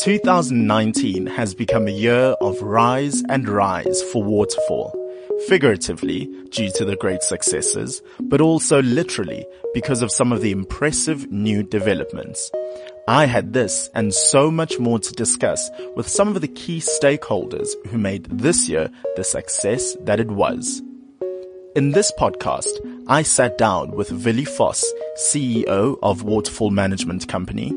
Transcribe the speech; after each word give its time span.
2019 0.00 1.26
has 1.26 1.54
become 1.54 1.86
a 1.86 1.90
year 1.90 2.34
of 2.40 2.62
rise 2.62 3.22
and 3.28 3.46
rise 3.46 4.02
for 4.04 4.22
Waterfall. 4.22 4.96
Figuratively, 5.46 6.26
due 6.48 6.70
to 6.70 6.86
the 6.86 6.96
great 6.96 7.22
successes, 7.22 8.00
but 8.18 8.40
also 8.40 8.80
literally 8.80 9.44
because 9.74 10.00
of 10.00 10.10
some 10.10 10.32
of 10.32 10.40
the 10.40 10.52
impressive 10.52 11.30
new 11.30 11.62
developments. 11.62 12.50
I 13.08 13.26
had 13.26 13.52
this 13.52 13.90
and 13.94 14.14
so 14.14 14.50
much 14.50 14.78
more 14.78 15.00
to 15.00 15.12
discuss 15.12 15.70
with 15.94 16.08
some 16.08 16.34
of 16.34 16.40
the 16.40 16.48
key 16.48 16.78
stakeholders 16.78 17.68
who 17.88 17.98
made 17.98 18.24
this 18.24 18.70
year 18.70 18.90
the 19.16 19.24
success 19.24 19.98
that 20.04 20.18
it 20.18 20.30
was. 20.30 20.80
In 21.76 21.90
this 21.90 22.10
podcast, 22.18 22.72
I 23.06 23.22
sat 23.22 23.58
down 23.58 23.90
with 23.90 24.12
Willie 24.24 24.46
Vos, 24.46 24.82
CEO 25.18 25.98
of 26.02 26.22
Waterfall 26.22 26.70
Management 26.70 27.28
Company, 27.28 27.70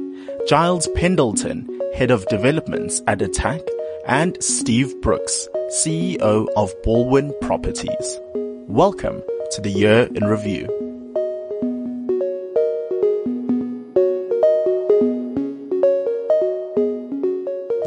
Giles 0.47 0.87
Pendleton, 0.95 1.72
Head 1.95 2.09
of 2.09 2.25
Developments 2.25 3.03
at 3.05 3.19
Attacq, 3.19 3.67
and 4.07 4.41
Steve 4.43 4.99
Brooks, 5.01 5.47
CEO 5.69 6.47
of 6.55 6.73
Balwin 6.81 7.39
Properties. 7.39 8.19
Welcome 8.67 9.21
to 9.51 9.61
the 9.61 9.69
Year 9.69 10.09
in 10.15 10.25
Review. 10.25 10.65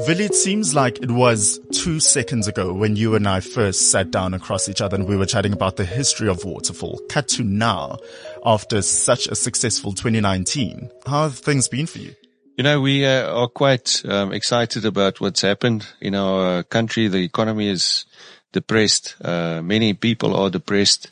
Willie, 0.06 0.27
it 0.27 0.36
seems 0.36 0.73
like 0.73 1.02
it 1.02 1.11
was 1.11 1.59
two 1.73 1.98
seconds 1.98 2.47
ago 2.47 2.73
when 2.73 2.95
you 2.95 3.16
and 3.16 3.27
I 3.27 3.41
first 3.41 3.91
sat 3.91 4.12
down 4.12 4.34
across 4.34 4.69
each 4.69 4.80
other 4.80 4.95
and 4.95 5.09
we 5.09 5.16
were 5.16 5.27
chatting 5.27 5.52
about 5.52 5.75
the 5.75 5.84
history 5.84 6.28
of 6.28 6.45
Waterfall. 6.45 7.00
Cut 7.09 7.27
to 7.30 7.42
now, 7.42 7.98
after 8.45 8.83
such 8.83 9.27
a 9.27 9.34
successful 9.34 9.91
2019. 9.92 10.91
How 11.06 11.25
have 11.25 11.38
things 11.38 11.66
been 11.66 11.86
for 11.86 11.98
you? 11.98 12.14
You 12.56 12.62
know, 12.62 12.80
we 12.80 13.05
uh, 13.05 13.31
are 13.34 13.48
quite 13.48 14.03
um, 14.06 14.33
excited 14.33 14.86
about 14.86 15.20
what's 15.20 15.42
happened 15.42 15.86
in 16.00 16.14
our 16.14 16.62
country. 16.62 17.06
The 17.06 17.19
economy 17.19 17.69
is 17.69 18.06
depressed. 18.50 19.14
Uh, 19.20 19.61
many 19.62 19.92
people 19.92 20.34
are 20.34 20.48
depressed. 20.48 21.11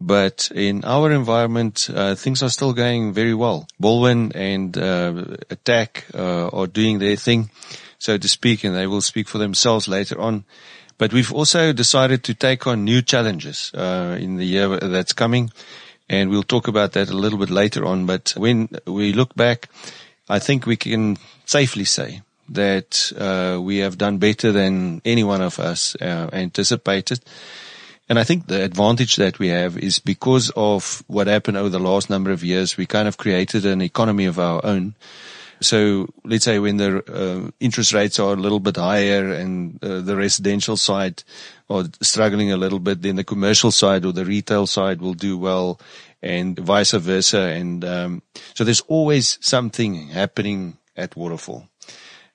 But 0.00 0.50
in 0.54 0.82
our 0.86 1.12
environment, 1.12 1.90
uh, 1.92 2.14
things 2.14 2.42
are 2.42 2.48
still 2.48 2.72
going 2.72 3.12
very 3.12 3.34
well. 3.34 3.68
Balwin 3.82 4.32
and 4.34 4.78
uh, 4.78 5.36
Attacq 5.50 6.14
uh, 6.14 6.48
are 6.48 6.66
doing 6.66 7.00
their 7.00 7.16
thing 7.16 7.50
so 7.98 8.16
to 8.16 8.26
speak, 8.26 8.64
and 8.64 8.74
they 8.74 8.86
will 8.86 9.02
speak 9.02 9.28
for 9.28 9.36
themselves 9.36 9.88
later 9.88 10.18
on. 10.18 10.44
But 10.96 11.12
we've 11.12 11.34
also 11.34 11.74
decided 11.74 12.24
to 12.24 12.34
take 12.34 12.66
on 12.66 12.82
new 12.82 13.02
challenges 13.02 13.72
uh, 13.74 14.16
in 14.18 14.38
the 14.38 14.46
year 14.46 14.78
that's 14.78 15.12
coming, 15.12 15.52
and 16.08 16.30
we'll 16.30 16.42
talk 16.42 16.66
about 16.66 16.92
that 16.92 17.10
a 17.10 17.16
little 17.16 17.38
bit 17.38 17.50
later 17.50 17.84
on. 17.84 18.06
But 18.06 18.32
when 18.38 18.70
we 18.86 19.12
look 19.12 19.34
back, 19.34 19.68
I 20.32 20.38
think 20.38 20.64
we 20.64 20.76
can 20.76 21.18
safely 21.44 21.84
say 21.84 22.22
that 22.48 23.12
uh, 23.18 23.60
we 23.60 23.78
have 23.78 23.98
done 23.98 24.16
better 24.16 24.50
than 24.50 25.02
any 25.04 25.24
one 25.24 25.42
of 25.42 25.58
us 25.58 25.94
uh, 26.00 26.30
anticipated. 26.32 27.20
And 28.08 28.18
I 28.18 28.24
think 28.24 28.46
the 28.46 28.64
advantage 28.64 29.16
that 29.16 29.38
we 29.38 29.48
have 29.48 29.76
is 29.76 29.98
because 29.98 30.50
of 30.56 31.04
what 31.06 31.26
happened 31.26 31.58
over 31.58 31.68
the 31.68 31.78
last 31.78 32.08
number 32.08 32.30
of 32.30 32.42
years, 32.42 32.78
we 32.78 32.86
kind 32.86 33.08
of 33.08 33.18
created 33.18 33.66
an 33.66 33.82
economy 33.82 34.24
of 34.24 34.38
our 34.38 34.64
own. 34.64 34.94
So 35.60 36.08
let's 36.24 36.44
say 36.44 36.58
when 36.58 36.78
the 36.78 37.04
uh, 37.06 37.50
interest 37.60 37.92
rates 37.92 38.18
are 38.18 38.32
a 38.32 38.42
little 38.44 38.58
bit 38.58 38.76
higher 38.76 39.32
and 39.32 39.82
uh, 39.84 40.00
the 40.00 40.16
residential 40.16 40.78
side 40.78 41.22
are 41.68 41.84
struggling 42.00 42.50
a 42.50 42.56
little 42.56 42.80
bit, 42.80 43.02
then 43.02 43.16
the 43.16 43.24
commercial 43.24 43.70
side 43.70 44.04
or 44.04 44.12
the 44.12 44.24
retail 44.24 44.66
side 44.66 45.02
will 45.02 45.14
do 45.14 45.36
well 45.36 45.78
and 46.22 46.58
vice 46.58 46.92
versa. 46.92 47.40
And 47.40 47.84
um, 47.84 48.22
so 48.54 48.64
there's 48.64 48.82
always 48.82 49.38
something 49.40 50.08
happening 50.08 50.78
at 50.96 51.16
Waterfall. 51.16 51.68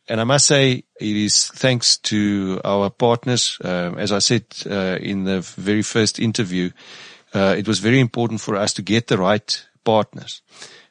And 0.10 0.22
I 0.22 0.24
must 0.24 0.46
say 0.46 0.84
it 1.00 1.16
is 1.16 1.48
thanks 1.48 1.98
to 1.98 2.62
our 2.64 2.90
partners. 2.90 3.58
Uh, 3.64 3.94
as 3.98 4.12
I 4.12 4.20
said 4.20 4.46
uh, 4.70 4.98
in 5.02 5.26
the 5.26 5.42
very 5.42 5.82
first 5.82 6.20
interview, 6.20 6.72
uh, 7.34 7.56
it 7.58 7.68
was 7.68 7.80
very 7.80 8.00
important 8.00 8.40
for 8.42 8.56
us 8.56 8.74
to 8.74 8.82
get 8.82 9.08
the 9.08 9.18
right 9.18 9.66
partners. 9.84 10.42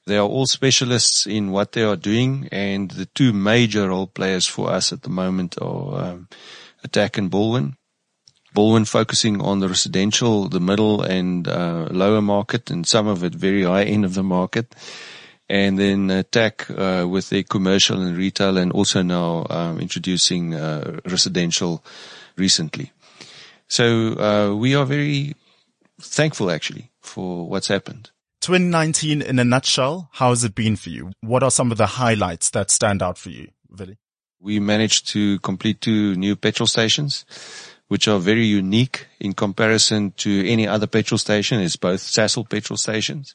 They 0.07 0.19
are 0.19 0.29
all 0.29 0.47
specialists 0.47 1.27
in 1.27 1.51
what 1.51 1.73
they 1.73 1.83
are 1.83 1.97
doing, 1.97 2.49
and 2.53 2.91
the 2.91 3.07
two 3.07 3.33
major 3.33 3.89
role 3.89 4.07
players 4.07 4.47
for 4.47 4.71
us 4.71 4.93
at 4.93 5.03
the 5.03 5.11
moment 5.11 5.61
are 5.61 6.05
um, 6.05 6.29
Attacq 6.87 7.19
and 7.19 7.31
Balwin. 7.31 7.77
Balwin 8.57 8.89
focusing 8.89 9.43
on 9.43 9.61
the 9.61 9.69
residential, 9.69 10.49
the 10.49 10.61
middle 10.61 11.03
and 11.03 11.47
uh, 11.47 11.89
lower 11.91 12.23
market, 12.23 12.71
and 12.71 12.87
some 12.87 13.07
of 13.07 13.23
it 13.23 13.35
very 13.35 13.65
high 13.65 13.85
end 13.85 14.05
of 14.07 14.15
the 14.15 14.23
market. 14.23 14.75
And 15.49 15.79
then 15.79 16.09
Attacq 16.09 16.71
uh, 16.71 17.07
with 17.07 17.29
their 17.29 17.43
commercial 17.43 18.01
and 18.01 18.17
retail, 18.17 18.57
and 18.57 18.73
also 18.73 19.03
now 19.03 19.47
um, 19.51 19.79
introducing 19.79 20.55
uh, 20.55 21.01
residential 21.05 21.85
recently. 22.37 22.93
So 23.69 24.19
uh, 24.19 24.55
we 24.57 24.75
are 24.75 24.87
very 24.87 25.35
thankful 26.01 26.51
actually 26.51 26.91
for 27.01 27.49
what's 27.49 27.69
happened. 27.69 28.11
2019 28.41 29.23
in 29.23 29.39
a 29.39 29.45
nutshell, 29.45 30.09
how 30.13 30.31
has 30.31 30.45
it 30.45 30.55
been 30.55 30.77
for 30.77 30.91
you? 30.91 31.11
What 31.21 31.43
are 31.43 31.51
some 31.51 31.73
of 31.73 31.79
the 31.79 31.87
highlights 31.87 32.51
that 32.51 32.71
stand 32.71 33.03
out 33.03 33.19
for 33.19 33.31
you, 33.31 33.49
Willie? 33.69 33.99
We 34.41 34.61
managed 34.61 35.09
to 35.09 35.41
complete 35.41 35.81
two 35.81 36.15
new 36.15 36.37
petrol 36.37 36.67
stations, 36.67 37.25
which 37.89 38.09
are 38.09 38.19
very 38.19 38.45
unique 38.45 39.07
in 39.21 39.33
comparison 39.33 40.13
to 40.17 40.49
any 40.49 40.67
other 40.67 40.87
petrol 40.87 41.19
station. 41.19 41.61
It's 41.61 41.77
both 41.77 42.01
Sasol 42.01 42.49
petrol 42.49 42.77
stations. 42.77 43.35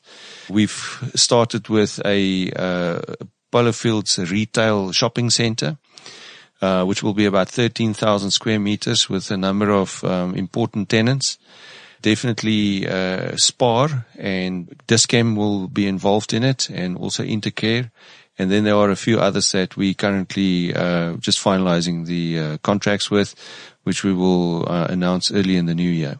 We've 0.49 1.11
started 1.15 1.69
with 1.69 2.01
a 2.05 2.51
uh, 2.51 3.01
Polo 3.51 3.71
Fields 3.71 4.17
retail 4.17 4.91
shopping 4.91 5.29
center. 5.29 5.77
Uh, 6.63 6.85
which 6.85 7.01
will 7.01 7.15
be 7.15 7.25
about 7.25 7.49
13,000 7.49 8.29
square 8.29 8.59
meters 8.59 9.09
with 9.09 9.31
a 9.31 9.35
number 9.35 9.71
of 9.71 10.03
um, 10.03 10.35
important 10.35 10.89
tenants 10.89 11.39
definitely 12.01 12.87
uh, 12.87 13.35
Spar 13.37 14.05
and 14.17 14.75
Dis-Chem 14.87 15.35
will 15.35 15.67
be 15.67 15.87
involved 15.87 16.33
in 16.33 16.43
it 16.43 16.69
and 16.69 16.97
also 16.97 17.23
Intercare. 17.23 17.91
And 18.39 18.49
then 18.49 18.63
there 18.63 18.75
are 18.75 18.89
a 18.89 18.95
few 18.95 19.19
others 19.19 19.51
that 19.51 19.77
we 19.77 19.93
currently 19.93 20.73
uh, 20.73 21.13
just 21.17 21.43
finalizing 21.43 22.05
the 22.05 22.39
uh, 22.39 22.57
contracts 22.63 23.11
with, 23.11 23.35
which 23.83 24.03
we 24.03 24.13
will 24.13 24.69
uh, 24.69 24.87
announce 24.89 25.31
early 25.31 25.57
in 25.57 25.65
the 25.65 25.75
new 25.75 25.89
year. 25.89 26.19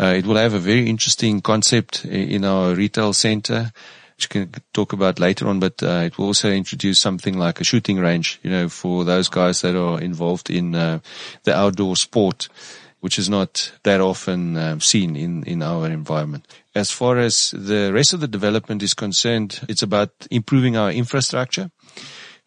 Uh, 0.00 0.14
it 0.16 0.26
will 0.26 0.36
have 0.36 0.54
a 0.54 0.58
very 0.58 0.88
interesting 0.88 1.40
concept 1.40 2.04
in 2.04 2.44
our 2.44 2.74
retail 2.74 3.12
center, 3.12 3.72
which 4.16 4.28
we 4.32 4.46
can 4.46 4.52
talk 4.72 4.92
about 4.92 5.18
later 5.18 5.48
on, 5.48 5.58
but 5.58 5.82
uh, 5.82 6.02
it 6.04 6.16
will 6.16 6.26
also 6.26 6.50
introduce 6.50 7.00
something 7.00 7.36
like 7.36 7.60
a 7.60 7.64
shooting 7.64 7.98
range, 7.98 8.38
you 8.42 8.50
know, 8.50 8.68
for 8.68 9.04
those 9.04 9.28
guys 9.28 9.60
that 9.62 9.74
are 9.74 10.00
involved 10.00 10.50
in 10.50 10.72
the 10.72 11.02
outdoor 11.48 11.96
sport 11.96 12.48
which 13.00 13.18
is 13.18 13.28
not 13.28 13.72
that 13.84 14.00
often 14.00 14.56
um, 14.56 14.80
seen 14.80 15.14
in, 15.16 15.44
in 15.44 15.62
our 15.62 15.86
environment. 15.86 16.46
As 16.74 16.90
far 16.90 17.18
as 17.18 17.52
the 17.56 17.92
rest 17.92 18.12
of 18.12 18.20
the 18.20 18.28
development 18.28 18.82
is 18.82 18.94
concerned, 18.94 19.60
it's 19.68 19.82
about 19.82 20.10
improving 20.30 20.76
our 20.76 20.90
infrastructure. 20.90 21.70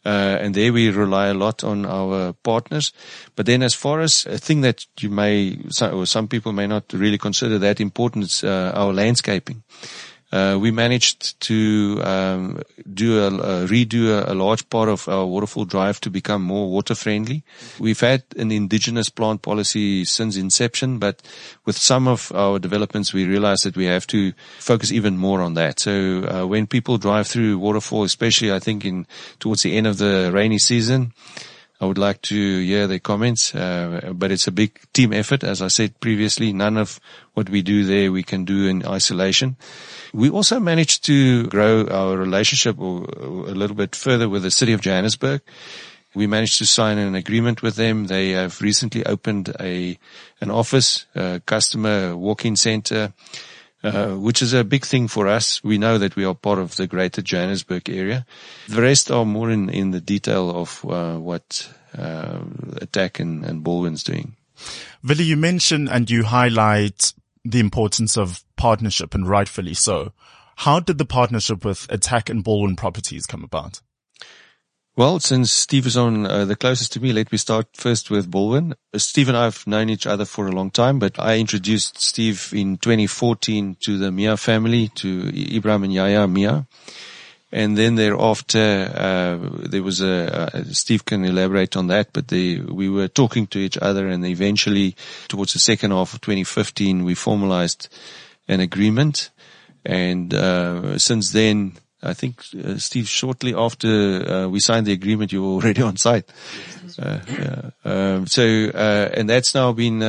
Uh, 0.03 0.37
and 0.41 0.55
there 0.55 0.73
we 0.73 0.89
rely 0.89 1.27
a 1.27 1.33
lot 1.33 1.63
on 1.63 1.85
our 1.85 2.33
partners. 2.43 2.91
But 3.35 3.45
then 3.45 3.61
as 3.61 3.73
far 3.73 4.01
as 4.01 4.25
a 4.25 4.37
thing 4.37 4.61
that 4.61 4.85
you 4.99 5.09
may, 5.09 5.59
or 5.81 6.05
some 6.05 6.27
people 6.27 6.53
may 6.53 6.67
not 6.67 6.91
really 6.93 7.17
consider 7.17 7.59
that 7.59 7.79
important, 7.79 8.25
is 8.25 8.43
uh, 8.43 8.71
our 8.73 8.93
landscaping. 8.93 9.63
Uh, 10.31 10.57
we 10.59 10.71
managed 10.71 11.39
to 11.41 12.01
um, 12.03 12.61
do 12.93 13.19
a, 13.19 13.27
a 13.27 13.67
redo 13.67 14.09
a, 14.09 14.31
a, 14.31 14.35
large 14.35 14.67
part 14.69 14.87
of 14.87 15.07
our 15.09 15.25
waterfall 15.25 15.65
drive 15.65 15.99
to 15.99 16.09
become 16.09 16.41
more 16.41 16.69
water 16.69 16.95
friendly. 16.95 17.43
We've 17.79 17.99
had 17.99 18.23
an 18.37 18.51
indigenous 18.51 19.09
plant 19.09 19.41
policy 19.41 20.05
since 20.05 20.37
inception, 20.37 20.99
but 20.99 21.21
with 21.65 21.77
some 21.77 22.07
of 22.07 22.31
our 22.33 22.59
developments, 22.59 23.13
we 23.13 23.25
realized 23.25 23.65
that 23.65 23.75
we 23.75 23.85
have 23.85 24.07
to 24.07 24.31
focus 24.59 24.91
even 24.91 25.17
more 25.17 25.41
on 25.41 25.55
that. 25.55 25.79
So 25.81 26.23
uh, 26.23 26.47
when 26.47 26.65
people 26.65 26.97
drive 26.97 27.27
through 27.27 27.59
waterfall, 27.59 28.03
especially 28.03 28.53
I 28.53 28.59
think 28.59 28.85
in 28.85 29.07
towards 29.39 29.63
the 29.63 29.75
end 29.75 29.87
of 29.87 29.97
the 29.97 30.31
rainy 30.33 30.59
season, 30.59 31.13
I 31.81 31.85
would 31.85 31.97
like 31.97 32.21
to 32.23 32.59
hear 32.63 32.85
their 32.85 32.99
comments, 32.99 33.55
uh, 33.55 34.13
but 34.13 34.31
it's 34.31 34.45
a 34.45 34.51
big 34.51 34.79
team 34.93 35.11
effort. 35.11 35.43
As 35.43 35.63
I 35.63 35.67
said 35.67 35.99
previously, 35.99 36.53
none 36.53 36.77
of 36.77 36.99
what 37.33 37.49
we 37.49 37.63
do 37.63 37.85
there 37.85 38.11
we 38.11 38.21
can 38.21 38.45
do 38.45 38.67
in 38.67 38.85
isolation. 38.85 39.57
We 40.13 40.29
also 40.29 40.59
managed 40.59 41.03
to 41.05 41.47
grow 41.47 41.87
our 41.87 42.15
relationship 42.15 42.77
a 42.77 42.83
little 42.83 43.75
bit 43.75 43.95
further 43.95 44.29
with 44.29 44.43
the 44.43 44.51
city 44.51 44.73
of 44.73 44.81
Johannesburg. 44.81 45.41
We 46.13 46.27
managed 46.27 46.59
to 46.59 46.67
sign 46.67 46.99
an 46.99 47.15
agreement 47.15 47.63
with 47.63 47.77
them. 47.77 48.05
They 48.07 48.29
have 48.31 48.61
recently 48.61 49.03
opened 49.05 49.55
a 49.59 49.97
an 50.39 50.51
office, 50.51 51.07
a 51.15 51.41
customer 51.47 52.15
walk-in 52.15 52.57
center, 52.57 53.13
uh, 53.83 54.09
which 54.09 54.41
is 54.41 54.53
a 54.53 54.63
big 54.63 54.85
thing 54.85 55.07
for 55.07 55.27
us. 55.27 55.63
We 55.63 55.77
know 55.77 55.97
that 55.97 56.15
we 56.15 56.25
are 56.25 56.35
part 56.35 56.59
of 56.59 56.75
the 56.75 56.87
greater 56.87 57.21
Johannesburg 57.21 57.89
area. 57.89 58.25
The 58.67 58.81
rest 58.81 59.11
are 59.11 59.25
more 59.25 59.49
in, 59.49 59.69
in 59.69 59.91
the 59.91 60.01
detail 60.01 60.49
of 60.51 60.85
uh, 60.85 61.17
what 61.17 61.67
uh, 61.97 62.39
Attacq 62.75 63.19
and, 63.19 63.43
and 63.43 63.63
Balwin's 63.63 64.03
doing. 64.03 64.35
Willie, 65.03 65.23
you 65.23 65.37
mentioned 65.37 65.89
and 65.89 66.09
you 66.09 66.23
highlight 66.23 67.13
the 67.43 67.59
importance 67.59 68.17
of 68.17 68.43
partnership 68.55 69.15
and 69.15 69.27
rightfully 69.27 69.73
so. 69.73 70.13
How 70.57 70.79
did 70.79 70.99
the 70.99 71.05
partnership 71.05 71.65
with 71.65 71.87
Attacq 71.87 72.29
and 72.29 72.43
Balwin 72.43 72.77
Properties 72.77 73.25
come 73.25 73.43
about? 73.43 73.81
Well, 74.97 75.21
since 75.21 75.53
Steve 75.53 75.87
is 75.87 75.95
on 75.95 76.25
uh, 76.25 76.43
the 76.43 76.57
closest 76.57 76.91
to 76.93 76.99
me, 76.99 77.13
let 77.13 77.31
me 77.31 77.37
start 77.37 77.67
first 77.73 78.11
with 78.11 78.29
Balwin. 78.29 78.73
Uh, 78.93 78.97
Steve 78.97 79.29
and 79.29 79.37
I 79.37 79.45
have 79.45 79.65
known 79.65 79.89
each 79.89 80.05
other 80.05 80.25
for 80.25 80.47
a 80.47 80.51
long 80.51 80.69
time, 80.69 80.99
but 80.99 81.17
I 81.17 81.37
introduced 81.37 82.01
Steve 82.01 82.51
in 82.53 82.77
2014 82.77 83.77
to 83.85 83.97
the 83.97 84.11
Mia 84.11 84.35
family, 84.35 84.89
to 84.95 85.31
Ibrahim 85.33 85.85
and 85.85 85.93
Yaya 85.93 86.27
Mia. 86.27 86.67
And 87.53 87.77
then 87.77 87.95
thereafter, 87.95 88.91
uh, 88.93 89.37
there 89.69 89.81
was 89.81 90.01
a, 90.01 90.55
uh, 90.57 90.63
Steve 90.71 91.05
can 91.05 91.23
elaborate 91.23 91.77
on 91.77 91.87
that, 91.87 92.09
but 92.11 92.29
we 92.29 92.89
were 92.89 93.07
talking 93.07 93.47
to 93.47 93.59
each 93.59 93.77
other 93.77 94.09
and 94.09 94.25
eventually 94.25 94.97
towards 95.29 95.53
the 95.53 95.59
second 95.59 95.91
half 95.91 96.13
of 96.13 96.19
2015, 96.19 97.05
we 97.05 97.15
formalized 97.15 97.87
an 98.49 98.59
agreement. 98.59 99.29
And, 99.85 100.33
uh, 100.33 100.97
since 100.99 101.31
then, 101.31 101.77
I 102.03 102.13
think, 102.13 102.43
uh, 102.63 102.77
Steve, 102.77 103.07
shortly 103.07 103.53
after 103.53 103.87
uh, 103.87 104.47
we 104.47 104.59
signed 104.59 104.87
the 104.87 104.91
agreement, 104.91 105.31
you 105.31 105.41
were 105.41 105.49
already 105.49 105.81
on 105.89 105.97
site. 105.97 106.29
Uh, 106.99 107.19
yeah. 107.27 107.69
um, 107.85 108.27
so, 108.27 108.41
and 108.43 109.29
that's 109.29 109.53
now 109.53 109.71
been 109.71 109.99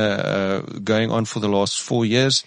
going 0.83 1.11
on 1.11 1.25
for 1.25 1.39
the 1.39 1.49
last 1.49 1.81
four 1.81 2.05
years. 2.05 2.43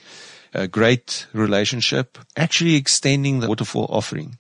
A 0.55 0.67
great 0.67 1.27
relationship, 1.35 2.19
actually 2.37 2.77
extending 2.77 3.41
the 3.41 3.49
waterfall 3.49 3.87
offering 3.91 4.39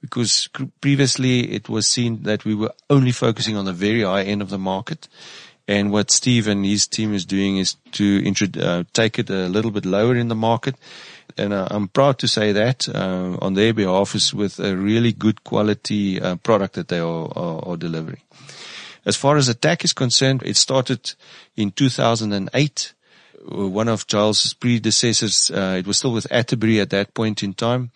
because 0.00 0.48
previously 0.80 1.52
it 1.52 1.68
was 1.68 1.86
seen 1.86 2.22
that 2.22 2.44
we 2.44 2.54
were 2.54 2.72
only 2.90 3.12
focusing 3.12 3.56
on 3.56 3.64
the 3.64 3.72
very 3.72 4.02
high 4.02 4.22
end 4.22 4.42
of 4.42 4.50
the 4.50 4.58
market. 4.58 5.08
And 5.68 5.90
what 5.90 6.12
Steve 6.12 6.46
and 6.46 6.64
his 6.64 6.86
team 6.86 7.12
is 7.12 7.24
doing 7.24 7.56
is 7.56 7.76
to 7.92 8.22
uh, 8.60 8.84
take 8.92 9.18
it 9.18 9.28
a 9.30 9.48
little 9.48 9.72
bit 9.72 9.84
lower 9.84 10.14
in 10.14 10.28
the 10.28 10.36
market. 10.36 10.76
And 11.36 11.52
uh, 11.52 11.68
I'm 11.70 11.88
proud 11.88 12.18
to 12.20 12.28
say 12.28 12.52
that 12.52 12.88
uh, 12.88 13.36
on 13.42 13.54
their 13.54 13.74
behalf 13.74 14.14
is 14.14 14.32
with 14.32 14.58
a 14.58 14.76
really 14.76 15.12
good 15.12 15.44
quality 15.44 16.20
uh, 16.20 16.36
product 16.36 16.74
that 16.74 16.88
they 16.88 16.98
are, 16.98 17.30
are, 17.36 17.68
are, 17.68 17.76
delivering. 17.76 18.20
As 19.04 19.16
far 19.16 19.36
as 19.36 19.48
Attacq 19.48 19.84
is 19.84 19.92
concerned, 19.92 20.42
it 20.44 20.56
started 20.56 21.14
in 21.56 21.70
2008. 21.70 22.92
One 23.48 23.88
of 23.88 24.06
Giles's 24.06 24.54
predecessors, 24.54 25.50
uh, 25.50 25.76
it 25.78 25.86
was 25.86 25.98
still 25.98 26.12
with 26.12 26.30
Atterbury 26.32 26.80
at 26.80 26.90
that 26.90 27.14
point 27.14 27.42
in 27.42 27.54
time. 27.54 27.90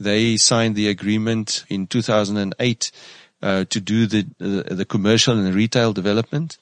They 0.00 0.36
signed 0.36 0.74
the 0.74 0.88
agreement 0.88 1.64
in 1.68 1.86
2008 1.86 2.90
uh, 3.42 3.64
to 3.64 3.80
do 3.80 4.06
the, 4.06 4.26
uh, 4.40 4.74
the 4.74 4.84
commercial 4.84 5.38
and 5.38 5.54
retail 5.54 5.92
development. 5.92 6.58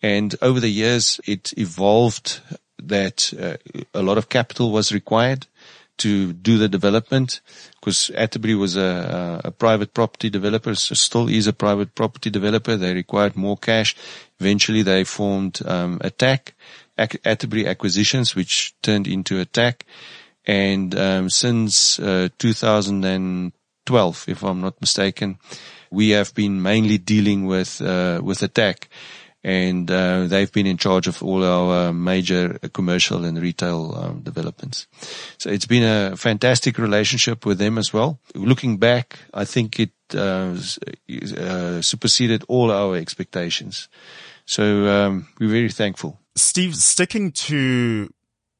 And 0.00 0.34
over 0.40 0.60
the 0.60 0.68
years, 0.68 1.20
it 1.26 1.52
evolved 1.56 2.40
that 2.88 3.32
uh, 3.38 3.56
a 3.94 4.02
lot 4.02 4.18
of 4.18 4.28
capital 4.28 4.70
was 4.70 4.92
required 4.92 5.46
to 5.98 6.32
do 6.32 6.58
the 6.58 6.68
development 6.68 7.40
because 7.78 8.10
Atterbury 8.16 8.54
was 8.54 8.76
a, 8.76 9.40
a, 9.44 9.50
private 9.50 9.94
property 9.94 10.30
developer, 10.30 10.74
so 10.74 10.94
still 10.94 11.28
is 11.28 11.46
a 11.46 11.52
private 11.52 11.94
property 11.94 12.30
developer. 12.30 12.76
They 12.76 12.94
required 12.94 13.36
more 13.36 13.56
cash. 13.56 13.94
Eventually 14.40 14.82
they 14.82 15.04
formed 15.04 15.60
um, 15.64 15.98
Attacq, 16.00 16.52
Atterbury 16.98 17.66
Acquisitions, 17.66 18.34
which 18.34 18.74
turned 18.82 19.06
into 19.06 19.44
Attacq. 19.44 19.82
And 20.46 20.94
um, 20.96 21.30
since 21.30 21.98
uh, 22.00 22.28
2012, 22.38 24.24
if 24.28 24.42
I'm 24.42 24.60
not 24.60 24.80
mistaken, 24.80 25.38
we 25.90 26.10
have 26.10 26.34
been 26.34 26.62
mainly 26.62 26.98
dealing 26.98 27.46
with 27.46 27.80
uh, 27.80 28.20
with 28.22 28.40
Attacq, 28.40 28.88
and 29.44 29.90
uh, 29.90 30.26
they've 30.26 30.52
been 30.52 30.66
in 30.66 30.76
charge 30.76 31.06
of 31.08 31.22
all 31.22 31.44
our 31.44 31.92
major 31.92 32.58
commercial 32.72 33.24
and 33.24 33.40
retail 33.40 33.94
um, 33.96 34.20
developments. 34.20 34.86
So 35.38 35.50
it's 35.50 35.66
been 35.66 35.82
a 35.82 36.16
fantastic 36.16 36.78
relationship 36.78 37.44
with 37.44 37.58
them 37.58 37.76
as 37.78 37.92
well. 37.92 38.20
Looking 38.34 38.78
back, 38.78 39.18
I 39.34 39.44
think 39.44 39.80
it 39.80 39.90
uh, 40.14 40.56
uh, 41.36 41.82
superseded 41.82 42.44
all 42.48 42.70
our 42.70 42.96
expectations. 42.96 43.88
So 44.44 44.86
um, 44.86 45.28
we're 45.40 45.48
very 45.48 45.70
thankful. 45.70 46.20
Steve, 46.36 46.76
sticking 46.76 47.32
to 47.32 48.12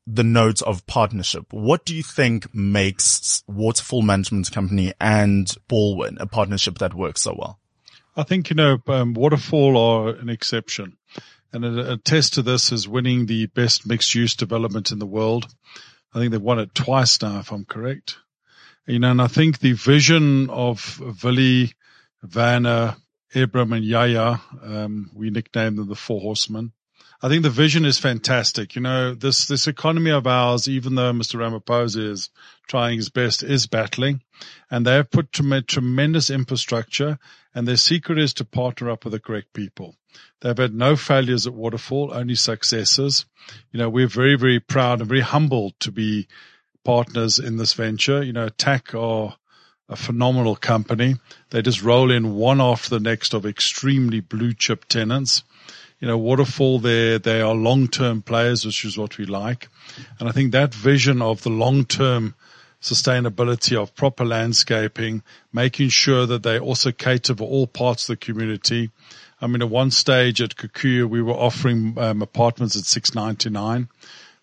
the 0.06 0.24
note 0.24 0.62
of 0.62 0.86
partnership. 0.86 1.52
What 1.52 1.84
do 1.84 1.94
you 1.94 2.02
think 2.02 2.52
makes 2.54 3.44
Waterfall 3.46 4.02
Management 4.02 4.50
Company 4.50 4.92
and 5.00 5.46
Balwin 5.68 6.16
a 6.20 6.26
partnership 6.26 6.78
that 6.78 6.94
works 6.94 7.22
so 7.22 7.34
well? 7.38 7.58
I 8.14 8.24
think, 8.24 8.50
you 8.50 8.56
know, 8.56 8.78
um, 8.88 9.14
Waterfall 9.14 9.76
are 9.76 10.08
an 10.10 10.28
exception. 10.28 10.98
And 11.52 11.64
a, 11.64 11.92
a 11.92 11.96
test 11.96 12.34
to 12.34 12.42
this 12.42 12.72
is 12.72 12.88
winning 12.88 13.26
the 13.26 13.46
best 13.46 13.86
mixed 13.86 14.14
use 14.14 14.34
development 14.34 14.90
in 14.90 14.98
the 14.98 15.06
world. 15.06 15.46
I 16.14 16.18
think 16.18 16.30
they've 16.30 16.40
won 16.40 16.58
it 16.58 16.74
twice 16.74 17.20
now, 17.22 17.38
if 17.40 17.52
I'm 17.52 17.64
correct. 17.64 18.18
You 18.86 18.98
know, 18.98 19.10
and 19.12 19.22
I 19.22 19.28
think 19.28 19.58
the 19.58 19.72
vision 19.72 20.50
of 20.50 21.00
Willie, 21.22 21.72
Vanna, 22.22 22.96
Abram 23.34 23.72
and 23.72 23.84
Yaya, 23.84 24.40
um, 24.62 25.10
we 25.14 25.30
nicknamed 25.30 25.78
them 25.78 25.88
the 25.88 25.94
Four 25.94 26.20
Horsemen. 26.20 26.72
I 27.24 27.28
think 27.28 27.44
the 27.44 27.50
vision 27.50 27.84
is 27.84 28.00
fantastic. 28.00 28.74
You 28.74 28.82
know, 28.82 29.14
this, 29.14 29.46
this 29.46 29.68
economy 29.68 30.10
of 30.10 30.26
ours, 30.26 30.66
even 30.66 30.96
though 30.96 31.12
Mr. 31.12 31.38
Ramaphosa 31.38 32.10
is 32.10 32.30
trying 32.66 32.96
his 32.96 33.10
best, 33.10 33.44
is 33.44 33.68
battling 33.68 34.22
and 34.68 34.84
they 34.84 34.94
have 34.94 35.10
put 35.10 35.30
tremendous 35.30 36.30
infrastructure 36.30 37.20
and 37.54 37.68
their 37.68 37.76
secret 37.76 38.18
is 38.18 38.34
to 38.34 38.44
partner 38.44 38.90
up 38.90 39.04
with 39.04 39.12
the 39.12 39.20
correct 39.20 39.52
people. 39.52 39.94
They've 40.40 40.58
had 40.58 40.74
no 40.74 40.96
failures 40.96 41.46
at 41.46 41.54
Waterfall, 41.54 42.12
only 42.12 42.34
successes. 42.34 43.24
You 43.70 43.78
know, 43.78 43.88
we're 43.88 44.08
very, 44.08 44.36
very 44.36 44.58
proud 44.58 44.98
and 44.98 45.08
very 45.08 45.20
humbled 45.20 45.78
to 45.80 45.92
be 45.92 46.26
partners 46.84 47.38
in 47.38 47.56
this 47.56 47.74
venture. 47.74 48.24
You 48.24 48.32
know, 48.32 48.48
TAC 48.48 48.96
are 48.96 49.36
a 49.88 49.94
phenomenal 49.94 50.56
company. 50.56 51.16
They 51.50 51.62
just 51.62 51.82
roll 51.84 52.10
in 52.10 52.34
one 52.34 52.60
after 52.60 52.90
the 52.90 53.00
next 53.00 53.32
of 53.32 53.46
extremely 53.46 54.18
blue 54.18 54.54
chip 54.54 54.86
tenants 54.86 55.44
you 56.02 56.08
know, 56.08 56.18
Waterfall, 56.18 56.80
they 56.80 57.16
they 57.18 57.40
are 57.40 57.54
long-term 57.54 58.22
players, 58.22 58.66
which 58.66 58.84
is 58.84 58.98
what 58.98 59.18
we 59.18 59.24
like. 59.24 59.68
And 60.18 60.28
I 60.28 60.32
think 60.32 60.50
that 60.50 60.74
vision 60.74 61.22
of 61.22 61.44
the 61.44 61.50
long-term 61.50 62.34
sustainability 62.80 63.80
of 63.80 63.94
proper 63.94 64.24
landscaping, 64.24 65.22
making 65.52 65.90
sure 65.90 66.26
that 66.26 66.42
they 66.42 66.58
also 66.58 66.90
cater 66.90 67.36
for 67.36 67.48
all 67.48 67.68
parts 67.68 68.08
of 68.08 68.18
the 68.18 68.26
community. 68.26 68.90
I 69.40 69.46
mean, 69.46 69.62
at 69.62 69.70
one 69.70 69.92
stage 69.92 70.42
at 70.42 70.56
Kikuyu, 70.56 71.08
we 71.08 71.22
were 71.22 71.34
offering 71.34 71.96
um, 71.96 72.20
apartments 72.20 72.76
at 72.76 72.84
699, 72.84 73.88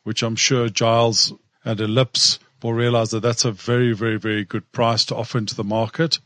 which 0.04 0.24
I'm 0.24 0.38
sure 0.38 0.70
Giles 0.70 1.34
at 1.66 1.82
Ellipse 1.82 2.40
will 2.62 2.74
realize 2.74 3.12
that 3.12 3.22
that's 3.22 3.46
a 3.46 3.52
very, 3.52 3.94
very, 3.94 4.18
very 4.18 4.44
good 4.46 4.72
price 4.72 5.06
to 5.06 5.16
offer 5.16 5.38
into 5.38 5.56
the 5.56 5.64
market 5.64 6.20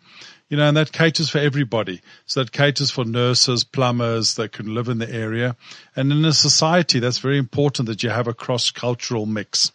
you 0.54 0.58
know, 0.58 0.68
and 0.68 0.78
that 0.78 0.92
caters 0.92 1.32
for 1.32 1.40
everybody. 1.40 2.00
So 2.28 2.44
that 2.44 2.52
caters 2.52 2.92
for 2.92 3.06
nurses, 3.06 3.64
plumbers 3.64 4.36
that 4.36 4.52
can 4.52 4.76
live 4.76 4.88
in 4.88 5.00
the 5.00 5.10
area. 5.12 5.56
And 5.96 6.12
in 6.12 6.24
a 6.26 6.32
society, 6.32 7.00
that's 7.00 7.18
very 7.18 7.40
important 7.40 7.88
that 7.88 8.04
you 8.04 8.12
have 8.12 8.28
a 8.28 8.36
cross-cultural 8.36 9.26
mix. 9.26 9.72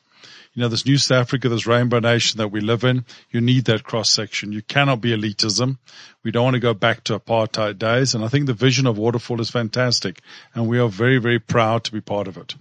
You 0.59 0.63
know, 0.63 0.71
this 0.71 0.87
New 0.87 0.99
South 0.99 1.21
Africa, 1.21 1.49
this 1.49 1.69
rainbow 1.69 2.01
nation 2.01 2.39
that 2.39 2.49
we 2.49 2.61
live 2.61 2.83
in, 2.83 3.05
you 3.31 3.41
need 3.41 3.67
that 3.67 3.85
cross 3.85 4.11
section. 4.11 4.51
You 4.51 4.61
cannot 4.61 5.01
be 5.01 5.17
elitism. 5.17 5.79
We 6.25 6.33
don't 6.33 6.43
want 6.43 6.55
to 6.55 6.59
go 6.59 6.75
back 6.75 7.05
to 7.05 7.17
apartheid 7.17 7.79
days. 7.79 8.13
And 8.13 8.25
I 8.25 8.27
think 8.27 8.47
the 8.47 8.55
vision 8.55 8.85
of 8.89 8.99
Waterfall 8.99 9.41
is 9.41 9.51
fantastic. 9.51 10.21
And 10.57 10.67
we 10.67 10.81
are 10.81 10.89
very, 10.89 11.19
very 11.19 11.39
proud 11.39 11.85
to 11.85 11.93
be 11.93 12.01
part 12.01 12.27
of 12.27 12.37
it. 12.37 12.57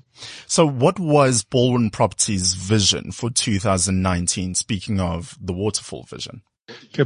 So 0.46 0.64
what 0.68 1.00
was 1.00 1.44
Balwin 1.44 1.92
Properties 1.92 2.54
vision 2.54 3.12
for 3.12 3.32
2019? 3.32 4.54
Speaking 4.54 5.00
of 5.00 5.36
the 5.42 5.54
Waterfall 5.54 6.04
vision. 6.04 6.44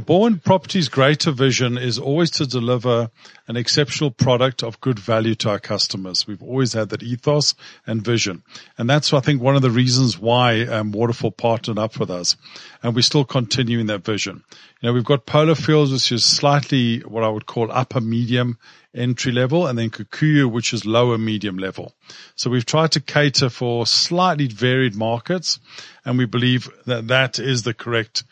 Balwin 0.00 0.42
Properties' 0.42 0.88
greater 0.88 1.30
vision 1.30 1.78
is 1.78 1.96
always 1.96 2.30
to 2.32 2.46
deliver 2.46 3.10
an 3.46 3.56
exceptional 3.56 4.10
product 4.10 4.64
of 4.64 4.80
good 4.80 4.98
value 4.98 5.36
to 5.36 5.50
our 5.50 5.60
customers. 5.60 6.26
We've 6.26 6.42
always 6.42 6.72
had 6.72 6.88
that 6.88 7.04
ethos 7.04 7.54
and 7.86 8.02
vision. 8.02 8.42
And 8.76 8.90
that's, 8.90 9.12
I 9.12 9.20
think, 9.20 9.40
one 9.40 9.54
of 9.54 9.62
the 9.62 9.70
reasons 9.70 10.18
why 10.18 10.62
um, 10.62 10.90
Waterfall 10.90 11.30
partnered 11.30 11.78
up 11.78 12.00
with 12.00 12.10
us. 12.10 12.36
And 12.82 12.94
we're 12.94 13.02
still 13.02 13.24
continuing 13.24 13.86
that 13.86 14.04
vision. 14.04 14.42
You 14.80 14.88
know, 14.88 14.94
we've 14.94 15.04
got 15.04 15.26
Polo 15.26 15.54
Fields, 15.54 15.92
which 15.92 16.10
is 16.10 16.24
slightly 16.24 16.98
what 17.00 17.22
I 17.22 17.28
would 17.28 17.46
call 17.46 17.70
upper 17.70 18.00
medium 18.00 18.58
entry 18.94 19.32
level, 19.32 19.66
and 19.66 19.78
then 19.78 19.90
Kikuyu, 19.90 20.50
which 20.50 20.74
is 20.74 20.84
lower 20.84 21.16
medium 21.18 21.56
level. 21.56 21.92
So 22.34 22.50
we've 22.50 22.66
tried 22.66 22.92
to 22.92 23.00
cater 23.00 23.48
for 23.48 23.86
slightly 23.86 24.48
varied 24.48 24.96
markets, 24.96 25.60
and 26.04 26.18
we 26.18 26.26
believe 26.26 26.68
that 26.86 27.08
that 27.08 27.38
is 27.38 27.62
the 27.62 27.74
correct 27.74 28.24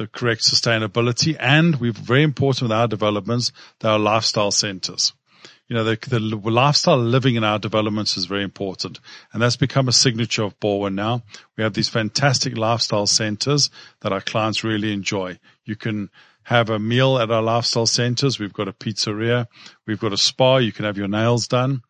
the 0.00 0.06
correct 0.06 0.40
sustainability. 0.40 1.36
And 1.38 1.76
we're 1.76 1.92
very 1.92 2.22
important 2.22 2.62
with 2.62 2.72
our 2.72 2.88
developments. 2.88 3.52
They 3.80 3.88
are 3.90 3.98
lifestyle 3.98 4.50
centers. 4.50 5.12
You 5.68 5.76
know, 5.76 5.84
the, 5.84 5.96
the 6.08 6.18
lifestyle 6.18 6.98
living 6.98 7.36
in 7.36 7.44
our 7.44 7.58
developments 7.58 8.16
is 8.16 8.24
very 8.24 8.42
important. 8.42 8.98
And 9.32 9.42
that's 9.42 9.56
become 9.56 9.88
a 9.88 9.92
signature 9.92 10.42
of 10.42 10.58
Balwin 10.58 10.94
now. 10.94 11.22
We 11.56 11.64
have 11.64 11.74
these 11.74 11.90
fantastic 11.90 12.56
lifestyle 12.56 13.06
centers 13.06 13.68
that 14.00 14.12
our 14.12 14.22
clients 14.22 14.64
really 14.64 14.90
enjoy. 14.92 15.38
You 15.66 15.76
can 15.76 16.08
have 16.44 16.70
a 16.70 16.78
meal 16.78 17.18
at 17.18 17.30
our 17.30 17.42
lifestyle 17.42 17.86
centers. 17.86 18.40
We've 18.40 18.54
got 18.54 18.68
a 18.68 18.72
pizzeria. 18.72 19.48
We've 19.86 20.00
got 20.00 20.14
a 20.14 20.16
spa. 20.16 20.56
You 20.56 20.72
can 20.72 20.86
have 20.86 20.96
your 20.96 21.08
nails 21.08 21.46
done. 21.46 21.82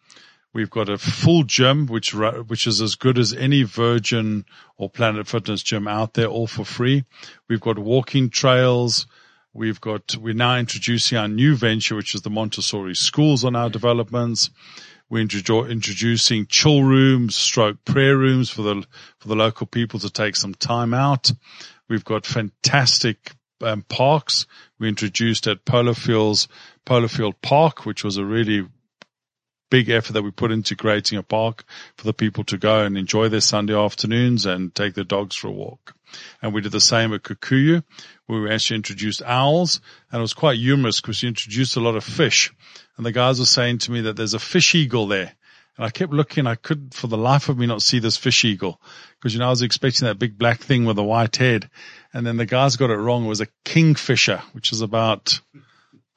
We've 0.53 0.71
got 0.71 0.89
a 0.89 0.99
full 0.99 1.45
gym, 1.45 1.87
which, 1.87 2.13
which 2.13 2.67
is 2.67 2.81
as 2.81 2.97
good 2.97 3.19
as 3.19 3.33
any 3.33 3.63
Virgin 3.63 4.45
or 4.77 4.91
Planet 4.91 5.29
Fitness 5.29 5.63
gym 5.63 5.87
out 5.87 6.15
there, 6.15 6.27
all 6.27 6.49
for 6.49 6.65
free. 6.65 7.05
We've 7.49 7.61
got 7.61 7.79
walking 7.79 8.31
trails. 8.31 9.07
We've 9.53 9.81
got, 9.81 10.17
we're 10.17 10.35
now 10.35 10.59
introducing 10.59 11.19
our 11.19 11.29
new 11.29 11.55
venture, 11.55 11.95
which 11.95 12.15
is 12.15 12.23
the 12.23 12.31
Montessori 12.31 12.97
schools 12.97 13.45
on 13.45 13.55
our 13.55 13.71
developments. 13.71 14.51
We're 15.09 15.23
introducing 15.23 16.47
chill 16.47 16.83
rooms, 16.83 17.35
stroke 17.37 17.85
prayer 17.85 18.17
rooms 18.17 18.51
for 18.51 18.63
the, 18.63 18.87
for 19.19 19.29
the 19.29 19.37
local 19.37 19.67
people 19.67 20.01
to 20.01 20.11
take 20.11 20.37
some 20.37 20.55
time 20.55 20.95
out. 20.95 21.33
We've 21.89 22.05
got 22.05 22.27
fantastic 22.27 23.33
um, 23.61 23.83
parks. 23.83 24.47
We 24.79 24.89
introduced 24.89 25.47
at 25.47 25.65
Polo 25.65 25.95
Fields, 25.95 26.49
Polo 26.85 27.09
Field 27.09 27.41
Park, 27.43 27.85
which 27.85 28.05
was 28.05 28.17
a 28.17 28.25
really 28.25 28.67
big 29.71 29.89
effort 29.89 30.13
that 30.13 30.23
we 30.23 30.31
put 30.31 30.51
into 30.51 30.77
creating 30.77 31.19
a 31.19 31.23
park 31.23 31.65
for 31.97 32.05
the 32.05 32.13
people 32.13 32.45
to 32.45 32.59
go 32.59 32.81
and 32.81 32.99
enjoy 32.99 33.29
their 33.29 33.41
Sunday 33.41 33.75
afternoons 33.75 34.45
and 34.47 34.75
take 34.75 34.95
their 34.95 35.05
dogs 35.05 35.37
for 35.37 35.49
a 35.49 35.53
walk. 35.53 35.95
And 36.43 36.53
we 36.53 36.61
did 36.61 36.73
the 36.73 36.81
same 36.81 37.15
at 37.15 37.23
Kikuyu, 37.23 37.83
where 38.27 38.43
we 38.43 38.51
actually 38.51 38.77
introduced 38.77 39.23
owls 39.23 39.81
and 40.11 40.19
it 40.19 40.23
was 40.23 40.35
quite 40.35 40.59
humorous 40.59 41.01
because 41.01 41.23
we 41.23 41.29
introduced 41.29 41.77
a 41.77 41.81
lot 41.81 41.97
of 41.97 42.05
fish 42.05 42.53
and 42.97 43.07
the 43.07 43.13
guys 43.13 43.39
were 43.39 43.47
saying 43.47 43.79
to 43.79 43.93
me 43.93 44.03
that 44.03 44.17
there's 44.17 44.35
a 44.35 44.39
fish 44.39 44.75
eagle 44.75 45.07
there. 45.07 45.33
And 45.77 45.87
I 45.87 45.91
kept 45.91 46.13
looking, 46.13 46.47
I 46.47 46.57
could 46.57 46.93
for 46.93 47.07
the 47.07 47.17
life 47.17 47.49
of 47.49 47.57
me 47.57 47.67
not 47.67 47.81
see 47.81 48.01
this 48.01 48.19
fish 48.19 48.45
eagle 48.45 48.79
because, 49.15 49.33
you 49.33 49.39
know, 49.41 49.47
I 49.47 49.51
was 49.51 49.63
expecting 49.63 50.07
that 50.07 50.19
big 50.19 50.37
black 50.37 50.61
thing 50.61 50.85
with 50.85 50.99
a 50.99 51.03
white 51.03 51.37
head. 51.37 51.71
And 52.13 52.27
then 52.27 52.37
the 52.37 52.45
guys 52.45 52.77
got 52.77 52.91
it 52.91 52.97
wrong. 52.97 53.25
It 53.25 53.29
was 53.29 53.41
a 53.41 53.49
kingfisher, 53.65 54.43
which 54.53 54.73
is 54.73 54.83
about, 54.83 55.41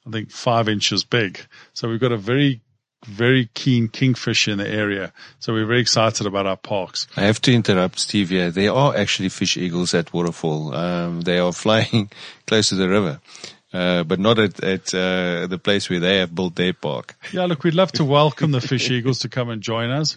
I 0.06 0.10
think 0.10 0.30
five 0.30 0.68
inches 0.68 1.04
big. 1.04 1.40
So 1.72 1.88
we've 1.88 2.00
got 2.00 2.12
a 2.12 2.18
very 2.18 2.60
very 3.04 3.48
keen 3.54 3.88
kingfish 3.88 4.48
in 4.48 4.58
the 4.58 4.68
area. 4.68 5.12
So 5.40 5.52
we're 5.52 5.66
very 5.66 5.80
excited 5.80 6.26
about 6.26 6.46
our 6.46 6.56
parks. 6.56 7.06
I 7.16 7.22
have 7.22 7.40
to 7.42 7.52
interrupt 7.52 7.98
Steve 7.98 8.30
here. 8.30 8.50
There 8.50 8.72
are 8.72 8.96
actually 8.96 9.28
fish 9.28 9.56
eagles 9.56 9.94
at 9.94 10.12
Waterfall. 10.12 10.74
Um, 10.74 11.20
they 11.22 11.38
are 11.38 11.52
flying 11.64 12.10
close 12.46 12.70
to 12.70 12.74
the 12.74 12.88
river. 12.88 13.20
Uh, 13.74 14.04
but 14.04 14.20
not 14.20 14.38
at, 14.38 14.62
at 14.62 14.94
uh, 14.94 15.48
the 15.48 15.58
place 15.58 15.90
where 15.90 15.98
they 15.98 16.18
have 16.18 16.32
built 16.32 16.54
their 16.54 16.72
park. 16.72 17.16
Yeah, 17.32 17.46
look, 17.46 17.64
we'd 17.64 17.74
love 17.74 17.90
to 17.92 18.04
welcome 18.04 18.52
the 18.52 18.60
fish 18.60 18.88
eagles 18.88 19.18
to 19.20 19.28
come 19.28 19.50
and 19.50 19.60
join 19.60 19.90
us. 19.90 20.16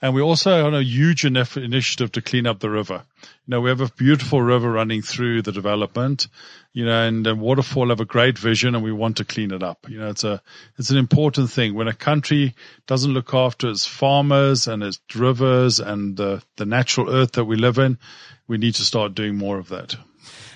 And 0.00 0.14
we're 0.14 0.22
also 0.22 0.64
on 0.66 0.74
a 0.74 0.80
huge 0.80 1.26
initiative 1.26 2.12
to 2.12 2.22
clean 2.22 2.46
up 2.46 2.60
the 2.60 2.70
river. 2.70 3.02
You 3.22 3.28
know, 3.48 3.60
we 3.60 3.68
have 3.68 3.82
a 3.82 3.90
beautiful 3.90 4.40
river 4.40 4.72
running 4.72 5.02
through 5.02 5.42
the 5.42 5.52
development, 5.52 6.28
you 6.72 6.86
know, 6.86 7.06
and, 7.06 7.26
and 7.26 7.42
Waterfall 7.42 7.90
have 7.90 8.00
a 8.00 8.06
great 8.06 8.38
vision 8.38 8.74
and 8.74 8.82
we 8.82 8.90
want 8.90 9.18
to 9.18 9.26
clean 9.26 9.50
it 9.50 9.62
up. 9.62 9.86
You 9.86 9.98
know, 9.98 10.08
it's 10.08 10.24
a, 10.24 10.40
it's 10.78 10.88
an 10.88 10.96
important 10.96 11.50
thing. 11.50 11.74
When 11.74 11.88
a 11.88 11.94
country 11.94 12.54
doesn't 12.86 13.12
look 13.12 13.34
after 13.34 13.68
its 13.68 13.86
farmers 13.86 14.66
and 14.66 14.82
its 14.82 14.98
rivers 15.14 15.78
and 15.78 16.16
the, 16.16 16.42
the 16.56 16.64
natural 16.64 17.14
earth 17.14 17.32
that 17.32 17.44
we 17.44 17.56
live 17.56 17.76
in, 17.76 17.98
we 18.48 18.56
need 18.56 18.76
to 18.76 18.82
start 18.82 19.14
doing 19.14 19.36
more 19.36 19.58
of 19.58 19.68
that. 19.68 19.94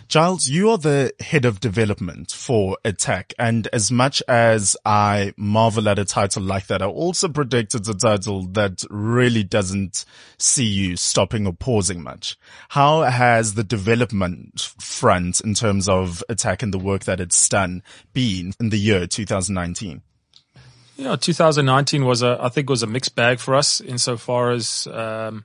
Giles, 0.08 0.48
you 0.48 0.70
are 0.70 0.78
the 0.78 1.12
head 1.20 1.44
of 1.44 1.60
development 1.60 2.32
for 2.32 2.78
Attacq. 2.82 3.34
And 3.38 3.68
as 3.74 3.92
much 3.92 4.22
as 4.26 4.74
I 4.82 5.34
marvel 5.36 5.86
at 5.86 5.98
a 5.98 6.06
title 6.06 6.42
like 6.42 6.68
that, 6.68 6.80
I 6.80 6.86
also 6.86 7.28
predict 7.28 7.74
it's 7.74 7.90
a 7.90 7.94
title 7.94 8.46
that 8.52 8.84
really 8.88 9.44
doesn't 9.44 10.06
see 10.38 10.64
you 10.64 10.96
stopping 10.96 11.46
or 11.46 11.52
pausing 11.52 12.02
much. 12.02 12.38
How 12.70 13.02
has 13.02 13.52
the 13.52 13.62
development 13.62 14.72
front 14.80 15.42
in 15.42 15.52
terms 15.52 15.90
of 15.90 16.24
Attacq 16.30 16.62
and 16.62 16.72
the 16.72 16.78
work 16.78 17.04
that 17.04 17.20
it's 17.20 17.46
done 17.46 17.82
been 18.14 18.54
in 18.58 18.70
the 18.70 18.78
year 18.78 19.06
2019? 19.06 20.00
Yeah, 20.96 21.16
2019 21.16 22.06
was 22.06 22.22
a, 22.22 22.38
I 22.40 22.48
think 22.48 22.70
was 22.70 22.82
a 22.82 22.86
mixed 22.86 23.14
bag 23.14 23.40
for 23.40 23.54
us 23.54 23.82
insofar 23.82 24.52
as, 24.52 24.88
um, 24.90 25.44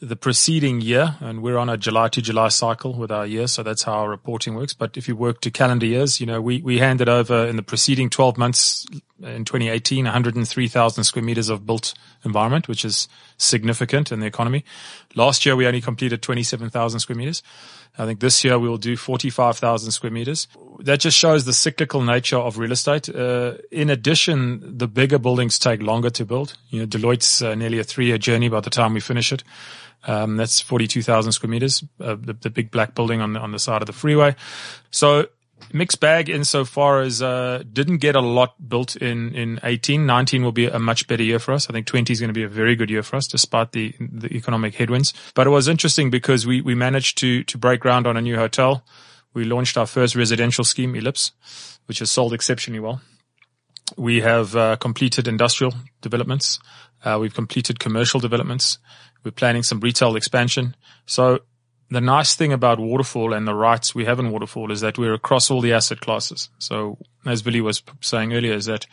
the 0.00 0.16
preceding 0.16 0.80
year, 0.80 1.16
and 1.20 1.42
we're 1.42 1.56
on 1.56 1.68
a 1.68 1.76
July 1.76 2.08
to 2.08 2.20
July 2.20 2.48
cycle 2.48 2.94
with 2.94 3.10
our 3.10 3.26
year, 3.26 3.46
so 3.46 3.62
that's 3.62 3.84
how 3.84 3.94
our 3.94 4.10
reporting 4.10 4.54
works. 4.54 4.74
But 4.74 4.96
if 4.96 5.08
you 5.08 5.16
work 5.16 5.40
to 5.42 5.50
calendar 5.50 5.86
years, 5.86 6.20
you 6.20 6.26
know, 6.26 6.40
we, 6.40 6.60
we 6.62 6.78
handed 6.78 7.08
over 7.08 7.46
in 7.46 7.56
the 7.56 7.62
preceding 7.62 8.10
12 8.10 8.36
months 8.36 8.86
in 9.22 9.44
2018, 9.44 10.04
103,000 10.04 11.04
square 11.04 11.24
meters 11.24 11.48
of 11.48 11.64
built 11.64 11.94
environment, 12.24 12.68
which 12.68 12.84
is 12.84 13.08
significant 13.38 14.10
in 14.10 14.20
the 14.20 14.26
economy. 14.26 14.64
Last 15.14 15.46
year, 15.46 15.56
we 15.56 15.66
only 15.66 15.80
completed 15.80 16.22
27,000 16.22 17.00
square 17.00 17.16
meters. 17.16 17.42
I 17.96 18.06
think 18.06 18.18
this 18.18 18.42
year 18.42 18.58
we 18.58 18.68
will 18.68 18.76
do 18.76 18.96
45,000 18.96 19.92
square 19.92 20.10
meters. 20.10 20.48
That 20.80 20.98
just 20.98 21.16
shows 21.16 21.44
the 21.44 21.52
cyclical 21.52 22.02
nature 22.02 22.36
of 22.36 22.58
real 22.58 22.72
estate. 22.72 23.08
Uh, 23.08 23.54
in 23.70 23.88
addition, 23.88 24.78
the 24.78 24.88
bigger 24.88 25.18
buildings 25.18 25.60
take 25.60 25.80
longer 25.80 26.10
to 26.10 26.24
build. 26.24 26.56
You 26.70 26.80
know, 26.80 26.86
Deloitte's 26.86 27.40
uh, 27.40 27.54
nearly 27.54 27.78
a 27.78 27.84
three 27.84 28.06
year 28.06 28.18
journey 28.18 28.48
by 28.48 28.60
the 28.60 28.70
time 28.70 28.94
we 28.94 29.00
finish 29.00 29.32
it. 29.32 29.44
Um, 30.06 30.36
that's 30.36 30.60
42,000 30.60 31.32
square 31.32 31.50
meters, 31.50 31.82
uh, 32.00 32.16
the, 32.20 32.34
the, 32.34 32.50
big 32.50 32.70
black 32.70 32.94
building 32.94 33.20
on 33.22 33.32
the, 33.32 33.40
on 33.40 33.52
the 33.52 33.58
side 33.58 33.80
of 33.80 33.86
the 33.86 33.92
freeway. 33.92 34.36
So 34.90 35.28
mixed 35.72 36.00
bag 36.00 36.28
insofar 36.28 37.00
as, 37.00 37.22
uh, 37.22 37.62
didn't 37.72 37.98
get 37.98 38.14
a 38.14 38.20
lot 38.20 38.68
built 38.68 38.96
in, 38.96 39.34
in 39.34 39.60
18. 39.62 40.04
19 40.04 40.42
will 40.42 40.52
be 40.52 40.66
a 40.66 40.78
much 40.78 41.06
better 41.06 41.22
year 41.22 41.38
for 41.38 41.52
us. 41.52 41.68
I 41.70 41.72
think 41.72 41.86
20 41.86 42.12
is 42.12 42.20
going 42.20 42.28
to 42.28 42.34
be 42.34 42.42
a 42.42 42.48
very 42.48 42.76
good 42.76 42.90
year 42.90 43.02
for 43.02 43.16
us 43.16 43.26
despite 43.26 43.72
the, 43.72 43.94
the 43.98 44.34
economic 44.34 44.74
headwinds. 44.74 45.14
But 45.34 45.46
it 45.46 45.50
was 45.50 45.68
interesting 45.68 46.10
because 46.10 46.46
we, 46.46 46.60
we 46.60 46.74
managed 46.74 47.18
to, 47.18 47.42
to 47.44 47.58
break 47.58 47.80
ground 47.80 48.06
on 48.06 48.16
a 48.16 48.22
new 48.22 48.36
hotel. 48.36 48.84
We 49.32 49.44
launched 49.44 49.76
our 49.76 49.86
first 49.86 50.14
residential 50.14 50.64
scheme, 50.64 50.94
Ellipse, 50.94 51.32
which 51.86 51.98
has 52.00 52.10
sold 52.10 52.32
exceptionally 52.32 52.80
well. 52.80 53.00
We 53.96 54.20
have 54.20 54.56
uh, 54.56 54.76
completed 54.76 55.28
industrial 55.28 55.74
developments. 56.00 56.58
Uh, 57.04 57.18
we've 57.20 57.34
completed 57.34 57.78
commercial 57.78 58.20
developments. 58.20 58.78
We're 59.24 59.30
planning 59.30 59.62
some 59.62 59.80
retail 59.80 60.16
expansion. 60.16 60.76
So 61.06 61.40
the 61.90 62.00
nice 62.00 62.34
thing 62.34 62.52
about 62.52 62.78
Waterfall 62.78 63.32
and 63.32 63.46
the 63.46 63.54
rights 63.54 63.94
we 63.94 64.04
have 64.04 64.18
in 64.18 64.30
Waterfall 64.30 64.70
is 64.70 64.80
that 64.80 64.98
we're 64.98 65.14
across 65.14 65.50
all 65.50 65.60
the 65.60 65.72
asset 65.72 66.00
classes. 66.00 66.50
So 66.58 66.98
as 67.26 67.42
Billy 67.42 67.60
was 67.60 67.82
saying 68.00 68.32
earlier, 68.32 68.54
is 68.54 68.66
that 68.66 68.86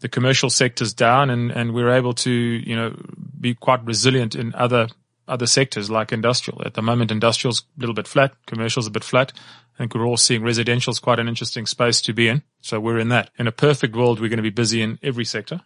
the 0.00 0.08
commercial 0.08 0.50
sector's 0.50 0.92
down 0.92 1.30
and, 1.30 1.50
and 1.50 1.72
we're 1.72 1.92
able 1.92 2.12
to, 2.12 2.30
you 2.30 2.76
know, 2.76 2.94
be 3.40 3.54
quite 3.54 3.84
resilient 3.84 4.34
in 4.34 4.54
other, 4.54 4.88
other 5.26 5.46
sectors 5.46 5.90
like 5.90 6.12
industrial. 6.12 6.62
At 6.64 6.74
the 6.74 6.82
moment, 6.82 7.10
industrial's 7.10 7.62
a 7.76 7.80
little 7.80 7.94
bit 7.94 8.06
flat, 8.06 8.34
commercial's 8.46 8.86
a 8.86 8.90
bit 8.90 9.04
flat. 9.04 9.32
I 9.74 9.78
think 9.78 9.94
we're 9.94 10.06
all 10.06 10.16
seeing 10.16 10.42
residential's 10.42 10.98
quite 10.98 11.18
an 11.18 11.28
interesting 11.28 11.66
space 11.66 12.00
to 12.02 12.12
be 12.12 12.28
in. 12.28 12.42
So 12.60 12.80
we're 12.80 12.98
in 12.98 13.08
that. 13.08 13.30
In 13.38 13.46
a 13.46 13.52
perfect 13.52 13.96
world, 13.96 14.20
we're 14.20 14.30
going 14.30 14.38
to 14.38 14.42
be 14.42 14.50
busy 14.50 14.82
in 14.82 14.98
every 15.02 15.24
sector. 15.24 15.60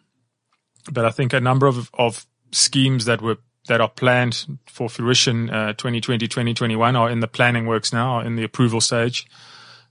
But 0.91 1.05
I 1.05 1.11
think 1.11 1.33
a 1.33 1.41
number 1.41 1.67
of, 1.67 1.91
of 1.95 2.27
schemes 2.53 3.05
that 3.05 3.21
were 3.21 3.39
that 3.67 3.81
are 3.81 3.89
planned 3.89 4.47
for 4.67 4.89
fruition 4.89 5.51
uh, 5.51 5.73
2020, 5.75 6.27
2021 6.27 6.97
are 6.97 7.11
in 7.11 7.21
the 7.21 7.29
planning 7.29 7.67
works 7.67 7.93
now, 7.93 8.17
are 8.17 8.25
in 8.25 8.37
the 8.37 8.45
approval 8.45 8.81
stage. 8.81 9.27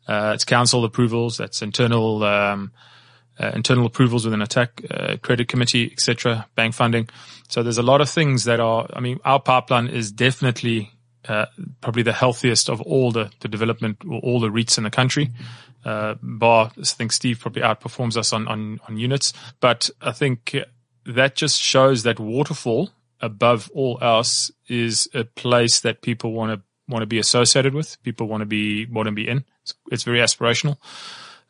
Uh, 0.07 0.31
it's 0.33 0.43
council 0.43 0.83
approvals, 0.83 1.38
that's 1.38 1.61
internal 1.61 2.23
um, 2.23 2.71
uh, 3.39 3.51
internal 3.55 3.85
approvals 3.85 4.25
within 4.25 4.41
Attacq, 4.41 4.69
uh, 4.91 5.17
credit 5.17 5.47
committee, 5.47 5.89
etc., 5.91 6.47
bank 6.55 6.73
funding. 6.73 7.07
So 7.47 7.63
there's 7.63 7.77
a 7.77 7.83
lot 7.83 8.01
of 8.01 8.09
things 8.09 8.43
that 8.43 8.59
are. 8.59 8.88
I 8.93 8.99
mean, 8.99 9.19
our 9.23 9.39
pipeline 9.39 9.88
is 9.88 10.11
definitely 10.11 10.91
uh, 11.27 11.45
probably 11.79 12.03
the 12.03 12.13
healthiest 12.13 12.69
of 12.69 12.81
all 12.81 13.11
the, 13.11 13.31
the 13.39 13.47
development, 13.47 14.01
all 14.23 14.39
the 14.39 14.49
REITs 14.49 14.77
in 14.77 14.83
the 14.83 14.89
country. 14.89 15.31
Uh, 15.85 16.15
bar, 16.21 16.71
I 16.77 16.83
think 16.83 17.13
Steve 17.13 17.39
probably 17.39 17.61
outperforms 17.61 18.17
us 18.17 18.33
on, 18.33 18.47
on, 18.47 18.79
on 18.88 18.97
units, 18.97 19.31
but 19.61 19.89
I 20.01 20.11
think 20.11 20.57
that 21.05 21.35
just 21.35 21.61
shows 21.61 22.03
that 22.03 22.19
waterfall 22.19 22.89
above 23.21 23.69
all 23.73 23.97
else 24.01 24.51
is 24.67 25.07
a 25.13 25.23
place 25.23 25.79
that 25.81 26.01
people 26.01 26.33
want 26.33 26.51
to 26.51 26.61
want 26.88 27.03
to 27.03 27.07
be 27.07 27.19
associated 27.19 27.73
with. 27.73 28.01
People 28.03 28.27
want 28.27 28.41
to 28.41 28.45
be 28.45 28.85
want 28.85 29.07
to 29.07 29.11
be 29.11 29.27
in. 29.27 29.45
It's, 29.61 29.73
it's 29.91 30.03
very 30.03 30.19
aspirational. 30.19 30.77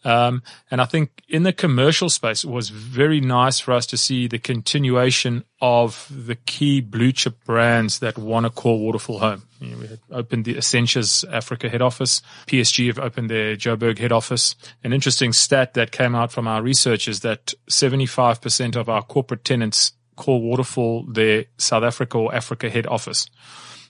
Um, 0.05 0.43
and 0.71 0.79
I 0.79 0.85
think 0.85 1.23
in 1.27 1.43
the 1.43 1.51
commercial 1.51 2.09
space, 2.09 2.45
it 2.45 2.49
was 2.49 2.69
very 2.69 3.19
nice 3.19 3.59
for 3.59 3.73
us 3.73 3.85
to 3.87 3.97
see 3.97 4.27
the 4.27 4.39
continuation 4.39 5.43
of 5.61 6.09
the 6.09 6.35
key 6.35 6.79
blue 6.79 7.11
chip 7.11 7.43
brands 7.43 7.99
that 7.99 8.17
want 8.17 8.45
to 8.45 8.49
call 8.49 8.79
Waterfall 8.79 9.19
home. 9.19 9.43
You 9.59 9.71
know, 9.71 9.77
we 9.77 9.87
had 9.87 9.99
opened 10.09 10.45
the 10.45 10.57
Essentials 10.57 11.25
Africa 11.25 11.67
head 11.67 11.81
office. 11.81 12.21
PSG 12.47 12.87
have 12.87 12.99
opened 12.99 13.29
their 13.29 13.57
Joburg 13.57 13.99
head 13.99 14.13
office. 14.13 14.55
An 14.85 14.93
interesting 14.93 15.33
stat 15.33 15.73
that 15.73 15.91
came 15.91 16.15
out 16.15 16.31
from 16.31 16.47
our 16.47 16.61
research 16.61 17.09
is 17.09 17.19
that 17.21 17.53
75% 17.69 18.77
of 18.77 18.87
our 18.87 19.03
corporate 19.03 19.43
tenants 19.43 19.91
call 20.19 20.41
Waterfall 20.41 21.05
their 21.11 21.45
South 21.57 21.83
Africa 21.83 22.17
or 22.17 22.35
Africa 22.35 22.69
head 22.69 22.85
office. 22.85 23.29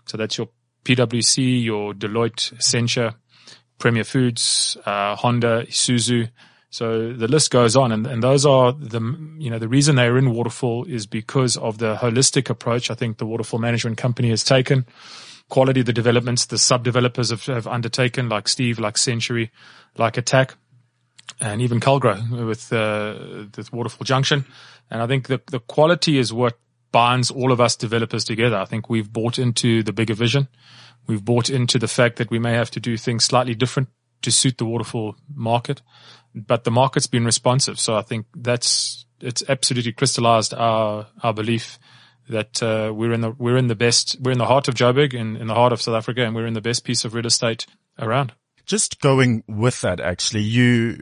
So 0.06 0.16
that's 0.16 0.38
your 0.38 0.50
PwC, 0.86 1.64
your 1.64 1.94
Deloitte, 1.94 2.54
Accenture, 2.56 3.16
Premier 3.80 4.04
Foods, 4.04 4.78
uh, 4.86 5.16
Honda, 5.16 5.66
Isuzu. 5.66 6.30
So 6.70 7.14
the 7.14 7.28
list 7.28 7.50
goes 7.50 7.76
on, 7.76 7.92
and, 7.92 8.06
and 8.06 8.22
those 8.22 8.46
are 8.46 8.72
the 8.72 9.02
you 9.40 9.50
know 9.50 9.58
the 9.58 9.68
reason 9.68 9.96
they're 9.96 10.18
in 10.18 10.32
Waterfall 10.34 10.86
is 10.86 11.08
because 11.08 11.58
of 11.58 11.80
the 11.80 11.96
holistic 11.96 12.50
approach 12.50 12.92
I 12.92 12.94
think 12.94 13.18
the 13.18 13.26
Waterfall 13.26 13.60
Management 13.60 13.98
Company 13.98 14.30
has 14.30 14.44
taken, 14.44 14.86
quality 15.50 15.80
of 15.80 15.88
the 15.88 15.94
developments 15.94 16.46
the 16.46 16.60
sub 16.60 16.84
developers 16.84 17.32
have, 17.32 17.44
have 17.46 17.68
undertaken, 17.68 18.30
like 18.30 18.48
Steve, 18.48 18.78
like 18.78 19.00
Century, 19.00 19.52
like 19.98 20.14
Attacq, 20.14 20.52
and 21.40 21.62
even 21.62 21.80
Calgro 21.80 22.46
with 22.46 22.72
uh, 22.74 23.46
Waterfall 23.72 24.06
Junction. 24.06 24.46
And 24.92 25.02
I 25.02 25.08
think 25.08 25.28
the, 25.28 25.42
the 25.48 25.60
quality 25.60 26.18
is 26.18 26.34
what 26.34 26.58
binds 26.92 27.30
all 27.30 27.52
of 27.52 27.62
us 27.62 27.76
developers 27.76 28.24
together. 28.24 28.58
I 28.58 28.66
think 28.66 28.90
we've 28.90 29.12
bought 29.12 29.38
into 29.38 29.84
the 29.84 29.94
bigger 29.94 30.16
vision. 30.16 30.48
We've 31.08 31.24
bought 31.24 31.50
into 31.50 31.80
the 31.80 31.88
fact 31.88 32.18
that 32.18 32.30
we 32.30 32.40
may 32.40 32.54
have 32.54 32.72
to 32.72 32.80
do 32.80 32.98
things 32.98 33.26
slightly 33.26 33.56
different 33.56 33.90
to 34.22 34.32
suit 34.32 34.58
the 34.58 34.66
waterfall 34.66 35.16
market, 35.34 35.82
but 36.36 36.64
the 36.64 36.72
market's 36.72 37.08
been 37.08 37.26
responsive. 37.26 37.80
So 37.80 37.96
I 37.96 38.02
think 38.02 38.26
that's 38.36 39.06
it's 39.22 39.44
absolutely 39.50 39.92
crystallized 39.92 40.54
our 40.54 41.08
our 41.24 41.34
belief 41.34 41.80
that 42.30 42.62
uh, 42.62 42.92
we're 42.94 43.14
in 43.14 43.22
the 43.22 43.32
we're 43.32 43.58
in 43.58 43.68
the 43.68 43.76
best 43.76 44.18
we're 44.22 44.32
in 44.32 44.38
the 44.38 44.46
heart 44.46 44.68
of 44.68 44.76
Joburg 44.76 45.14
in, 45.14 45.36
in 45.36 45.48
the 45.48 45.56
heart 45.56 45.74
of 45.74 45.82
South 45.82 45.96
Africa, 45.96 46.24
and 46.24 46.36
we're 46.36 46.48
in 46.48 46.54
the 46.54 46.62
best 46.62 46.84
piece 46.84 47.06
of 47.06 47.14
real 47.14 47.26
estate 47.26 47.66
around. 47.98 48.34
Just 48.66 49.02
going 49.02 49.44
with 49.48 49.82
that, 49.82 50.00
actually, 50.00 50.44
you 50.44 51.00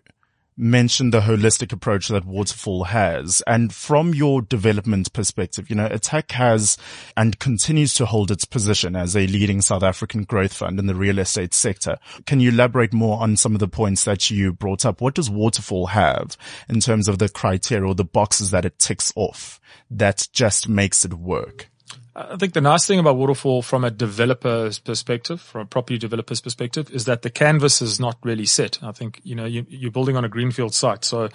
mentioned 0.58 1.14
the 1.14 1.22
holistic 1.22 1.72
approach 1.72 2.08
that 2.08 2.26
Waterfall 2.26 2.86
has. 2.86 3.42
And 3.46 3.74
from 3.74 4.14
your 4.14 4.42
development 4.42 5.14
perspective, 5.14 5.70
you 5.70 5.76
know, 5.76 5.88
Attacq 5.88 6.32
has 6.32 6.78
and 7.16 7.40
continues 7.40 7.94
to 7.96 8.06
hold 8.06 8.32
its 8.32 8.46
position 8.46 8.96
as 8.96 9.16
a 9.16 9.28
leading 9.28 9.62
South 9.62 9.84
African 9.84 10.24
growth 10.24 10.54
fund 10.54 10.80
in 10.80 10.88
the 10.88 10.96
real 10.96 11.20
estate 11.20 11.54
sector. 11.54 11.98
Can 12.26 12.40
you 12.40 12.50
elaborate 12.50 12.94
more 12.94 13.22
on 13.22 13.38
some 13.38 13.54
of 13.54 13.60
the 13.60 13.68
points 13.68 14.04
that 14.06 14.32
you 14.32 14.52
brought 14.52 14.86
up? 14.86 15.00
What 15.00 15.14
does 15.14 15.30
Waterfall 15.30 15.88
have 15.88 16.36
in 16.68 16.80
terms 16.80 17.08
of 17.08 17.20
the 17.20 17.30
criteria 17.30 17.88
or 17.88 17.96
the 17.96 18.04
boxes 18.04 18.52
that 18.52 18.66
it 18.66 18.80
ticks 18.80 19.14
off 19.16 19.62
that 19.92 20.28
just 20.34 20.68
makes 20.68 21.06
it 21.06 21.14
work? 21.14 21.70
I 22.18 22.36
think 22.36 22.54
the 22.54 22.62
nice 22.62 22.88
thing 22.88 22.98
about 22.98 23.16
Waterfall 23.16 23.62
from 23.62 23.84
a 23.84 23.92
developer's 23.92 24.80
perspective, 24.80 25.40
from 25.40 25.62
a 25.62 25.66
property 25.66 26.00
developer's 26.00 26.42
perspective, 26.42 26.90
is 26.90 27.06
that 27.06 27.22
the 27.22 27.30
canvas 27.30 27.80
is 27.80 28.00
not 28.00 28.18
really 28.24 28.48
set. 28.48 28.80
I 28.82 28.92
think, 28.92 29.22
you 29.24 29.36
know, 29.36 29.46
you, 29.46 29.68
you're 29.70 29.92
building 29.92 30.18
on 30.18 30.26
a 30.26 30.30
greenfield 30.30 30.74
site. 30.74 31.06
So 31.06 31.30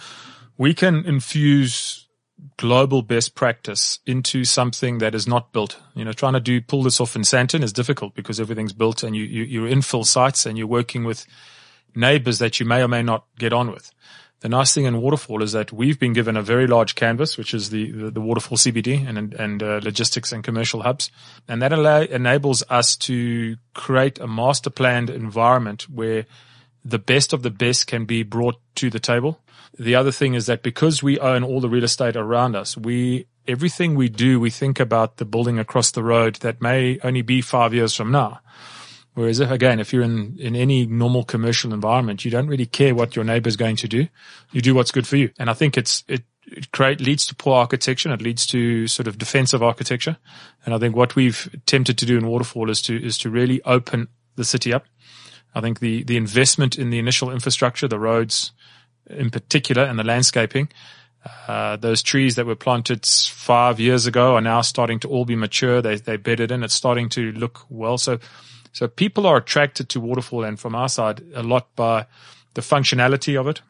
we 0.58 0.74
can 0.74 1.04
infuse 1.06 2.08
global 2.56 3.02
best 3.02 3.36
practice 3.36 4.00
into 4.06 4.44
something 4.44 4.98
that 4.98 5.14
is 5.14 5.28
not 5.28 5.52
built. 5.52 5.78
You 5.94 6.04
know, 6.04 6.12
trying 6.12 6.32
to 6.32 6.40
do, 6.40 6.60
pull 6.60 6.82
this 6.82 7.00
off 7.00 7.14
in 7.14 7.22
Sandton 7.22 7.62
is 7.62 7.72
difficult 7.72 8.14
because 8.14 8.40
everything's 8.40 8.72
built 8.72 9.04
and 9.04 9.14
you, 9.14 9.22
you, 9.22 9.44
you're 9.44 9.70
infill 9.70 10.04
sites 10.04 10.46
and 10.46 10.58
you're 10.58 10.66
working 10.66 11.04
with 11.04 11.26
neighbors 11.94 12.40
that 12.40 12.58
you 12.58 12.66
may 12.66 12.82
or 12.82 12.88
may 12.88 13.02
not 13.02 13.26
get 13.38 13.52
on 13.52 13.70
with. 13.70 13.92
The 14.42 14.48
nice 14.48 14.74
thing 14.74 14.86
in 14.86 15.00
Waterfall 15.00 15.40
is 15.40 15.52
that 15.52 15.72
we've 15.72 16.00
been 16.00 16.12
given 16.12 16.36
a 16.36 16.42
very 16.42 16.66
large 16.66 16.96
canvas, 16.96 17.38
which 17.38 17.54
is 17.54 17.70
the, 17.70 17.92
the, 17.92 18.10
the 18.10 18.20
Waterfall 18.20 18.58
CBD 18.58 19.08
and, 19.08 19.32
and 19.34 19.62
uh, 19.62 19.80
logistics 19.84 20.32
and 20.32 20.42
commercial 20.42 20.82
hubs. 20.82 21.12
And 21.46 21.62
that 21.62 21.72
allow, 21.72 22.00
enables 22.00 22.64
us 22.68 22.96
to 22.96 23.56
create 23.72 24.18
a 24.18 24.26
master 24.26 24.68
planned 24.68 25.10
environment 25.10 25.82
where 25.88 26.26
the 26.84 26.98
best 26.98 27.32
of 27.32 27.44
the 27.44 27.50
best 27.50 27.86
can 27.86 28.04
be 28.04 28.24
brought 28.24 28.56
to 28.74 28.90
the 28.90 28.98
table. 28.98 29.38
The 29.78 29.94
other 29.94 30.10
thing 30.10 30.34
is 30.34 30.46
that 30.46 30.64
because 30.64 31.04
we 31.04 31.20
own 31.20 31.44
all 31.44 31.60
the 31.60 31.68
real 31.68 31.84
estate 31.84 32.16
around 32.16 32.56
us, 32.56 32.76
we, 32.76 33.28
everything 33.46 33.94
we 33.94 34.08
do, 34.08 34.40
we 34.40 34.50
think 34.50 34.80
about 34.80 35.18
the 35.18 35.24
building 35.24 35.60
across 35.60 35.92
the 35.92 36.02
road 36.02 36.36
that 36.36 36.60
may 36.60 36.98
only 37.04 37.22
be 37.22 37.42
five 37.42 37.72
years 37.72 37.94
from 37.94 38.10
now. 38.10 38.40
Whereas 39.14 39.40
if, 39.40 39.50
again, 39.50 39.78
if 39.78 39.92
you're 39.92 40.02
in, 40.02 40.36
in 40.38 40.56
any 40.56 40.86
normal 40.86 41.24
commercial 41.24 41.74
environment, 41.74 42.24
you 42.24 42.30
don't 42.30 42.46
really 42.46 42.66
care 42.66 42.94
what 42.94 43.14
your 43.14 43.24
neighbor 43.24 43.48
is 43.48 43.56
going 43.56 43.76
to 43.76 43.88
do. 43.88 44.08
You 44.52 44.62
do 44.62 44.74
what's 44.74 44.90
good 44.90 45.06
for 45.06 45.16
you. 45.16 45.30
And 45.38 45.50
I 45.50 45.54
think 45.54 45.76
it's, 45.76 46.02
it, 46.08 46.22
it 46.46 46.72
create, 46.72 47.00
leads 47.00 47.26
to 47.26 47.34
poor 47.34 47.56
architecture 47.56 48.12
it 48.12 48.22
leads 48.22 48.46
to 48.48 48.86
sort 48.86 49.06
of 49.06 49.18
defensive 49.18 49.62
architecture. 49.62 50.16
And 50.64 50.74
I 50.74 50.78
think 50.78 50.96
what 50.96 51.14
we've 51.14 51.48
attempted 51.52 51.98
to 51.98 52.06
do 52.06 52.16
in 52.16 52.26
Waterfall 52.26 52.70
is 52.70 52.80
to, 52.82 53.04
is 53.04 53.18
to 53.18 53.30
really 53.30 53.62
open 53.64 54.08
the 54.36 54.44
city 54.44 54.72
up. 54.72 54.86
I 55.54 55.60
think 55.60 55.80
the, 55.80 56.02
the 56.04 56.16
investment 56.16 56.78
in 56.78 56.88
the 56.88 56.98
initial 56.98 57.30
infrastructure, 57.30 57.86
the 57.86 57.98
roads 57.98 58.52
in 59.10 59.30
particular 59.30 59.82
and 59.82 59.98
the 59.98 60.04
landscaping, 60.04 60.70
uh, 61.46 61.76
those 61.76 62.02
trees 62.02 62.36
that 62.36 62.46
were 62.46 62.56
planted 62.56 63.06
five 63.06 63.78
years 63.78 64.06
ago 64.06 64.34
are 64.34 64.40
now 64.40 64.62
starting 64.62 64.98
to 65.00 65.08
all 65.08 65.24
be 65.24 65.36
mature. 65.36 65.82
They, 65.82 65.96
they 65.96 66.16
bedded 66.16 66.50
in. 66.50 66.64
It's 66.64 66.74
starting 66.74 67.08
to 67.10 67.32
look 67.32 67.64
well. 67.68 67.98
So 67.98 68.18
so 68.72 68.88
people 68.88 69.26
are 69.26 69.36
attracted 69.36 69.88
to 69.90 70.00
Waterfall 70.00 70.44
and 70.44 70.58
from 70.58 70.74
our 70.74 70.88
side 70.88 71.22
a 71.34 71.42
lot 71.42 71.74
by 71.76 72.06
the 72.54 72.62
functionality 72.62 73.38
of 73.38 73.46
it. 73.46 73.62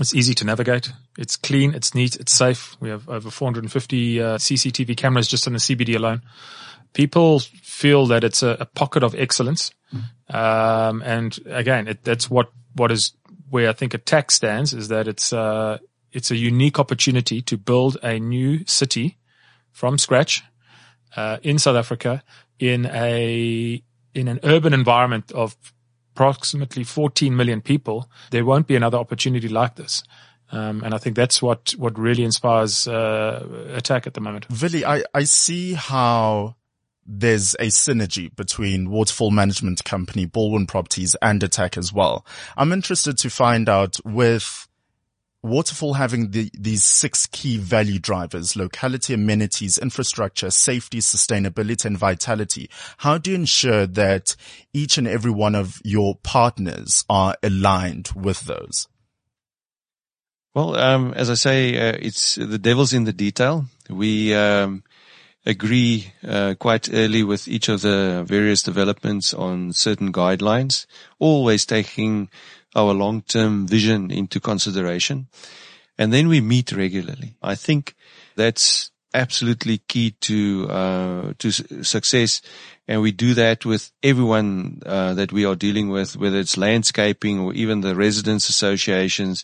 It's 0.00 0.14
easy 0.14 0.34
to 0.34 0.44
navigate. 0.44 0.92
It's 1.16 1.36
clean. 1.36 1.72
It's 1.74 1.94
neat. 1.94 2.16
It's 2.16 2.32
safe. 2.32 2.76
We 2.80 2.90
have 2.90 3.08
over 3.08 3.30
450 3.30 4.20
uh, 4.20 4.36
CCTV 4.36 4.96
cameras 4.96 5.28
just 5.28 5.46
in 5.46 5.54
the 5.54 5.58
CBD 5.58 5.96
alone. 5.96 6.22
People 6.92 7.38
feel 7.40 8.06
that 8.06 8.24
it's 8.24 8.42
a, 8.42 8.56
a 8.60 8.66
pocket 8.66 9.02
of 9.02 9.14
excellence. 9.14 9.70
Um, 10.28 11.02
and 11.02 11.38
again, 11.46 11.88
it, 11.88 12.04
that's 12.04 12.28
what, 12.28 12.50
what 12.74 12.90
is 12.90 13.12
where 13.48 13.70
I 13.70 13.72
think 13.72 13.92
Attacq 13.92 14.30
stands 14.30 14.74
is 14.74 14.88
that 14.88 15.08
it's, 15.08 15.32
uh, 15.32 15.78
it's 16.12 16.30
a 16.30 16.36
unique 16.36 16.78
opportunity 16.78 17.40
to 17.42 17.56
build 17.56 17.96
a 18.02 18.18
new 18.18 18.66
city 18.66 19.18
from 19.70 19.98
scratch, 19.98 20.42
uh, 21.16 21.38
in 21.42 21.58
South 21.58 21.76
Africa 21.76 22.22
in 22.58 22.86
a 22.86 23.82
in 24.16 24.28
an 24.28 24.40
urban 24.42 24.72
environment 24.72 25.30
of 25.32 25.56
approximately 26.14 26.82
14 26.82 27.36
million 27.36 27.60
people, 27.60 28.10
there 28.30 28.44
won't 28.44 28.66
be 28.66 28.74
another 28.74 28.96
opportunity 28.96 29.48
like 29.48 29.76
this. 29.76 30.02
Um, 30.50 30.82
and 30.82 30.94
I 30.94 30.98
think 30.98 31.16
that's 31.16 31.42
what, 31.42 31.74
what 31.76 31.98
really 31.98 32.24
inspires, 32.24 32.88
uh, 32.88 33.44
Attacq 33.74 34.06
at 34.06 34.14
the 34.14 34.20
moment. 34.20 34.46
Willie, 34.62 34.84
I, 34.84 35.02
I 35.12 35.24
see 35.24 35.74
how 35.74 36.56
there's 37.04 37.54
a 37.54 37.66
synergy 37.66 38.34
between 38.34 38.90
Waterfall 38.90 39.30
Management 39.30 39.84
Company, 39.84 40.26
Balwin 40.26 40.66
Properties 40.66 41.14
and 41.20 41.42
Attacq 41.42 41.76
as 41.76 41.92
well. 41.92 42.24
I'm 42.56 42.72
interested 42.72 43.18
to 43.18 43.30
find 43.30 43.68
out 43.68 43.98
with 44.04 44.65
Waterfall 45.42 45.94
having 45.94 46.30
the, 46.30 46.50
these 46.58 46.82
six 46.82 47.26
key 47.26 47.56
value 47.56 47.98
drivers, 47.98 48.56
locality, 48.56 49.14
amenities, 49.14 49.78
infrastructure, 49.78 50.50
safety, 50.50 50.98
sustainability, 50.98 51.84
and 51.84 51.96
vitality. 51.96 52.68
How 52.98 53.18
do 53.18 53.30
you 53.30 53.36
ensure 53.36 53.86
that 53.86 54.34
each 54.72 54.98
and 54.98 55.06
every 55.06 55.30
one 55.30 55.54
of 55.54 55.80
your 55.84 56.16
partners 56.22 57.04
are 57.08 57.36
aligned 57.42 58.10
with 58.16 58.40
those? 58.40 58.88
Well, 60.54 60.74
um, 60.76 61.12
as 61.14 61.28
I 61.28 61.34
say, 61.34 61.76
uh, 61.76 61.98
it's 62.00 62.36
the 62.36 62.58
devil's 62.58 62.94
in 62.94 63.04
the 63.04 63.12
detail. 63.12 63.66
We 63.90 64.34
um, 64.34 64.84
agree 65.44 66.12
uh, 66.26 66.54
quite 66.58 66.88
early 66.92 67.22
with 67.22 67.46
each 67.46 67.68
of 67.68 67.82
the 67.82 68.24
various 68.26 68.62
developments 68.62 69.32
on 69.32 69.72
certain 69.72 70.12
guidelines, 70.12 70.86
always 71.18 71.64
taking 71.64 72.28
our 72.76 72.92
long-term 72.92 73.66
vision 73.66 74.10
into 74.10 74.38
consideration. 74.38 75.26
And 75.98 76.12
then 76.12 76.28
we 76.28 76.40
meet 76.40 76.72
regularly. 76.72 77.36
I 77.42 77.54
think 77.54 77.94
that's 78.36 78.90
absolutely 79.14 79.78
key 79.78 80.10
to, 80.20 80.68
uh, 80.68 81.32
to 81.38 81.50
success. 81.82 82.42
And 82.86 83.00
we 83.00 83.12
do 83.12 83.32
that 83.34 83.64
with 83.64 83.90
everyone, 84.02 84.82
uh, 84.84 85.14
that 85.14 85.32
we 85.32 85.46
are 85.46 85.56
dealing 85.56 85.88
with, 85.88 86.16
whether 86.16 86.38
it's 86.38 86.58
landscaping 86.58 87.38
or 87.40 87.54
even 87.54 87.80
the 87.80 87.96
residents 87.96 88.50
associations. 88.50 89.42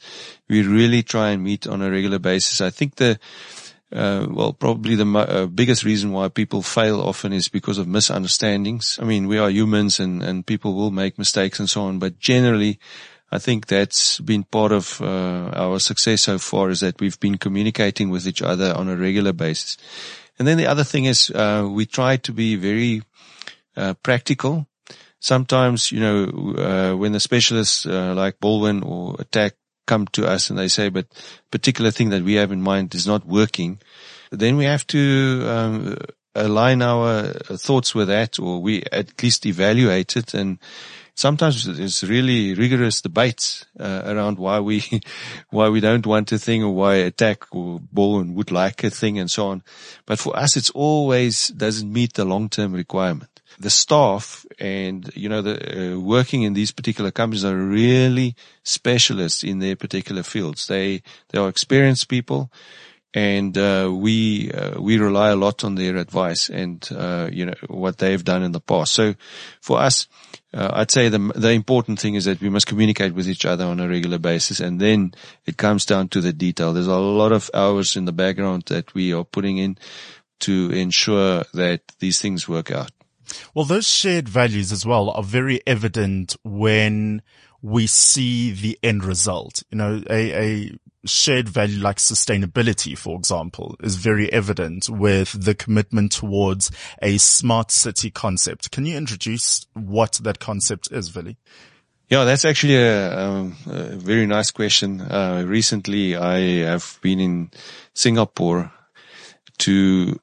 We 0.49 0.63
really 0.63 1.03
try 1.03 1.31
and 1.31 1.43
meet 1.43 1.67
on 1.67 1.81
a 1.81 1.91
regular 1.91 2.19
basis. 2.19 2.61
I 2.61 2.69
think 2.69 2.97
the, 2.97 3.19
uh, 3.91 4.27
well, 4.31 4.53
probably 4.53 4.95
the 4.95 5.07
uh, 5.07 5.47
biggest 5.47 5.85
reason 5.85 6.13
why 6.13 6.29
people 6.29 6.63
fail 6.63 7.01
often 7.01 7.33
is 7.33 7.49
because 7.49 7.79
of 7.79 7.89
misunderstandings. 7.89 8.99
I 9.01 9.05
mean, 9.05 9.27
we 9.27 9.39
are 9.39 9.51
humans 9.51 10.01
and, 10.01 10.23
and 10.23 10.47
people 10.47 10.75
will 10.75 10.91
make 10.91 11.19
mistakes 11.19 11.59
and 11.59 11.69
so 11.69 11.83
on, 11.83 11.99
but 11.99 12.19
generally 12.19 12.79
I 13.33 13.39
think 13.39 13.67
that's 13.67 14.21
been 14.21 14.45
part 14.45 14.73
of 14.73 15.01
uh, 15.01 15.51
our 15.55 15.81
success 15.81 16.21
so 16.21 16.39
far 16.39 16.69
is 16.69 16.81
that 16.81 17.01
we've 17.01 17.19
been 17.19 17.39
communicating 17.39 18.11
with 18.11 18.27
each 18.27 18.43
other 18.43 18.75
on 18.77 18.91
a 18.91 18.97
regular 18.97 19.33
basis. 19.33 19.79
And 20.39 20.47
then 20.47 20.59
the 20.59 20.67
other 20.67 20.85
thing 20.85 21.07
is 21.07 21.31
uh, 21.31 21.67
we 21.71 21.87
try 21.87 22.19
to 22.19 22.33
be 22.33 22.57
very 22.57 23.03
uh, 23.75 23.95
practical. 24.03 24.67
Sometimes, 25.19 25.91
you 25.91 26.01
know, 26.01 26.25
uh, 26.59 26.97
when 26.97 27.13
the 27.13 27.21
specialists 27.21 27.87
uh, 27.87 28.13
like 28.15 28.39
Balwin 28.39 28.85
or 28.85 29.15
Attacq 29.15 29.53
come 29.87 30.07
to 30.09 30.27
us 30.27 30.51
and 30.51 30.59
they 30.59 30.69
say, 30.69 30.91
but 30.91 31.07
particular 31.51 31.91
thing 31.91 32.11
that 32.11 32.23
we 32.23 32.35
have 32.35 32.53
in 32.53 32.61
mind 32.61 32.95
is 32.95 33.07
not 33.07 33.27
working, 33.27 33.81
then 34.31 34.59
we 34.59 34.67
have 34.67 34.87
to 34.89 35.45
um, 35.47 35.97
align 36.35 36.83
our 36.83 37.33
thoughts 37.57 37.95
with 37.95 38.09
that 38.09 38.39
or 38.39 38.61
we 38.61 38.83
at 38.93 39.23
least 39.23 39.47
evaluate 39.47 40.17
it 40.19 40.35
and 40.35 40.59
sometimes 41.15 41.65
there's 41.65 42.03
really 42.03 42.55
rigorous 42.55 43.01
debates 43.01 43.67
uh, 43.79 44.03
around 44.07 44.39
why 44.39 44.61
we 44.61 44.83
why 45.51 45.69
we 45.69 45.81
don't 45.81 46.07
want 46.07 46.33
a 46.33 46.39
thing 46.39 46.63
or 46.63 46.75
why 46.75 46.97
Attacq 46.97 47.47
or 47.53 47.81
Balwin 47.95 48.35
would 48.35 48.51
like 48.51 48.85
a 48.85 48.91
thing 48.91 49.19
and 49.19 49.31
so 49.31 49.49
on. 49.49 49.63
But 50.07 50.19
for 50.19 50.37
us, 50.37 50.57
it's 50.57 50.71
always 50.71 51.49
doesn't 51.49 51.93
meet 51.93 52.15
the 52.15 52.25
long 52.25 52.49
term 52.49 52.73
requirement. 52.73 53.29
The 53.59 53.71
staff 53.71 54.47
and 54.59 55.11
you 55.15 55.29
know 55.29 55.43
the 55.43 55.95
uh, 55.95 56.01
working 56.01 56.43
in 56.43 56.55
these 56.55 56.73
particular 56.73 57.11
companies 57.11 57.45
are 57.45 57.57
really 57.57 58.35
specialists 58.63 59.45
in 59.45 59.59
their 59.59 59.77
particular 59.77 60.23
fields. 60.23 60.67
They 60.67 61.03
they 61.29 61.39
are 61.39 61.49
experienced 61.49 62.09
people 62.09 62.51
and 63.15 63.57
uh, 63.59 63.91
we 63.93 64.51
uh, 64.53 64.81
we 64.81 64.99
rely 64.99 65.31
a 65.31 65.37
lot 65.37 65.65
on 65.65 65.75
their 65.75 65.97
advice 65.97 66.49
and 66.49 66.89
uh, 66.97 67.29
you 67.31 67.45
know 67.45 67.55
what 67.69 67.99
they've 67.99 68.25
done 68.25 68.43
in 68.43 68.53
the 68.53 68.61
past. 68.61 68.95
So 68.95 69.15
for 69.61 69.79
us, 69.79 70.09
uh, 70.55 70.71
I'd 70.73 70.91
say 70.91 71.09
the 71.09 71.19
the 71.35 71.51
important 71.51 71.99
thing 71.99 72.15
is 72.15 72.27
that 72.27 72.41
we 72.41 72.51
must 72.51 72.67
communicate 72.67 73.15
with 73.15 73.29
each 73.29 73.45
other 73.45 73.65
on 73.65 73.81
a 73.81 73.89
regular 73.89 74.19
basis, 74.19 74.61
and 74.61 74.81
then 74.81 75.15
it 75.47 75.57
comes 75.57 75.87
down 75.87 76.09
to 76.09 76.21
the 76.21 76.33
detail. 76.33 76.73
There's 76.73 76.87
a 76.87 76.97
lot 76.97 77.33
of 77.33 77.51
hours 77.55 77.97
in 77.97 78.05
the 78.05 78.13
background 78.13 78.65
that 78.67 78.95
we 78.95 79.13
are 79.13 79.25
putting 79.25 79.59
in 79.59 79.79
to 80.41 80.71
ensure 80.71 81.45
that 81.55 81.81
these 82.01 82.21
things 82.21 82.49
work 82.49 82.71
out. 82.71 82.91
Well, 83.55 83.65
those 83.65 83.87
shared 83.87 84.29
values 84.29 84.73
as 84.73 84.85
well 84.85 85.11
are 85.11 85.23
very 85.23 85.61
evident 85.67 86.37
when 86.43 87.23
we 87.63 87.87
see 87.87 88.51
the 88.51 88.79
end 88.83 89.05
result. 89.05 89.63
You 89.71 89.79
know, 89.79 90.03
a, 90.11 90.33
a 90.33 90.71
shared 91.05 91.49
value 91.49 91.81
like 91.81 91.97
sustainability, 91.97 92.97
for 92.97 93.17
example, 93.19 93.77
is 93.83 93.97
very 93.97 94.33
evident 94.33 94.89
with 94.89 95.45
the 95.45 95.55
commitment 95.55 96.13
towards 96.13 96.71
a 97.01 97.19
smart 97.19 97.71
city 97.71 98.11
concept. 98.11 98.71
Can 98.71 98.87
you 98.87 98.97
introduce 98.97 99.67
what 99.75 100.21
that 100.23 100.39
concept 100.39 100.89
is, 100.93 101.09
Vili? 101.09 101.37
Yeah, 102.09 102.25
that's 102.25 102.45
actually 102.45 102.77
a, 102.77 103.19
um, 103.19 103.57
a 103.67 103.97
very 103.97 104.27
nice 104.27 104.51
question. 104.51 105.01
Uh, 105.01 105.45
recently, 105.47 106.15
I 106.15 106.67
have 106.67 106.99
been 107.01 107.21
in 107.21 107.51
Singapore 107.95 108.71
to 109.59 110.21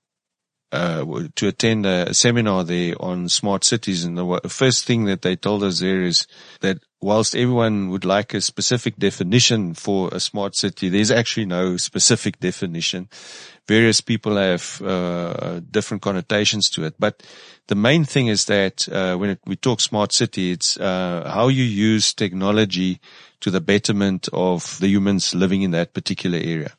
uh, 0.71 1.03
to 1.35 1.47
attend 1.47 1.87
a 1.87 2.13
seminar 2.13 2.63
there 2.63 2.93
on 2.99 3.27
smart 3.27 3.63
cities. 3.63 4.03
And 4.03 4.17
the 4.17 4.41
first 4.47 4.85
thing 4.85 5.05
that 5.05 5.23
they 5.23 5.35
told 5.35 5.63
us 5.63 5.79
there 5.79 6.03
is 6.03 6.27
that 6.61 6.77
whilst 7.01 7.35
everyone 7.35 7.89
would 7.89 8.05
like 8.05 8.33
a 8.33 8.41
specific 8.41 8.97
definition 8.97 9.73
for 9.73 10.09
a 10.11 10.19
smart 10.19 10.55
city, 10.55 10.89
there's 10.89 11.11
actually 11.11 11.45
no 11.45 11.77
specific 11.77 12.39
definition. 12.39 13.07
Various 13.67 14.01
people 14.01 14.35
have 14.35 14.81
uh, 14.81 15.61
different 15.71 16.01
connotations 16.01 16.69
to 16.71 16.83
it, 16.83 16.95
but 16.99 17.23
the 17.67 17.75
main 17.75 18.03
thing 18.03 18.27
is 18.27 18.45
that 18.45 18.89
uh, 18.89 19.15
when 19.15 19.31
it, 19.31 19.39
we 19.45 19.55
talk 19.55 19.79
smart 19.79 20.11
city, 20.11 20.51
it's 20.51 20.77
uh, 20.77 21.29
how 21.31 21.47
you 21.47 21.63
use 21.63 22.13
technology 22.13 22.99
to 23.41 23.51
the 23.51 23.61
betterment 23.61 24.27
of 24.33 24.79
the 24.79 24.87
humans 24.87 25.35
living 25.35 25.61
in 25.61 25.71
that 25.71 25.93
particular 25.93 26.37
area. 26.37 26.71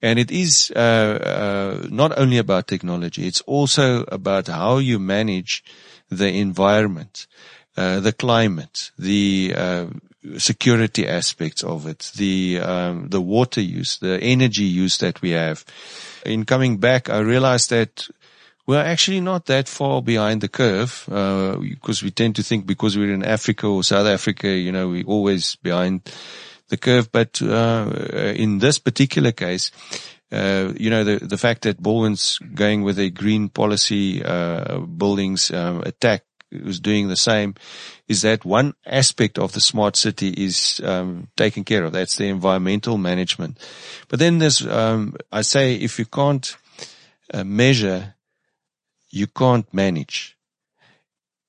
And 0.00 0.18
it 0.18 0.30
is 0.30 0.72
uh, 0.76 0.78
uh, 0.78 1.88
not 1.90 2.16
only 2.18 2.38
about 2.38 2.68
technology; 2.68 3.26
it's 3.26 3.40
also 3.42 4.04
about 4.08 4.48
how 4.48 4.78
you 4.78 4.98
manage 4.98 5.64
the 6.10 6.28
environment, 6.28 7.26
uh, 7.76 8.00
the 8.00 8.12
climate, 8.12 8.90
the 8.98 9.54
uh, 9.56 9.86
security 10.38 11.06
aspects 11.06 11.62
of 11.62 11.86
it, 11.86 12.12
the 12.16 12.60
um, 12.60 13.08
the 13.08 13.20
water 13.20 13.60
use, 13.60 13.98
the 13.98 14.18
energy 14.20 14.64
use 14.64 14.98
that 14.98 15.20
we 15.22 15.30
have. 15.30 15.64
In 16.24 16.44
coming 16.44 16.78
back, 16.78 17.10
I 17.10 17.18
realized 17.18 17.70
that 17.70 18.08
we're 18.66 18.82
actually 18.82 19.20
not 19.20 19.46
that 19.46 19.68
far 19.68 20.00
behind 20.00 20.40
the 20.40 20.48
curve, 20.48 21.04
uh, 21.10 21.56
because 21.56 22.02
we 22.02 22.10
tend 22.10 22.36
to 22.36 22.42
think 22.42 22.66
because 22.66 22.96
we're 22.96 23.12
in 23.12 23.24
Africa 23.24 23.66
or 23.66 23.84
South 23.84 24.06
Africa, 24.06 24.48
you 24.48 24.72
know, 24.72 24.88
we're 24.88 25.04
always 25.04 25.56
behind 25.56 26.10
the 26.68 26.78
curve. 26.78 27.12
But 27.12 27.42
uh, 27.42 27.90
in 28.34 28.58
this 28.60 28.78
particular 28.78 29.32
case, 29.32 29.70
uh, 30.32 30.72
you 30.76 30.88
know, 30.88 31.04
the, 31.04 31.24
the 31.24 31.36
fact 31.36 31.62
that 31.62 31.82
Balwin's 31.82 32.38
going 32.54 32.82
with 32.82 32.98
a 32.98 33.10
green 33.10 33.50
policy, 33.50 34.24
uh, 34.24 34.78
buildings, 34.78 35.50
um, 35.50 35.82
Attacq 35.82 36.20
was 36.52 36.80
doing 36.80 37.08
the 37.08 37.16
same 37.16 37.54
is 38.08 38.22
that 38.22 38.44
one 38.44 38.74
aspect 38.86 39.38
of 39.38 39.52
the 39.52 39.60
smart 39.60 39.96
city 39.96 40.28
is, 40.28 40.80
um, 40.84 41.28
taken 41.36 41.64
care 41.64 41.84
of. 41.84 41.92
That's 41.92 42.16
the 42.16 42.28
environmental 42.28 42.98
management. 42.98 43.58
But 44.08 44.18
then 44.18 44.38
there's, 44.38 44.66
um, 44.66 45.16
I 45.32 45.42
say 45.42 45.74
if 45.74 45.98
you 45.98 46.06
can't 46.06 46.56
uh, 47.32 47.44
measure, 47.44 48.14
you 49.10 49.26
can't 49.26 49.72
manage. 49.72 50.36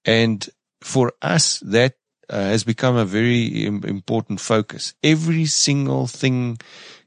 And 0.06 0.48
for 0.82 1.14
us, 1.22 1.60
that 1.60 1.96
uh, 2.30 2.38
has 2.38 2.64
become 2.64 2.96
a 2.96 3.06
very 3.06 3.66
important 3.66 4.40
focus. 4.40 4.94
Every 5.04 5.46
single 5.46 6.08
thing 6.08 6.58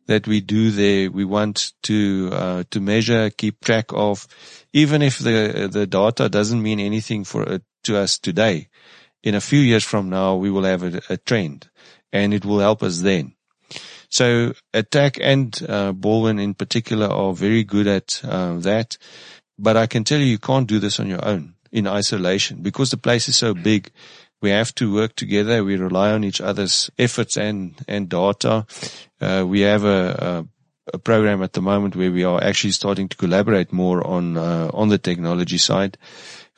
that 0.09 0.27
we 0.27 0.41
do 0.41 0.71
there, 0.71 1.11
we 1.11 1.25
want 1.25 1.73
to 1.85 2.31
uh, 2.33 2.65
to 2.71 2.81
measure, 2.81 3.31
keep 3.31 3.61
track 3.61 3.87
of, 3.91 4.27
even 4.73 5.03
if 5.03 5.19
the 5.19 5.69
the 5.71 5.87
data 5.87 6.29
doesn't 6.29 6.63
mean 6.63 6.81
anything 6.81 7.25
for 7.25 7.45
it 7.45 7.63
to 7.85 7.97
us 7.97 8.19
today. 8.19 8.69
In 9.23 9.35
a 9.35 9.41
few 9.41 9.61
years 9.61 9.85
from 9.85 10.09
now, 10.09 10.35
we 10.35 10.51
will 10.51 10.65
have 10.65 10.83
a, 10.83 11.01
a 11.11 11.17
trend, 11.19 11.69
and 12.13 12.35
it 12.35 12.45
will 12.45 12.59
help 12.59 12.83
us 12.83 13.01
then. 13.01 13.35
So 14.09 14.55
Attacq 14.73 15.19
and 15.21 15.55
uh, 15.69 15.93
Balwin 15.93 16.41
in 16.43 16.55
particular 16.55 17.07
are 17.07 17.35
very 17.35 17.63
good 17.63 17.87
at 17.87 18.21
uh, 18.25 18.57
that. 18.61 18.97
But 19.59 19.77
I 19.77 19.87
can 19.87 20.05
tell 20.05 20.19
you, 20.19 20.25
you 20.25 20.39
can't 20.39 20.69
do 20.69 20.79
this 20.79 20.99
on 21.01 21.09
your 21.09 21.25
own 21.25 21.55
in 21.71 21.87
isolation 21.87 22.63
because 22.63 22.91
the 22.91 22.97
place 22.97 23.29
is 23.29 23.37
so 23.37 23.53
big 23.53 23.91
we 24.41 24.51
have 24.51 24.75
to 24.77 24.93
work 24.93 25.17
together. 25.17 25.65
We 25.65 25.77
rely 25.77 26.13
on 26.13 26.25
each 26.25 26.41
other's 26.41 26.91
efforts 26.99 27.37
and, 27.37 27.75
and 27.89 28.09
data. 28.09 28.67
Uh, 29.21 29.45
we 29.47 29.61
have 29.61 29.85
a, 29.85 30.47
a, 30.93 30.95
a, 30.95 30.99
program 30.99 31.43
at 31.43 31.53
the 31.53 31.63
moment 31.63 31.97
where 31.97 32.13
we 32.13 32.25
are 32.25 32.43
actually 32.43 32.73
starting 32.73 33.09
to 33.09 33.17
collaborate 33.17 33.73
more 33.73 34.07
on, 34.07 34.37
uh, 34.37 34.71
on 34.73 34.89
the 34.89 34.99
technology 34.99 35.59
side. 35.59 35.99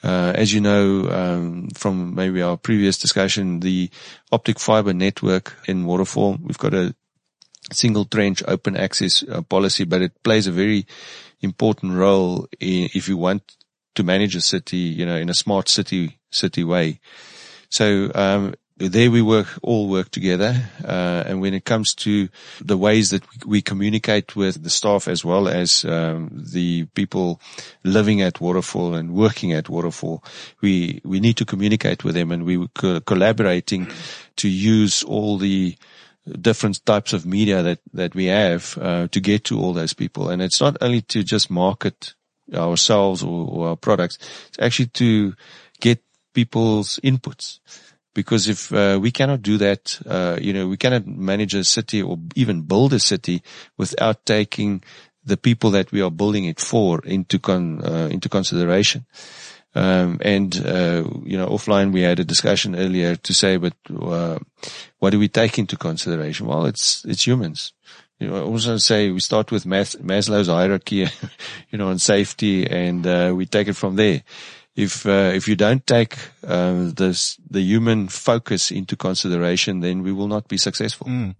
Uh, 0.02 0.32
as 0.34 0.52
you 0.52 0.60
know, 0.60 1.10
um, 1.10 1.68
from 1.74 2.14
maybe 2.14 2.40
our 2.40 2.56
previous 2.56 2.98
discussion, 2.98 3.60
the 3.60 3.90
optic 4.32 4.58
fiber 4.58 4.94
network 4.94 5.56
in 5.66 5.84
Waterfall, 5.84 6.38
we've 6.42 6.58
got 6.58 6.74
a 6.74 6.94
single 7.72 8.04
trench 8.04 8.42
open 8.48 8.76
access 8.76 9.22
uh, 9.22 9.42
policy, 9.42 9.84
but 9.84 10.02
it 10.02 10.22
plays 10.22 10.46
a 10.46 10.52
very 10.52 10.86
important 11.40 11.94
role 11.94 12.46
in, 12.58 12.88
if 12.94 13.08
you 13.08 13.16
want 13.16 13.56
to 13.94 14.02
manage 14.02 14.34
a 14.36 14.40
city, 14.40 14.78
you 14.78 15.04
know, 15.04 15.16
in 15.16 15.28
a 15.28 15.34
smart 15.34 15.68
city, 15.68 16.18
city 16.30 16.64
way. 16.64 17.00
So, 17.70 18.10
um, 18.14 18.54
there 18.76 19.10
we 19.10 19.20
work, 19.20 19.46
all 19.62 19.88
work 19.88 20.10
together. 20.10 20.56
Uh, 20.82 21.22
and 21.26 21.40
when 21.40 21.52
it 21.52 21.66
comes 21.66 21.94
to 21.94 22.30
the 22.62 22.78
ways 22.78 23.10
that 23.10 23.22
we 23.44 23.60
communicate 23.60 24.34
with 24.34 24.62
the 24.62 24.70
staff 24.70 25.06
as 25.06 25.22
well 25.22 25.48
as, 25.48 25.84
um, 25.84 26.30
the 26.32 26.86
people 26.94 27.40
living 27.84 28.22
at 28.22 28.40
Waterfall 28.40 28.94
and 28.94 29.12
working 29.12 29.52
at 29.52 29.68
Waterfall, 29.68 30.24
we, 30.62 31.02
we 31.04 31.20
need 31.20 31.36
to 31.36 31.44
communicate 31.44 32.04
with 32.04 32.14
them 32.14 32.32
and 32.32 32.44
we 32.44 32.56
were 32.56 33.00
collaborating 33.00 33.86
to 34.36 34.48
use 34.48 35.02
all 35.02 35.36
the, 35.36 35.76
different 36.40 36.84
types 36.84 37.12
of 37.12 37.26
media 37.26 37.62
that, 37.62 37.80
that 37.92 38.14
we 38.14 38.26
have, 38.26 38.78
uh, 38.80 39.08
to 39.08 39.20
get 39.20 39.44
to 39.44 39.58
all 39.58 39.72
those 39.72 39.94
people. 39.94 40.28
And 40.28 40.42
it's 40.42 40.60
not 40.60 40.76
only 40.80 41.00
to 41.02 41.22
just 41.22 41.50
market 41.50 42.14
ourselves 42.54 43.22
or, 43.22 43.48
or 43.48 43.68
our 43.68 43.76
products. 43.76 44.18
It's 44.48 44.58
actually 44.58 44.86
to 44.86 45.34
people's 46.32 46.98
inputs. 47.02 47.60
Because 48.12 48.48
if 48.48 48.72
uh, 48.72 48.98
we 49.00 49.12
cannot 49.12 49.42
do 49.42 49.56
that, 49.58 50.00
uh, 50.04 50.36
you 50.40 50.52
know, 50.52 50.66
we 50.66 50.76
cannot 50.76 51.06
manage 51.06 51.54
a 51.54 51.62
city 51.62 52.02
or 52.02 52.18
even 52.34 52.62
build 52.62 52.92
a 52.92 52.98
city 52.98 53.42
without 53.76 54.26
taking 54.26 54.82
the 55.24 55.36
people 55.36 55.70
that 55.70 55.92
we 55.92 56.02
are 56.02 56.10
building 56.10 56.44
it 56.44 56.58
for 56.58 57.00
into 57.04 57.38
con, 57.38 57.84
uh, 57.84 58.08
into 58.10 58.28
consideration. 58.28 59.06
Um, 59.72 60.18
and, 60.22 60.56
uh, 60.66 61.04
you 61.22 61.38
know, 61.38 61.46
offline 61.46 61.92
we 61.92 62.00
had 62.00 62.18
a 62.18 62.24
discussion 62.24 62.74
earlier 62.74 63.14
to 63.14 63.32
say, 63.32 63.56
but, 63.56 63.74
uh, 63.88 64.38
what 64.98 65.10
do 65.10 65.18
we 65.20 65.28
take 65.28 65.60
into 65.60 65.76
consideration? 65.76 66.46
Well, 66.46 66.66
it's, 66.66 67.04
it's 67.04 67.24
humans. 67.24 67.72
You 68.18 68.28
know, 68.28 68.36
I 68.36 68.40
also 68.40 68.76
say 68.78 69.10
we 69.10 69.20
start 69.20 69.52
with 69.52 69.64
Maslow's 69.64 70.48
hierarchy, 70.48 71.06
you 71.70 71.78
know, 71.78 71.88
on 71.88 72.00
safety 72.00 72.66
and, 72.66 73.06
uh, 73.06 73.32
we 73.36 73.46
take 73.46 73.68
it 73.68 73.76
from 73.76 73.94
there 73.94 74.24
if 74.80 75.06
uh, 75.06 75.32
if 75.34 75.46
you 75.46 75.56
don't 75.56 75.86
take 75.86 76.16
uh, 76.46 76.90
this 76.94 77.38
the 77.48 77.60
human 77.60 78.08
focus 78.08 78.70
into 78.70 78.96
consideration, 78.96 79.80
then 79.80 80.02
we 80.02 80.12
will 80.12 80.28
not 80.28 80.48
be 80.48 80.56
successful. 80.56 81.06
Mm. 81.06 81.34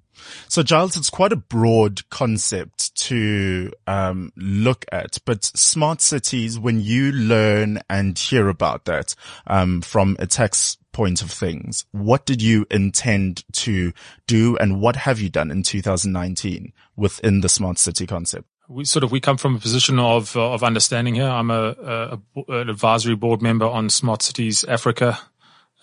So 0.48 0.62
Giles, 0.62 0.96
it's 0.96 1.09
quite 1.09 1.33
a 1.33 1.37
broad 1.37 2.09
concept 2.11 2.94
to 3.07 3.72
um, 3.87 4.33
look 4.37 4.85
at, 4.92 5.18
but 5.24 5.44
smart 5.44 6.03
cities, 6.03 6.59
when 6.59 6.81
you 6.81 7.11
learn 7.11 7.81
and 7.88 8.18
hear 8.18 8.48
about 8.48 8.85
that 8.85 9.14
um, 9.46 9.81
from 9.81 10.16
Attacq's 10.16 10.76
point 10.92 11.22
of 11.22 11.31
things, 11.31 11.87
what 11.92 12.26
did 12.26 12.42
you 12.42 12.66
intend 12.70 13.44
to 13.53 13.92
do, 14.26 14.57
and 14.59 14.81
what 14.81 14.96
have 14.96 15.20
you 15.20 15.31
done 15.31 15.50
in 15.50 15.62
2019 15.62 16.72
within 16.96 17.40
the 17.40 17.48
smart 17.48 17.79
city 17.79 18.07
concept? 18.07 18.49
We 18.70 18.85
sort 18.85 19.02
of 19.02 19.11
we 19.11 19.18
come 19.18 19.37
from 19.37 19.56
a 19.56 19.59
position 19.59 19.98
of 19.98 20.37
uh, 20.37 20.52
of 20.52 20.62
understanding 20.62 21.16
here. 21.16 21.26
I'm 21.26 21.50
a, 21.50 21.74
a, 21.83 22.18
an 22.61 22.68
advisory 22.70 23.16
board 23.16 23.42
member 23.42 23.66
on 23.66 23.90
Smart 23.90 24.22
Cities 24.22 24.62
Africa. 24.62 25.18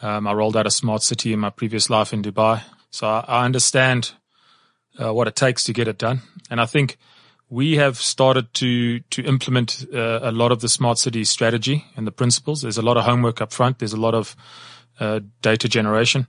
Um, 0.02 0.26
I 0.26 0.32
rolled 0.32 0.56
out 0.56 0.66
a 0.66 0.72
smart 0.72 1.04
city 1.04 1.34
in 1.34 1.40
my 1.40 1.50
previous 1.50 1.90
life 1.90 2.14
in 2.14 2.22
Dubai, 2.22 2.64
so 2.90 3.06
I, 3.06 3.26
I 3.28 3.46
understand 3.46 4.14
uh, 4.98 5.14
what 5.14 5.28
it 5.28 5.36
takes 5.36 5.66
to 5.66 5.74
get 5.74 5.90
it 5.90 5.98
done. 5.98 6.22
And 6.50 6.62
I 6.62 6.66
think 6.66 6.98
we 7.50 7.76
have 7.76 7.98
started 7.98 8.54
to 8.54 9.02
to 9.02 9.22
implement 9.22 9.86
uh, 9.94 10.20
a 10.22 10.32
lot 10.32 10.54
of 10.54 10.62
the 10.62 10.70
smart 10.70 10.98
city 10.98 11.26
strategy 11.26 11.84
and 11.98 12.08
the 12.08 12.14
principles. 12.14 12.62
There's 12.62 12.78
a 12.78 12.82
lot 12.82 12.96
of 12.96 13.04
homework 13.04 13.42
up 13.42 13.52
front. 13.52 13.80
There's 13.80 13.92
a 13.92 14.00
lot 14.00 14.16
of 14.16 14.34
uh, 14.98 15.20
data 15.42 15.68
generation. 15.68 16.28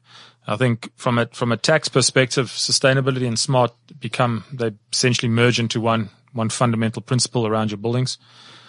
I 0.49 0.57
think 0.57 0.91
from 0.97 1.19
a 1.19 1.27
from 1.27 1.51
Attacq 1.51 1.93
perspective, 1.93 2.49
sustainability 2.49 3.29
and 3.29 3.39
smart 3.39 3.73
become 4.01 4.43
they 4.53 4.73
essentially 4.93 5.31
merge 5.31 5.61
into 5.61 5.81
one 5.81 6.11
one 6.39 6.49
fundamental 6.49 7.03
principle 7.03 7.47
around 7.47 7.71
your 7.71 7.79
buildings. 7.79 8.17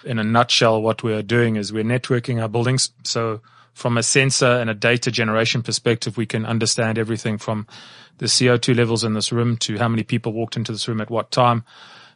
In 0.03 0.19
a 0.19 0.23
nutshell, 0.23 0.81
what 0.81 1.03
we're 1.03 1.23
doing 1.23 1.55
is 1.55 1.71
we're 1.71 1.83
networking 1.83 2.41
our 2.41 2.49
buildings. 2.49 2.91
So 3.03 3.39
from 3.73 3.97
a 3.97 4.03
sensor 4.03 4.59
and 4.59 4.69
a 4.69 4.73
data 4.73 5.11
generation 5.11 5.61
perspective, 5.63 6.17
we 6.17 6.25
can 6.25 6.45
understand 6.45 6.97
everything 6.97 7.37
from 7.37 7.67
the 8.17 8.25
CO2 8.25 8.75
levels 8.75 9.03
in 9.05 9.13
this 9.13 9.31
room 9.31 9.55
to 9.57 9.77
how 9.77 9.87
many 9.87 10.03
people 10.03 10.33
walked 10.33 10.57
into 10.57 10.73
this 10.73 10.87
room 10.89 10.99
at 10.99 11.09
what 11.09 11.31
time. 11.31 11.63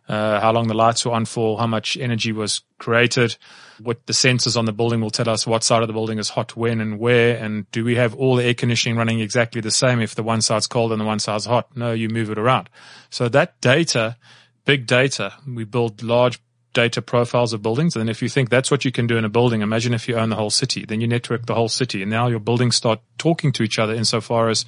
uh, 0.07 0.39
how 0.39 0.51
long 0.51 0.67
the 0.67 0.73
lights 0.73 1.05
were 1.05 1.13
on 1.13 1.25
for, 1.25 1.57
how 1.57 1.67
much 1.67 1.95
energy 1.97 2.31
was 2.31 2.61
created, 2.77 3.35
what 3.81 4.05
the 4.05 4.13
sensors 4.13 4.57
on 4.57 4.65
the 4.65 4.73
building 4.73 4.99
will 4.99 5.09
tell 5.09 5.29
us 5.29 5.47
what 5.47 5.63
side 5.63 5.81
of 5.81 5.87
the 5.87 5.93
building 5.93 6.19
is 6.19 6.29
hot 6.29 6.55
when 6.55 6.81
and 6.81 6.99
where, 6.99 7.37
and 7.37 7.69
do 7.71 7.85
we 7.85 7.95
have 7.95 8.13
all 8.15 8.35
the 8.35 8.43
air 8.43 8.53
conditioning 8.53 8.97
running 8.97 9.19
exactly 9.21 9.61
the 9.61 9.71
same 9.71 10.01
if 10.01 10.15
the 10.15 10.23
one 10.23 10.41
side's 10.41 10.67
cold 10.67 10.91
and 10.91 10.99
the 10.99 11.05
one 11.05 11.19
side's 11.19 11.45
hot? 11.45 11.75
No, 11.75 11.93
you 11.93 12.09
move 12.09 12.29
it 12.29 12.37
around. 12.37 12.69
So 13.09 13.29
that 13.29 13.59
data, 13.61 14.17
big 14.65 14.87
data, 14.87 15.33
we 15.47 15.63
build 15.63 16.03
large 16.03 16.39
data 16.73 17.01
profiles 17.01 17.53
of 17.53 17.61
buildings. 17.61 17.95
And 17.95 18.09
if 18.09 18.21
you 18.21 18.29
think 18.29 18.49
that's 18.49 18.71
what 18.71 18.83
you 18.83 18.91
can 18.91 19.07
do 19.07 19.17
in 19.17 19.25
a 19.25 19.29
building, 19.29 19.61
imagine 19.61 19.93
if 19.93 20.07
you 20.07 20.15
own 20.15 20.29
the 20.29 20.35
whole 20.35 20.49
city, 20.49 20.85
then 20.85 21.01
you 21.01 21.07
network 21.07 21.45
the 21.45 21.55
whole 21.55 21.69
city 21.69 22.01
and 22.01 22.11
now 22.11 22.27
your 22.27 22.39
buildings 22.39 22.75
start 22.75 22.99
talking 23.17 23.51
to 23.53 23.63
each 23.63 23.79
other 23.79 23.93
insofar 23.93 24.49
as 24.49 24.65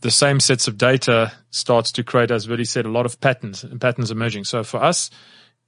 the 0.00 0.10
same 0.10 0.38
sets 0.38 0.68
of 0.68 0.78
data 0.78 1.32
starts 1.50 1.90
to 1.92 2.04
create, 2.04 2.30
as 2.30 2.46
Willie 2.46 2.64
said, 2.64 2.86
a 2.86 2.90
lot 2.90 3.06
of 3.06 3.20
patterns 3.20 3.64
and 3.64 3.80
patterns 3.80 4.10
emerging. 4.10 4.44
So 4.44 4.62
for 4.62 4.82
us, 4.82 5.10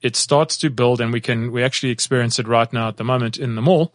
it 0.02 0.16
starts 0.16 0.56
to 0.58 0.70
build 0.70 1.00
and 1.00 1.12
we 1.12 1.20
can, 1.20 1.50
we 1.50 1.64
actually 1.64 1.90
experience 1.90 2.38
it 2.38 2.46
right 2.46 2.72
now 2.72 2.88
at 2.88 2.96
the 2.96 3.04
moment 3.04 3.38
in 3.38 3.54
the 3.54 3.62
mall. 3.62 3.94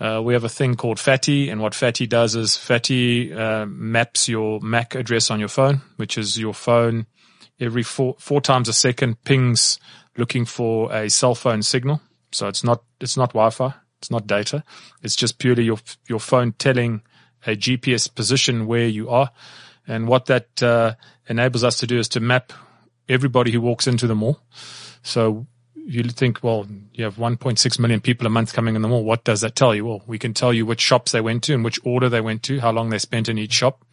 Uh, 0.00 0.20
we 0.22 0.34
have 0.34 0.44
a 0.44 0.48
thing 0.48 0.74
called 0.74 0.98
Fatty, 0.98 1.48
and 1.48 1.60
what 1.60 1.72
Fatty 1.72 2.06
does 2.06 2.34
is 2.34 2.56
Fatty 2.56 3.32
uh, 3.32 3.64
maps 3.64 4.28
your 4.28 4.60
MAC 4.60 4.96
address 4.96 5.30
on 5.30 5.38
your 5.38 5.48
phone, 5.48 5.82
which 5.96 6.18
is 6.18 6.36
your 6.36 6.52
phone 6.52 7.06
every 7.60 7.82
four 7.82 8.16
four 8.18 8.40
times 8.40 8.68
a 8.68 8.72
second 8.72 9.22
pings 9.24 9.78
looking 10.16 10.44
for 10.44 10.92
a 10.92 11.08
cell 11.10 11.34
phone 11.34 11.62
signal. 11.62 12.00
So 12.32 12.48
it's 12.48 12.64
not 12.64 12.82
it's 13.00 13.16
not 13.16 13.30
Wi-Fi, 13.30 13.74
it's 13.98 14.10
not 14.10 14.26
data. 14.26 14.64
It's 15.02 15.16
just 15.16 15.38
purely 15.38 15.64
your 15.64 15.78
your 16.08 16.20
phone 16.20 16.52
telling 16.52 17.02
a 17.46 17.56
GPS 17.56 18.12
position 18.12 18.66
where 18.66 18.86
you 18.86 19.10
are. 19.10 19.30
And 19.86 20.08
what 20.08 20.26
that 20.26 20.62
uh, 20.62 20.94
enables 21.28 21.62
us 21.62 21.78
to 21.78 21.86
do 21.86 21.98
is 21.98 22.08
to 22.10 22.20
map 22.20 22.52
everybody 23.08 23.50
who 23.50 23.60
walks 23.60 23.86
into 23.86 24.06
the 24.06 24.14
mall. 24.14 24.40
So 25.02 25.46
you 25.86 26.02
think, 26.04 26.42
well, 26.42 26.66
you 26.92 27.04
have 27.04 27.16
1.6 27.16 27.78
million 27.78 28.00
people 28.00 28.26
a 28.26 28.30
month 28.30 28.54
coming 28.54 28.76
in 28.76 28.82
the 28.82 28.88
mall. 28.88 29.04
What 29.04 29.24
does 29.24 29.42
that 29.42 29.54
tell 29.54 29.74
you? 29.74 29.84
Well, 29.84 30.02
we 30.06 30.18
can 30.18 30.32
tell 30.32 30.52
you 30.52 30.64
which 30.64 30.80
shops 30.80 31.12
they 31.12 31.20
went 31.20 31.42
to 31.44 31.54
and 31.54 31.62
which 31.62 31.78
order 31.84 32.08
they 32.08 32.22
went 32.22 32.42
to, 32.44 32.60
how 32.60 32.72
long 32.72 32.88
they 32.88 32.98
spent 32.98 33.28
in 33.28 33.36
each 33.36 33.52
shop, 33.52 33.84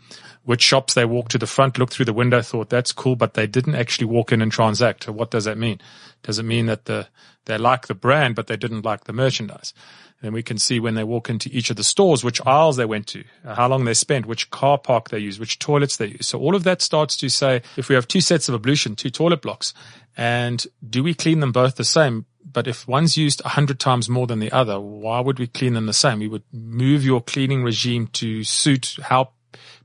which 0.43 0.61
shops 0.61 0.93
they 0.93 1.05
walked 1.05 1.31
to 1.31 1.37
the 1.37 1.47
front, 1.47 1.77
looked 1.77 1.93
through 1.93 2.05
the 2.05 2.13
window, 2.13 2.41
thought 2.41 2.69
that's 2.69 2.91
cool, 2.91 3.15
but 3.15 3.33
they 3.33 3.47
didn't 3.47 3.75
actually 3.75 4.07
walk 4.07 4.31
in 4.31 4.41
and 4.41 4.51
transact. 4.51 5.07
What 5.07 5.31
does 5.31 5.45
that 5.45 5.57
mean? 5.57 5.79
Does 6.23 6.39
it 6.39 6.43
mean 6.43 6.65
that 6.67 6.85
the, 6.85 7.07
they 7.45 7.57
like 7.57 7.87
the 7.87 7.95
brand, 7.95 8.35
but 8.35 8.47
they 8.47 8.57
didn't 8.57 8.85
like 8.85 9.05
the 9.05 9.13
merchandise? 9.13 9.73
Then 10.21 10.33
we 10.33 10.43
can 10.43 10.59
see 10.59 10.79
when 10.79 10.93
they 10.93 11.03
walk 11.03 11.29
into 11.29 11.49
each 11.51 11.71
of 11.71 11.77
the 11.77 11.83
stores, 11.83 12.23
which 12.23 12.45
aisles 12.45 12.77
they 12.77 12.85
went 12.85 13.07
to, 13.07 13.23
uh, 13.43 13.55
how 13.55 13.67
long 13.67 13.85
they 13.85 13.95
spent, 13.95 14.27
which 14.27 14.51
car 14.51 14.77
park 14.77 15.09
they 15.09 15.17
use, 15.17 15.39
which 15.39 15.57
toilets 15.57 15.97
they 15.97 16.07
use. 16.07 16.27
So 16.27 16.39
all 16.39 16.55
of 16.55 16.63
that 16.63 16.81
starts 16.81 17.17
to 17.17 17.29
say, 17.29 17.63
if 17.75 17.89
we 17.89 17.95
have 17.95 18.07
two 18.07 18.21
sets 18.21 18.47
of 18.47 18.53
ablution, 18.53 18.95
two 18.95 19.09
toilet 19.09 19.41
blocks, 19.41 19.73
and 20.15 20.65
do 20.87 21.01
we 21.01 21.15
clean 21.15 21.39
them 21.39 21.51
both 21.51 21.75
the 21.75 21.83
same? 21.83 22.25
But 22.43 22.67
if 22.67 22.87
one's 22.87 23.17
used 23.17 23.41
a 23.45 23.49
hundred 23.49 23.79
times 23.79 24.09
more 24.09 24.27
than 24.27 24.39
the 24.39 24.51
other, 24.51 24.79
why 24.79 25.21
would 25.21 25.39
we 25.39 25.47
clean 25.47 25.73
them 25.73 25.85
the 25.85 25.93
same? 25.93 26.19
We 26.19 26.27
would 26.27 26.43
move 26.51 27.03
your 27.03 27.21
cleaning 27.21 27.63
regime 27.63 28.07
to 28.13 28.43
suit 28.43 28.97
how 29.01 29.31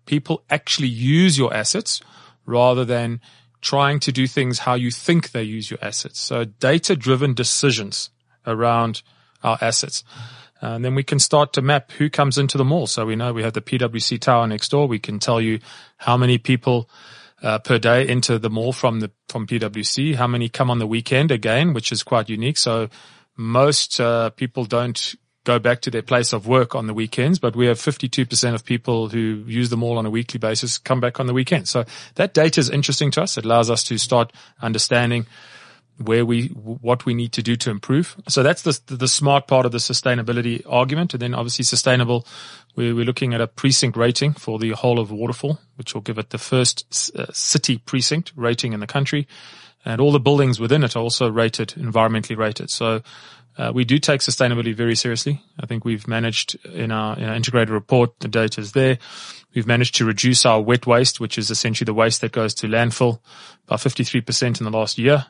people 0.07 0.45
actually 0.49 0.88
use 0.88 1.37
your 1.37 1.53
assets 1.53 2.01
rather 2.47 2.85
than 2.85 3.21
trying 3.61 3.99
to 4.01 4.12
do 4.12 4.27
things 4.27 4.61
how 4.61 4.75
you 4.75 4.90
think 4.90 5.33
they 5.33 5.42
use 5.42 5.71
your 5.71 5.79
assets. 5.83 6.21
So 6.21 6.45
data 6.45 6.95
driven 6.95 7.35
decisions 7.35 8.11
around 8.47 9.03
our 9.42 9.59
assets. 9.61 10.05
And 10.61 10.85
then 10.85 10.95
we 10.95 11.03
can 11.03 11.19
start 11.19 11.53
to 11.55 11.62
map 11.62 11.92
who 11.92 12.09
comes 12.09 12.38
into 12.38 12.57
the 12.57 12.64
mall. 12.64 12.87
So 12.87 13.05
we 13.05 13.16
know 13.16 13.33
we 13.33 13.42
have 13.42 13.53
the 13.53 13.61
PwC 13.61 14.21
tower 14.21 14.47
next 14.47 14.71
door. 14.71 14.87
We 14.87 14.99
can 14.99 15.19
tell 15.19 15.40
you 15.40 15.59
how 15.99 16.16
many 16.16 16.38
people 16.38 16.88
uh, 17.42 17.59
per 17.59 17.79
day 17.79 18.07
enter 18.07 18.38
the 18.38 18.49
mall 18.51 18.73
from 18.73 19.01
the 19.01 19.11
from 19.29 19.47
PwC. 19.47 20.14
How 20.14 20.27
many 20.27 20.49
come 20.49 20.71
on 20.71 20.79
the 20.79 20.87
weekend 20.87 21.31
again, 21.31 21.75
which 21.75 21.92
is 21.92 22.03
quite 22.03 22.31
unique. 22.31 22.57
So 22.57 22.88
most 23.37 24.01
uh, 24.01 24.31
people 24.31 24.64
don't 24.64 25.14
go 25.46 25.59
back 25.59 25.80
to 25.80 25.90
their 25.90 26.02
place 26.02 26.35
of 26.35 26.46
work 26.46 26.74
on 26.74 26.88
the 26.88 26.92
weekends, 26.92 27.38
but 27.38 27.56
we 27.56 27.66
have 27.66 27.78
52% 27.78 28.54
of 28.54 28.64
people 28.64 29.09
who 29.09 29.44
use 29.46 29.70
the 29.70 29.76
mall 29.76 29.96
on 29.96 30.04
a 30.04 30.11
weekly 30.11 30.38
basis 30.38 30.76
come 30.76 31.00
back 31.00 31.18
on 31.20 31.26
the 31.26 31.32
weekend. 31.32 31.68
So 31.68 31.85
that 32.16 32.35
data 32.35 32.61
is 32.61 32.68
interesting 32.68 33.11
to 33.12 33.22
us. 33.22 33.38
It 33.38 33.44
allows 33.44 33.70
us 33.70 33.85
to 33.85 33.96
start 33.96 34.32
understanding 34.61 35.26
where 35.98 36.26
we, 36.26 36.48
what 36.48 37.06
we 37.06 37.14
need 37.14 37.32
to 37.32 37.42
do 37.42 37.56
to 37.56 37.70
improve. 37.70 38.16
So 38.28 38.42
that's 38.42 38.62
the, 38.62 38.78
the 38.94 39.09
smart 39.09 39.46
part 39.46 39.64
of 39.64 39.72
the 39.72 39.78
sustainability 39.78 40.62
argument. 40.68 41.14
And 41.14 41.22
then 41.22 41.32
obviously 41.32 41.64
sustainable, 41.64 42.26
we're, 42.74 42.94
we're 42.94 43.06
looking 43.06 43.32
at 43.32 43.40
a 43.40 43.46
precinct 43.46 43.96
rating 43.96 44.32
for 44.32 44.59
the 44.59 44.72
whole 44.72 44.98
of 44.98 45.11
Waterfall, 45.11 45.59
which 45.76 45.94
will 45.94 46.02
give 46.02 46.18
it 46.18 46.30
the 46.30 46.38
first 46.38 46.85
uh, 47.16 47.32
city 47.32 47.78
precinct 47.78 48.32
rating 48.37 48.72
in 48.74 48.80
the 48.80 48.87
country. 48.87 49.26
And 49.87 50.00
all 50.00 50.11
the 50.11 50.20
buildings 50.20 50.59
within 50.59 50.82
it 50.82 50.96
are 50.96 51.02
also 51.02 51.30
rated, 51.30 51.68
environmentally 51.78 52.37
rated. 52.37 52.70
So 52.70 53.02
uh, 53.59 53.73
we 53.75 53.85
do 53.85 53.99
take 53.99 54.21
sustainability 54.21 54.75
very 54.75 54.95
seriously. 54.95 55.42
I 55.59 55.66
think 55.66 55.85
we've 55.85 56.07
managed 56.07 56.57
in 56.66 56.90
our, 56.90 57.16
in 57.19 57.25
our, 57.25 57.35
integrated 57.35 57.71
report, 57.71 58.19
the 58.21 58.29
data 58.29 58.61
is 58.61 58.73
there. 58.73 58.99
We've 59.55 59.66
managed 59.66 59.95
to 59.97 60.05
reduce 60.05 60.45
our 60.45 60.61
wet 60.61 60.87
waste, 60.87 61.21
which 61.21 61.38
is 61.38 61.51
essentially 61.51 61.87
the 61.87 61.95
waste 61.95 62.21
that 62.21 62.33
goes 62.33 62.53
to 62.55 62.66
landfill 62.66 63.21
by 63.66 63.77
53% 63.77 64.61
in 64.61 64.64
the 64.64 64.71
last 64.71 64.99
year. 64.99 65.27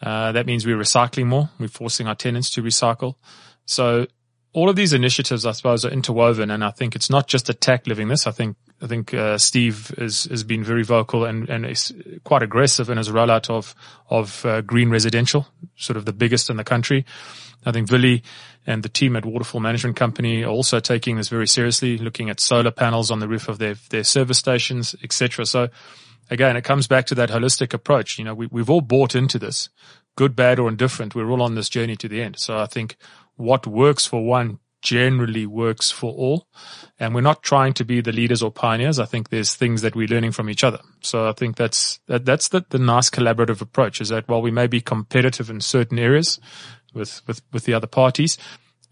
Uh, 0.00 0.32
that 0.32 0.46
means 0.46 0.66
we're 0.66 0.76
recycling 0.76 1.26
more. 1.26 1.50
We're 1.58 1.68
forcing 1.68 2.06
our 2.06 2.14
tenants 2.14 2.50
to 2.50 2.62
recycle. 2.62 3.16
So 3.66 4.06
all 4.52 4.68
of 4.68 4.76
these 4.76 4.92
initiatives, 4.92 5.44
I 5.44 5.52
suppose, 5.52 5.84
are 5.84 5.90
interwoven. 5.90 6.50
And 6.50 6.64
I 6.64 6.70
think 6.70 6.94
it's 6.94 7.10
not 7.10 7.26
just 7.26 7.46
Attacq 7.46 7.86
living 7.86 8.08
this. 8.08 8.26
I 8.26 8.30
think, 8.30 8.56
I 8.82 8.86
think, 8.86 9.14
uh, 9.14 9.38
Steve 9.38 9.94
has, 9.98 10.24
has 10.24 10.44
been 10.44 10.64
very 10.64 10.82
vocal 10.82 11.24
and, 11.24 11.48
and 11.48 11.64
is 11.64 11.92
quite 12.24 12.42
aggressive 12.42 12.90
in 12.90 12.98
his 12.98 13.08
rollout 13.08 13.48
of, 13.48 13.74
of, 14.10 14.44
uh, 14.44 14.60
green 14.60 14.90
residential, 14.90 15.46
sort 15.76 15.96
of 15.96 16.04
the 16.04 16.12
biggest 16.12 16.50
in 16.50 16.56
the 16.56 16.64
country. 16.64 17.04
I 17.64 17.72
think 17.72 17.90
Willie 17.90 18.22
and 18.66 18.82
the 18.82 18.88
team 18.88 19.16
at 19.16 19.24
Waterfall 19.24 19.60
Management 19.60 19.96
Company 19.96 20.42
are 20.42 20.50
also 20.50 20.80
taking 20.80 21.16
this 21.16 21.28
very 21.28 21.46
seriously, 21.46 21.98
looking 21.98 22.30
at 22.30 22.40
solar 22.40 22.70
panels 22.70 23.10
on 23.10 23.20
the 23.20 23.28
roof 23.28 23.48
of 23.48 23.58
their, 23.58 23.74
their 23.90 24.04
service 24.04 24.38
stations, 24.38 24.94
etc. 25.02 25.46
So 25.46 25.68
again, 26.30 26.56
it 26.56 26.64
comes 26.64 26.86
back 26.86 27.06
to 27.06 27.14
that 27.16 27.30
holistic 27.30 27.74
approach. 27.74 28.18
You 28.18 28.24
know, 28.24 28.34
we, 28.34 28.46
we've 28.46 28.70
all 28.70 28.80
bought 28.80 29.14
into 29.14 29.38
this, 29.38 29.68
good, 30.16 30.34
bad, 30.34 30.58
or 30.58 30.68
indifferent. 30.68 31.14
We're 31.14 31.30
all 31.30 31.42
on 31.42 31.54
this 31.54 31.68
journey 31.68 31.96
to 31.96 32.08
the 32.08 32.22
end. 32.22 32.38
So 32.38 32.56
I 32.56 32.66
think 32.66 32.96
what 33.36 33.66
works 33.66 34.06
for 34.06 34.24
one 34.24 34.58
generally 34.84 35.46
works 35.46 35.90
for 35.90 36.12
all. 36.12 36.46
And 37.00 37.14
we're 37.14 37.22
not 37.22 37.42
trying 37.42 37.72
to 37.74 37.84
be 37.84 38.00
the 38.00 38.12
leaders 38.12 38.42
or 38.42 38.52
pioneers. 38.52 39.00
I 39.00 39.06
think 39.06 39.30
there's 39.30 39.56
things 39.56 39.82
that 39.82 39.96
we're 39.96 40.06
learning 40.06 40.32
from 40.32 40.48
each 40.48 40.62
other. 40.62 40.78
So 41.00 41.28
I 41.28 41.32
think 41.32 41.56
that's, 41.56 41.98
that, 42.06 42.24
that's 42.24 42.48
the, 42.48 42.64
the 42.68 42.78
nice 42.78 43.10
collaborative 43.10 43.60
approach 43.60 44.00
is 44.00 44.10
that 44.10 44.28
while 44.28 44.42
we 44.42 44.52
may 44.52 44.68
be 44.68 44.80
competitive 44.80 45.50
in 45.50 45.60
certain 45.60 45.98
areas 45.98 46.38
with, 46.92 47.22
with, 47.26 47.42
with 47.52 47.64
the 47.64 47.74
other 47.74 47.88
parties, 47.88 48.38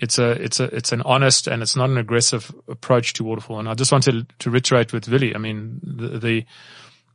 it's 0.01 0.19
a 0.19 0.31
it's 0.33 0.59
a 0.59 0.65
it's 0.75 0.91
an 0.91 1.01
honest 1.03 1.47
and 1.47 1.63
it's 1.63 1.77
not 1.77 1.89
an 1.89 1.97
aggressive 1.97 2.53
approach 2.67 3.13
to 3.13 3.23
waterfall. 3.23 3.61
And 3.61 3.69
I 3.69 3.75
just 3.75 3.93
wanted 3.93 4.27
to 4.41 4.51
reiterate 4.51 4.93
with 4.93 5.07
Willie. 5.07 5.33
I 5.33 5.39
mean, 5.39 5.79
the, 5.81 6.19
the 6.19 6.45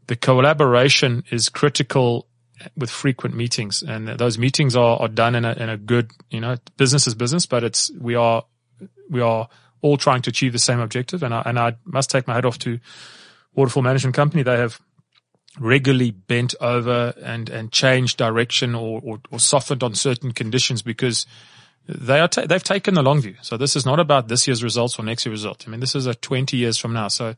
the 0.05 0.15
collaboration 0.15 1.23
is 1.29 1.49
critical 1.49 2.29
with 2.75 2.89
frequent 2.89 3.35
meetings 3.35 3.83
and 3.83 4.07
those 4.07 4.37
meetings 4.37 4.75
are, 4.75 4.99
are 4.99 5.07
done 5.07 5.35
in 5.35 5.45
a, 5.45 5.53
in 5.53 5.69
a 5.69 5.77
good, 5.77 6.11
you 6.29 6.39
know, 6.39 6.57
business 6.77 7.07
is 7.07 7.15
business, 7.15 7.45
but 7.45 7.63
it's, 7.63 7.91
we 7.99 8.15
are, 8.15 8.43
we 9.09 9.21
are 9.21 9.47
all 9.81 9.97
trying 9.97 10.21
to 10.23 10.29
achieve 10.29 10.53
the 10.53 10.59
same 10.59 10.79
objective. 10.79 11.23
And 11.23 11.33
I, 11.33 11.43
and 11.45 11.59
I 11.59 11.75
must 11.85 12.09
take 12.09 12.27
my 12.27 12.33
hat 12.33 12.45
off 12.45 12.59
to 12.59 12.79
Waterfall 13.55 13.83
Management 13.83 14.15
Company. 14.15 14.43
They 14.43 14.57
have 14.57 14.79
regularly 15.59 16.11
bent 16.11 16.53
over 16.61 17.13
and, 17.23 17.49
and 17.49 17.71
changed 17.71 18.17
direction 18.17 18.75
or, 18.75 19.01
or, 19.03 19.19
or 19.31 19.39
softened 19.39 19.83
on 19.83 19.95
certain 19.95 20.31
conditions 20.31 20.81
because 20.81 21.25
they 21.87 22.19
are, 22.19 22.27
ta- 22.27 22.45
they've 22.45 22.63
taken 22.63 22.93
the 22.93 23.01
long 23.01 23.21
view. 23.21 23.35
So 23.41 23.57
this 23.57 23.75
is 23.75 23.85
not 23.85 23.99
about 23.99 24.27
this 24.27 24.47
year's 24.47 24.63
results 24.63 24.99
or 24.99 25.03
next 25.03 25.25
year's 25.25 25.39
results. 25.39 25.65
I 25.67 25.71
mean, 25.71 25.79
this 25.79 25.95
is 25.95 26.05
a 26.05 26.13
20 26.13 26.57
years 26.57 26.77
from 26.77 26.93
now. 26.93 27.07
So 27.07 27.35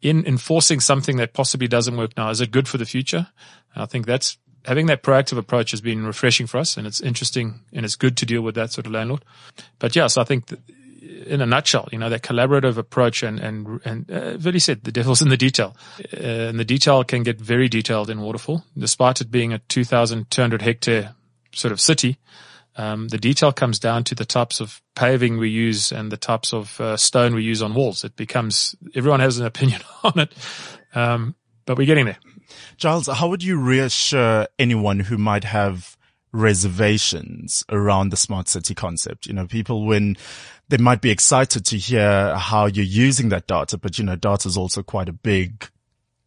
in 0.00 0.24
enforcing 0.26 0.80
something 0.80 1.16
that 1.16 1.32
possibly 1.32 1.68
doesn't 1.68 1.96
work 1.96 2.16
now? 2.16 2.30
Is 2.30 2.40
it 2.40 2.50
good 2.50 2.68
for 2.68 2.78
the 2.78 2.86
future? 2.86 3.28
I 3.74 3.86
think 3.86 4.06
that's 4.06 4.38
having 4.64 4.86
that 4.86 5.02
proactive 5.02 5.38
approach 5.38 5.70
has 5.70 5.80
been 5.80 6.06
refreshing 6.06 6.46
for 6.46 6.58
us 6.58 6.76
and 6.76 6.86
it's 6.86 7.00
interesting 7.00 7.60
and 7.72 7.84
it's 7.84 7.96
good 7.96 8.16
to 8.18 8.26
deal 8.26 8.42
with 8.42 8.54
that 8.54 8.72
sort 8.72 8.86
of 8.86 8.92
landlord. 8.92 9.24
But 9.78 9.96
yes, 9.96 10.16
I 10.16 10.24
think 10.24 10.50
in 11.26 11.40
a 11.40 11.46
nutshell, 11.46 11.88
you 11.92 11.98
know, 11.98 12.08
that 12.08 12.22
collaborative 12.22 12.76
approach 12.76 13.22
and, 13.22 13.38
and, 13.38 13.80
and, 13.84 14.10
uh, 14.10 14.38
Willie 14.42 14.58
said 14.58 14.84
the 14.84 14.92
devil's 14.92 15.22
in 15.22 15.28
the 15.28 15.36
detail. 15.36 15.76
Uh, 16.12 16.50
and 16.50 16.58
the 16.58 16.64
detail 16.64 17.04
can 17.04 17.22
get 17.22 17.40
very 17.40 17.68
detailed 17.68 18.10
in 18.10 18.20
Waterfall, 18.20 18.64
despite 18.76 19.20
it 19.20 19.30
being 19.30 19.52
a 19.52 19.58
2,200 19.58 20.62
hectare 20.62 21.14
sort 21.52 21.72
of 21.72 21.80
city. 21.80 22.18
Um, 22.76 23.08
the 23.08 23.18
detail 23.18 23.52
comes 23.52 23.80
down 23.80 24.04
to 24.04 24.14
the 24.14 24.24
types 24.24 24.60
of 24.60 24.80
paving 24.94 25.38
we 25.38 25.50
use 25.50 25.90
and 25.90 26.12
the 26.12 26.16
types 26.16 26.52
of 26.52 26.80
uh, 26.80 26.96
stone 26.96 27.34
we 27.34 27.42
use 27.42 27.60
on 27.60 27.74
walls. 27.74 28.04
It 28.04 28.14
becomes 28.14 28.76
everyone 28.94 29.20
has 29.20 29.38
an 29.38 29.46
opinion 29.46 29.80
on 30.04 30.20
it, 30.20 30.32
um, 30.94 31.34
but 31.66 31.76
we're 31.76 31.86
getting 31.86 32.06
there. 32.06 32.18
Giles, 32.76 33.06
how 33.06 33.28
would 33.28 33.42
you 33.42 33.58
reassure 33.58 34.46
anyone 34.58 35.00
who 35.00 35.18
might 35.18 35.44
have 35.44 35.96
reservations 36.32 37.64
around 37.70 38.10
the 38.10 38.16
smart 38.16 38.48
city 38.48 38.74
concept? 38.74 39.26
You 39.26 39.32
know, 39.34 39.46
people 39.46 39.86
when 39.86 40.16
they 40.68 40.76
might 40.76 41.00
be 41.00 41.10
excited 41.10 41.64
to 41.66 41.78
hear 41.78 42.36
how 42.36 42.66
you're 42.66 42.84
using 42.84 43.30
that 43.30 43.46
data, 43.46 43.78
but 43.78 43.98
you 43.98 44.04
know, 44.04 44.16
data 44.16 44.48
is 44.48 44.56
also 44.56 44.82
quite 44.82 45.08
a 45.08 45.12
big 45.12 45.68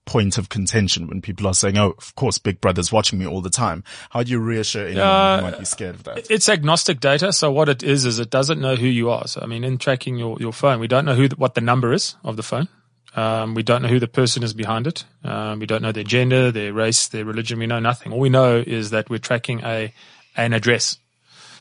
point 0.05 0.39
of 0.39 0.49
contention 0.49 1.07
when 1.07 1.21
people 1.21 1.45
are 1.45 1.53
saying, 1.53 1.77
"Oh, 1.77 1.93
of 1.97 2.15
course, 2.15 2.39
Big 2.39 2.59
Brother's 2.59 2.91
watching 2.91 3.19
me 3.19 3.27
all 3.27 3.39
the 3.41 3.51
time." 3.51 3.83
How 4.09 4.23
do 4.23 4.31
you 4.31 4.39
reassure 4.39 4.87
anyone 4.87 5.07
Uh, 5.07 5.37
who 5.37 5.43
might 5.43 5.59
be 5.59 5.65
scared 5.65 5.95
of 5.95 6.03
that? 6.05 6.29
It's 6.29 6.49
agnostic 6.49 6.99
data. 6.99 7.31
So 7.31 7.51
what 7.51 7.69
it 7.69 7.83
is, 7.83 8.03
is 8.03 8.17
it 8.17 8.31
doesn't 8.31 8.59
know 8.59 8.75
who 8.75 8.87
you 8.87 9.11
are. 9.11 9.27
So, 9.27 9.41
I 9.41 9.45
mean, 9.45 9.63
in 9.63 9.77
tracking 9.77 10.17
your, 10.17 10.37
your 10.39 10.53
phone, 10.53 10.79
we 10.79 10.87
don't 10.87 11.05
know 11.05 11.13
who, 11.15 11.27
the, 11.27 11.35
what 11.35 11.53
the 11.53 11.61
number 11.61 11.93
is 11.93 12.15
of 12.23 12.35
the 12.35 12.43
phone. 12.43 12.67
Um, 13.15 13.55
we 13.55 13.63
don't 13.63 13.81
know 13.81 13.89
who 13.89 13.99
the 13.99 14.07
person 14.07 14.43
is 14.43 14.53
behind 14.53 14.87
it. 14.87 15.03
Um, 15.23 15.59
we 15.59 15.65
don't 15.65 15.81
know 15.81 15.91
their 15.91 16.03
gender, 16.03 16.51
their 16.51 16.73
race, 16.73 17.07
their 17.07 17.25
religion. 17.25 17.59
We 17.59 17.67
know 17.67 17.79
nothing. 17.79 18.13
All 18.13 18.19
we 18.19 18.29
know 18.29 18.63
is 18.65 18.91
that 18.91 19.09
we're 19.09 19.19
tracking 19.19 19.61
a, 19.63 19.93
an 20.37 20.53
address. 20.53 20.97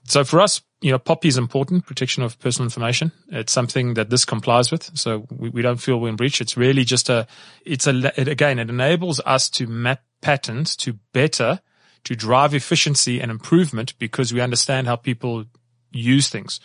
So 0.05 0.25
for 0.25 0.41
us, 0.41 0.63
you 0.81 0.91
know, 0.91 0.99
POPI 0.99 1.27
is 1.27 1.37
important, 1.37 1.87
protection 1.87 2.23
of 2.23 2.39
personal 2.39 2.67
information. 2.67 3.13
It's 3.29 3.53
something 3.53 3.95
that 3.95 4.11
this 4.11 4.25
complies 4.25 4.71
with. 4.71 4.97
So 4.97 5.27
we, 5.31 5.51
we 5.51 5.63
don't 5.63 5.77
feel 5.77 6.01
we're 6.01 6.09
in 6.09 6.17
breach. 6.17 6.41
It's 6.41 6.57
really 6.57 6.85
just 6.85 7.11
a, 7.11 7.27
it's 7.65 7.87
a, 7.87 8.21
it, 8.21 8.29
again, 8.29 8.59
it 8.59 8.71
enables 8.71 9.21
us 9.27 9.51
to 9.51 9.67
map 9.67 10.03
patterns 10.23 10.77
to 10.77 10.95
better, 11.13 11.61
to 12.05 12.15
drive 12.15 12.55
efficiency 12.55 13.21
and 13.21 13.31
improvement 13.31 13.99
because 13.99 14.33
we 14.33 14.41
understand 14.41 14.87
how 14.87 14.97
people 14.97 15.45
use 15.93 16.29
things. 16.29 16.61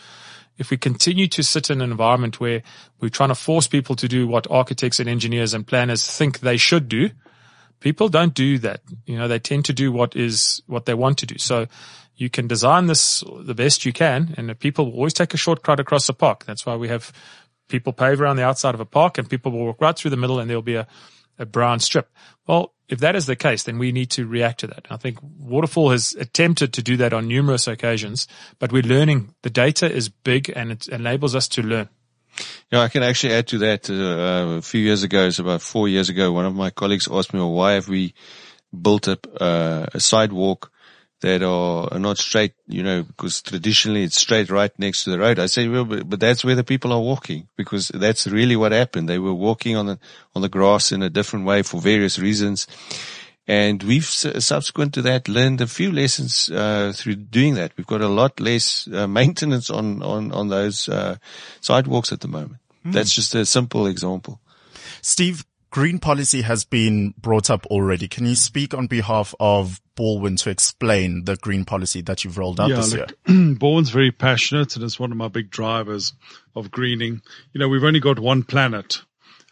If 0.57 0.71
we 0.71 0.77
continue 0.77 1.27
to 1.27 1.43
sit 1.43 1.69
in 1.69 1.81
an 1.81 1.91
environment 1.91 2.39
where 2.39 2.63
we're 2.99 3.09
trying 3.09 3.29
to 3.29 3.35
force 3.35 3.67
people 3.67 3.95
to 3.97 4.07
do 4.07 4.27
what 4.27 4.49
architects 4.49 4.99
and 4.99 5.09
engineers 5.09 5.53
and 5.53 5.67
planners 5.67 6.07
think 6.07 6.39
they 6.39 6.57
should 6.57 6.87
do, 6.87 7.09
people 7.79 8.09
don't 8.09 8.33
do 8.33 8.57
that. 8.59 8.81
You 9.05 9.17
know, 9.17 9.27
they 9.27 9.39
tend 9.39 9.65
to 9.65 9.73
do 9.73 9.91
what 9.91 10.15
is, 10.15 10.61
what 10.67 10.85
they 10.85 10.93
want 10.93 11.17
to 11.19 11.25
do. 11.25 11.37
So 11.37 11.67
you 12.15 12.29
can 12.29 12.47
design 12.47 12.87
this 12.87 13.23
the 13.41 13.55
best 13.55 13.85
you 13.85 13.91
can 13.91 14.33
and 14.37 14.57
people 14.59 14.85
will 14.85 14.93
always 14.93 15.13
take 15.13 15.33
a 15.33 15.37
shortcut 15.37 15.79
across 15.79 16.07
the 16.07 16.13
park. 16.13 16.45
That's 16.45 16.65
why 16.65 16.75
we 16.75 16.87
have 16.87 17.11
people 17.67 17.93
pave 17.93 18.21
around 18.21 18.37
the 18.37 18.45
outside 18.45 18.75
of 18.75 18.79
a 18.79 18.85
park 18.85 19.17
and 19.17 19.29
people 19.29 19.51
will 19.51 19.65
walk 19.65 19.81
right 19.81 19.97
through 19.97 20.11
the 20.11 20.17
middle 20.17 20.39
and 20.39 20.49
there'll 20.49 20.61
be 20.61 20.75
a, 20.75 20.87
a 21.37 21.45
brown 21.45 21.79
strip. 21.79 22.09
Well, 22.47 22.74
if 22.87 22.99
that 22.99 23.15
is 23.15 23.25
the 23.25 23.35
case, 23.35 23.63
then 23.63 23.77
we 23.77 23.91
need 23.91 24.11
to 24.11 24.27
react 24.27 24.59
to 24.59 24.67
that. 24.67 24.85
I 24.89 24.97
think 24.97 25.17
Waterfall 25.21 25.91
has 25.91 26.13
attempted 26.19 26.73
to 26.73 26.83
do 26.83 26.97
that 26.97 27.13
on 27.13 27.27
numerous 27.27 27.67
occasions, 27.67 28.27
but 28.59 28.71
we're 28.71 28.83
learning. 28.83 29.33
The 29.41 29.49
data 29.49 29.91
is 29.91 30.09
big 30.09 30.51
and 30.55 30.71
it 30.71 30.87
enables 30.87 31.35
us 31.35 31.47
to 31.49 31.63
learn. 31.63 31.89
Yeah, 32.71 32.81
I 32.81 32.89
can 32.89 33.03
actually 33.03 33.33
add 33.33 33.47
to 33.47 33.57
that. 33.59 33.89
Uh, 33.89 34.57
a 34.57 34.61
few 34.61 34.81
years 34.81 35.03
ago, 35.03 35.27
it's 35.27 35.39
about 35.39 35.61
four 35.61 35.87
years 35.87 36.09
ago, 36.09 36.31
one 36.31 36.45
of 36.45 36.55
my 36.55 36.69
colleagues 36.69 37.07
asked 37.09 37.33
me, 37.33 37.39
well, 37.39 37.53
why 37.53 37.73
have 37.73 37.87
we 37.87 38.13
built 38.81 39.07
up 39.07 39.25
uh, 39.39 39.85
a 39.93 39.99
sidewalk 39.99 40.71
that 41.21 41.41
are, 41.41 41.91
are 41.91 41.99
not 41.99 42.17
straight, 42.17 42.54
you 42.67 42.84
know, 42.84 43.04
because 43.04 43.41
traditionally 43.41 44.04
it's 44.04 44.17
straight 44.17 44.49
right 44.49 44.71
next 44.78 45.04
to 45.04 45.12
the 45.12 45.19
road. 45.19 45.39
I 45.39 45.45
say, 45.45 45.67
well, 45.67 45.86
but, 45.86 46.10
but 46.10 46.19
that's 46.19 46.43
where 46.43 46.56
the 46.56 46.63
people 46.63 46.91
are 46.91 47.01
walking 47.01 47.47
because 47.56 47.88
that's 47.88 48.28
really 48.28 48.56
what 48.56 48.71
happened. 48.71 49.08
They 49.08 49.19
were 49.19 49.34
walking 49.34 49.75
on 49.75 49.86
the, 49.86 49.99
on 50.36 50.41
the 50.41 50.49
grass 50.49 50.91
in 50.91 51.01
a 51.01 51.10
different 51.10 51.45
way 51.45 51.63
for 51.63 51.80
various 51.80 52.19
reasons. 52.19 52.67
And 53.47 53.82
we've 53.84 54.06
subsequent 54.06 54.95
to 54.95 55.04
that 55.04 55.28
learned 55.28 55.62
a 55.62 55.67
few 55.67 55.91
lessons, 55.91 56.49
uh, 56.49 56.91
through 56.95 57.15
doing 57.15 57.54
that. 57.56 57.73
We've 57.78 57.88
got 57.88 58.01
a 58.01 58.08
lot 58.08 58.39
less 58.39 58.88
uh, 58.91 59.08
maintenance 59.19 59.69
on, 59.69 60.01
on, 60.01 60.32
on 60.32 60.49
those, 60.49 60.89
uh, 60.89 61.17
sidewalks 61.62 62.12
at 62.12 62.21
the 62.21 62.28
moment. 62.28 62.60
Mm. 62.86 62.93
That's 62.93 63.13
just 63.13 63.36
a 63.36 63.45
simple 63.45 63.88
example. 63.88 64.41
Steve, 65.01 65.45
green 65.69 65.99
policy 65.99 66.41
has 66.41 66.65
been 66.65 67.13
brought 67.17 67.49
up 67.49 67.65
already. 67.67 68.08
Can 68.08 68.25
you 68.25 68.36
speak 68.36 68.73
on 68.73 68.88
behalf 68.88 69.36
of 69.39 69.80
Balwin 69.95 70.38
to 70.43 70.49
explain 70.49 71.23
the 71.23 71.36
green 71.38 71.65
policy 71.65 72.01
that 72.01 72.23
you've 72.23 72.38
rolled 72.38 72.60
out 72.60 72.69
yeah, 72.69 72.75
this 72.75 72.93
look, 72.93 73.10
year? 73.10 73.17
Balwin's 73.55 73.89
very 73.89 74.12
passionate 74.12 74.75
and 74.75 74.84
it's 74.84 74.99
one 74.99 75.12
of 75.12 75.17
my 75.17 75.27
big 75.27 75.49
drivers 75.49 76.13
of 76.55 76.71
greening. 76.71 77.21
You 77.53 77.60
know, 77.60 77.69
we've 77.69 77.84
only 77.84 77.99
got 77.99 78.19
one 78.19 78.43
planet 78.43 79.01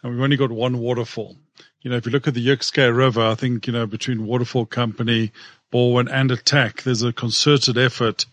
and 0.02 0.14
we've 0.14 0.22
only 0.22 0.38
got 0.38 0.52
one 0.52 0.80
waterfall. 0.80 1.38
You 1.82 1.92
know, 1.92 1.98
if 1.98 2.06
you 2.06 2.12
look 2.12 2.28
at 2.28 2.34
the 2.34 2.46
Jukskei 2.46 2.96
River, 2.96 3.22
I 3.22 3.36
think, 3.36 3.68
you 3.68 3.74
know, 3.74 3.86
between 3.86 4.26
Waterfall 4.26 4.66
Company, 4.66 5.32
Balwin 5.72 6.10
and 6.12 6.30
Attacq, 6.30 6.84
there's 6.84 7.04
a 7.04 7.12
concerted 7.12 7.78
effort. 7.78 8.26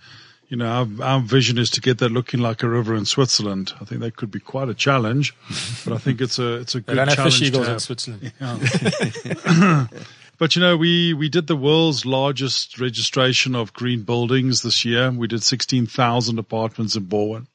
You 0.48 0.56
know, 0.56 0.66
our, 0.66 0.86
our 1.02 1.20
vision 1.20 1.58
is 1.58 1.70
to 1.70 1.80
get 1.80 1.98
that 1.98 2.10
looking 2.10 2.40
like 2.40 2.62
a 2.62 2.68
river 2.68 2.94
in 2.94 3.04
Switzerland. 3.04 3.72
I 3.80 3.84
think 3.84 4.00
that 4.00 4.16
could 4.16 4.30
be 4.30 4.40
quite 4.40 4.68
a 4.68 4.74
challenge, 4.74 5.34
but 5.84 5.94
I 5.94 5.98
think 5.98 6.20
it's 6.20 6.38
a, 6.38 6.56
it's 6.56 6.74
a 6.74 6.80
good 6.80 6.86
they 6.86 6.94
don't 6.96 7.08
have 7.08 7.16
challenge. 7.16 7.38
fish 7.38 7.48
eagles 7.48 7.66
to 7.66 7.72
in. 7.72 7.80
Switzerland. 7.80 8.32
Yeah. 8.40 9.86
But 10.40 10.56
you 10.56 10.62
know, 10.62 10.74
we, 10.74 11.12
we 11.12 11.28
did 11.28 11.48
the 11.48 11.54
world's 11.54 12.06
largest 12.06 12.80
registration 12.80 13.54
of 13.54 13.74
green 13.74 14.04
buildings 14.04 14.62
this 14.62 14.86
year. 14.86 15.10
We 15.10 15.28
did 15.28 15.42
16,000 15.42 16.38
apartments 16.38 16.96
in 16.96 17.04
Balwin, 17.04 17.46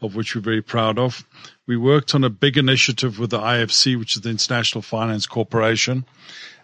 of 0.00 0.14
which 0.14 0.34
we're 0.34 0.40
very 0.40 0.62
proud 0.62 0.98
of. 0.98 1.22
We 1.66 1.76
worked 1.76 2.14
on 2.14 2.24
a 2.24 2.30
big 2.30 2.56
initiative 2.56 3.18
with 3.18 3.28
the 3.28 3.40
IFC, 3.40 3.98
which 3.98 4.16
is 4.16 4.22
the 4.22 4.30
International 4.30 4.80
Finance 4.80 5.26
Corporation. 5.26 6.06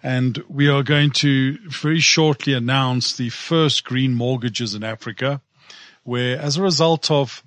And 0.02 0.42
we 0.48 0.66
are 0.70 0.82
going 0.82 1.10
to 1.16 1.58
very 1.68 2.00
shortly 2.00 2.54
announce 2.54 3.14
the 3.14 3.28
first 3.28 3.84
green 3.84 4.14
mortgages 4.14 4.74
in 4.74 4.82
Africa, 4.82 5.42
where 6.04 6.40
as 6.40 6.56
a 6.56 6.62
result 6.62 7.10
of 7.10 7.42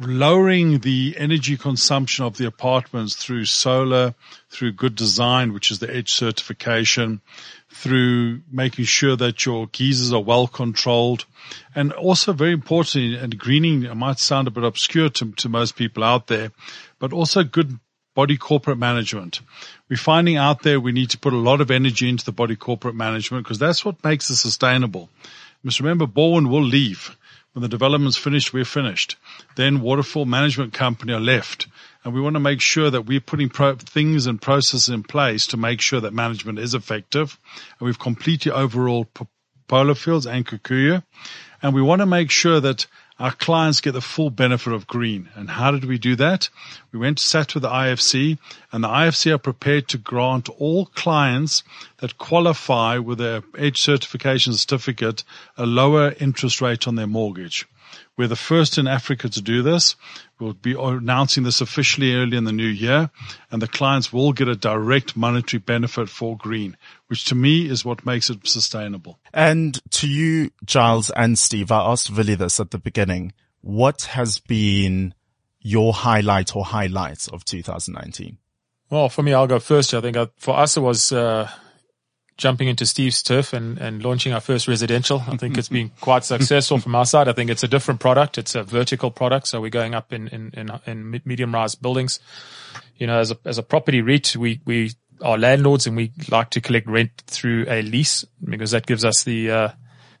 lowering 0.00 0.78
the 0.78 1.14
energy 1.18 1.56
consumption 1.56 2.24
of 2.24 2.36
the 2.36 2.46
apartments 2.46 3.14
through 3.14 3.44
solar, 3.44 4.14
through 4.48 4.72
good 4.72 4.94
design, 4.94 5.52
which 5.52 5.70
is 5.70 5.78
the 5.78 5.94
EDGE 5.94 6.10
certification, 6.10 7.20
through 7.68 8.40
making 8.50 8.86
sure 8.86 9.16
that 9.16 9.44
your 9.44 9.66
geysers 9.66 10.12
are 10.12 10.22
well 10.22 10.46
controlled. 10.46 11.26
And 11.74 11.92
also 11.92 12.32
very 12.32 12.52
importantly, 12.52 13.16
and 13.16 13.38
greening 13.38 13.82
it 13.84 13.94
might 13.94 14.18
sound 14.18 14.48
a 14.48 14.50
bit 14.50 14.64
obscure 14.64 15.10
to, 15.10 15.32
to 15.32 15.48
most 15.48 15.76
people 15.76 16.02
out 16.02 16.26
there, 16.26 16.52
but 16.98 17.12
also 17.12 17.44
good 17.44 17.78
body 18.14 18.36
corporate 18.36 18.78
management. 18.78 19.40
We're 19.88 19.96
finding 19.96 20.36
out 20.36 20.62
there 20.62 20.80
we 20.80 20.92
need 20.92 21.10
to 21.10 21.18
put 21.18 21.32
a 21.32 21.38
lot 21.38 21.60
of 21.60 21.70
energy 21.70 22.08
into 22.08 22.24
the 22.24 22.32
body 22.32 22.56
corporate 22.56 22.94
management 22.94 23.44
because 23.44 23.58
that's 23.58 23.84
what 23.84 24.02
makes 24.02 24.30
it 24.30 24.36
sustainable. 24.36 25.08
You 25.22 25.68
must 25.68 25.80
remember 25.80 26.06
Balwin 26.06 26.48
will 26.48 26.64
leave. 26.64 27.16
When 27.52 27.62
the 27.62 27.68
development's 27.68 28.16
finished, 28.16 28.52
we're 28.52 28.64
finished. 28.64 29.16
Then 29.56 29.80
Waterfall 29.80 30.24
Management 30.24 30.72
Company 30.72 31.12
are 31.12 31.20
left. 31.20 31.66
And 32.04 32.14
we 32.14 32.20
want 32.20 32.34
to 32.34 32.40
make 32.40 32.60
sure 32.60 32.90
that 32.90 33.06
we're 33.06 33.20
putting 33.20 33.48
pro- 33.48 33.74
things 33.74 34.26
and 34.26 34.40
processes 34.40 34.88
in 34.88 35.02
place 35.02 35.48
to 35.48 35.56
make 35.56 35.80
sure 35.80 36.00
that 36.00 36.14
management 36.14 36.60
is 36.60 36.74
effective. 36.74 37.38
And 37.78 37.86
we've 37.86 37.98
completely 37.98 38.52
overhauled 38.52 39.12
P- 39.14 39.26
Polo 39.66 39.94
Fields 39.94 40.26
and 40.26 40.46
Kikuyu. 40.46 41.02
And 41.62 41.74
we 41.74 41.82
want 41.82 42.00
to 42.00 42.06
make 42.06 42.30
sure 42.30 42.60
that 42.60 42.86
our 43.20 43.32
clients 43.32 43.82
get 43.82 43.92
the 43.92 44.00
full 44.00 44.30
benefit 44.30 44.72
of 44.72 44.86
green. 44.86 45.28
And 45.34 45.50
how 45.50 45.70
did 45.70 45.84
we 45.84 45.98
do 45.98 46.16
that? 46.16 46.48
We 46.90 46.98
went 46.98 47.18
sat 47.18 47.52
with 47.52 47.62
the 47.62 47.68
IFC 47.68 48.38
and 48.72 48.82
the 48.82 48.88
IFC 48.88 49.32
are 49.32 49.38
prepared 49.38 49.88
to 49.88 49.98
grant 49.98 50.48
all 50.48 50.86
clients 50.86 51.62
that 51.98 52.16
qualify 52.16 52.96
with 52.96 53.18
their 53.18 53.42
EDGE 53.58 53.78
certification 53.78 54.54
certificate 54.54 55.22
a 55.58 55.66
lower 55.66 56.14
interest 56.18 56.62
rate 56.62 56.88
on 56.88 56.94
their 56.94 57.06
mortgage. 57.06 57.68
We're 58.16 58.28
the 58.28 58.36
first 58.36 58.78
in 58.78 58.86
Africa 58.86 59.28
to 59.28 59.42
do 59.42 59.62
this. 59.62 59.96
We'll 60.38 60.52
be 60.52 60.74
announcing 60.78 61.42
this 61.42 61.60
officially 61.60 62.14
early 62.14 62.36
in 62.36 62.44
the 62.44 62.52
new 62.52 62.66
year 62.66 63.10
and 63.50 63.60
the 63.60 63.68
clients 63.68 64.12
will 64.12 64.32
get 64.32 64.48
a 64.48 64.56
direct 64.56 65.16
monetary 65.16 65.60
benefit 65.60 66.08
for 66.08 66.36
green, 66.36 66.76
which 67.08 67.24
to 67.26 67.34
me 67.34 67.68
is 67.68 67.84
what 67.84 68.06
makes 68.06 68.30
it 68.30 68.46
sustainable. 68.46 69.18
And 69.32 69.80
to 69.92 70.08
you, 70.08 70.50
Giles 70.64 71.10
and 71.10 71.38
Steve, 71.38 71.70
I 71.70 71.80
asked 71.90 72.10
Willie 72.10 72.34
this 72.34 72.60
at 72.60 72.70
the 72.70 72.78
beginning. 72.78 73.32
What 73.62 74.02
has 74.02 74.38
been 74.38 75.14
your 75.60 75.92
highlight 75.92 76.56
or 76.56 76.64
highlights 76.64 77.28
of 77.28 77.44
2019? 77.44 78.38
Well, 78.88 79.08
for 79.08 79.22
me, 79.22 79.32
I'll 79.32 79.46
go 79.46 79.60
first. 79.60 79.94
I 79.94 80.00
think 80.00 80.16
uh, 80.16 80.26
for 80.36 80.56
us, 80.56 80.76
it 80.76 80.80
was, 80.80 81.12
uh, 81.12 81.48
jumping 82.40 82.68
into 82.68 82.86
Steve's 82.86 83.22
turf 83.22 83.52
and, 83.52 83.78
and 83.78 84.02
launching 84.02 84.32
our 84.32 84.40
first 84.40 84.66
residential. 84.66 85.22
I 85.28 85.36
think 85.36 85.58
it's 85.58 85.68
been 85.68 85.90
quite 86.00 86.24
successful 86.24 86.78
from 86.78 86.94
our 86.94 87.04
side. 87.04 87.28
I 87.28 87.32
think 87.32 87.50
it's 87.50 87.62
a 87.62 87.68
different 87.68 88.00
product. 88.00 88.38
It's 88.38 88.54
a 88.54 88.62
vertical 88.62 89.10
product. 89.10 89.46
So 89.46 89.60
we're 89.60 89.68
going 89.70 89.94
up 89.94 90.12
in, 90.12 90.26
in, 90.28 90.50
in, 90.54 90.70
in 90.86 91.20
medium 91.24 91.54
rise 91.54 91.74
buildings. 91.74 92.18
You 92.96 93.06
know, 93.06 93.18
as 93.18 93.30
a, 93.30 93.38
as 93.44 93.58
a 93.58 93.62
property 93.62 94.00
REIT, 94.00 94.36
we, 94.36 94.60
we 94.64 94.92
are 95.20 95.36
landlords 95.36 95.86
and 95.86 95.96
we 95.96 96.12
like 96.30 96.50
to 96.50 96.60
collect 96.60 96.86
rent 96.86 97.22
through 97.26 97.66
a 97.68 97.82
lease 97.82 98.24
because 98.42 98.70
that 98.70 98.86
gives 98.86 99.04
us 99.04 99.22
the, 99.22 99.50
uh, 99.50 99.68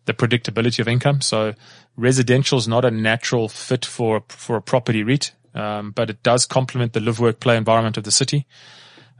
the 0.04 0.12
predictability 0.12 0.78
of 0.78 0.88
income. 0.88 1.22
So 1.22 1.54
residential 1.96 2.58
is 2.58 2.68
not 2.68 2.84
a 2.84 2.90
natural 2.90 3.48
fit 3.48 3.86
for, 3.86 4.22
for 4.28 4.56
a 4.56 4.62
property 4.62 5.02
REIT. 5.02 5.32
Um, 5.54 5.90
but 5.90 6.10
it 6.10 6.22
does 6.22 6.46
complement 6.46 6.92
the 6.92 7.00
live, 7.00 7.18
work, 7.18 7.40
play 7.40 7.56
environment 7.56 7.96
of 7.96 8.04
the 8.04 8.12
city. 8.12 8.46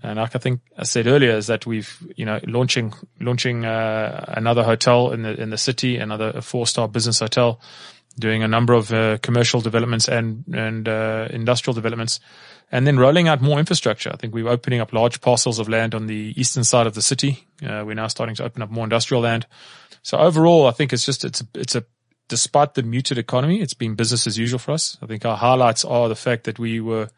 And 0.02 0.18
like 0.18 0.34
I 0.34 0.38
think 0.38 0.60
I 0.78 0.84
said 0.84 1.06
earlier, 1.06 1.36
is 1.36 1.46
that 1.48 1.66
we've 1.66 2.02
you 2.16 2.24
know 2.24 2.40
launching 2.46 2.94
launching 3.20 3.64
uh, 3.64 4.24
another 4.28 4.62
hotel 4.62 5.12
in 5.12 5.22
the 5.22 5.40
in 5.40 5.50
the 5.50 5.58
city, 5.58 5.96
another 5.96 6.40
four 6.40 6.66
star 6.66 6.88
business 6.88 7.20
hotel, 7.20 7.60
doing 8.18 8.42
a 8.42 8.48
number 8.48 8.72
of 8.72 8.92
uh, 8.92 9.18
commercial 9.18 9.60
developments 9.60 10.08
and 10.08 10.44
and 10.52 10.88
uh, 10.88 11.28
industrial 11.30 11.74
developments, 11.74 12.18
and 12.72 12.86
then 12.86 12.98
rolling 12.98 13.28
out 13.28 13.42
more 13.42 13.58
infrastructure. 13.58 14.10
I 14.12 14.16
think 14.16 14.32
we're 14.32 14.48
opening 14.48 14.80
up 14.80 14.92
large 14.92 15.20
parcels 15.20 15.58
of 15.58 15.68
land 15.68 15.94
on 15.94 16.06
the 16.06 16.32
eastern 16.36 16.64
side 16.64 16.86
of 16.86 16.94
the 16.94 17.02
city. 17.02 17.46
Uh, 17.62 17.82
we're 17.84 17.94
now 17.94 18.06
starting 18.06 18.34
to 18.36 18.44
open 18.44 18.62
up 18.62 18.70
more 18.70 18.84
industrial 18.84 19.22
land. 19.22 19.46
So 20.02 20.16
overall, 20.18 20.66
I 20.66 20.70
think 20.70 20.92
it's 20.94 21.04
just 21.04 21.24
it's 21.24 21.42
it's 21.54 21.74
a 21.74 21.84
despite 22.28 22.74
the 22.74 22.82
muted 22.82 23.18
economy, 23.18 23.60
it's 23.60 23.74
been 23.74 23.96
business 23.96 24.26
as 24.26 24.38
usual 24.38 24.60
for 24.60 24.70
us. 24.70 24.96
I 25.02 25.06
think 25.06 25.26
our 25.26 25.36
highlights 25.36 25.84
are 25.84 26.08
the 26.08 26.14
fact 26.16 26.44
that 26.44 26.58
we 26.58 26.80
were 26.80 27.10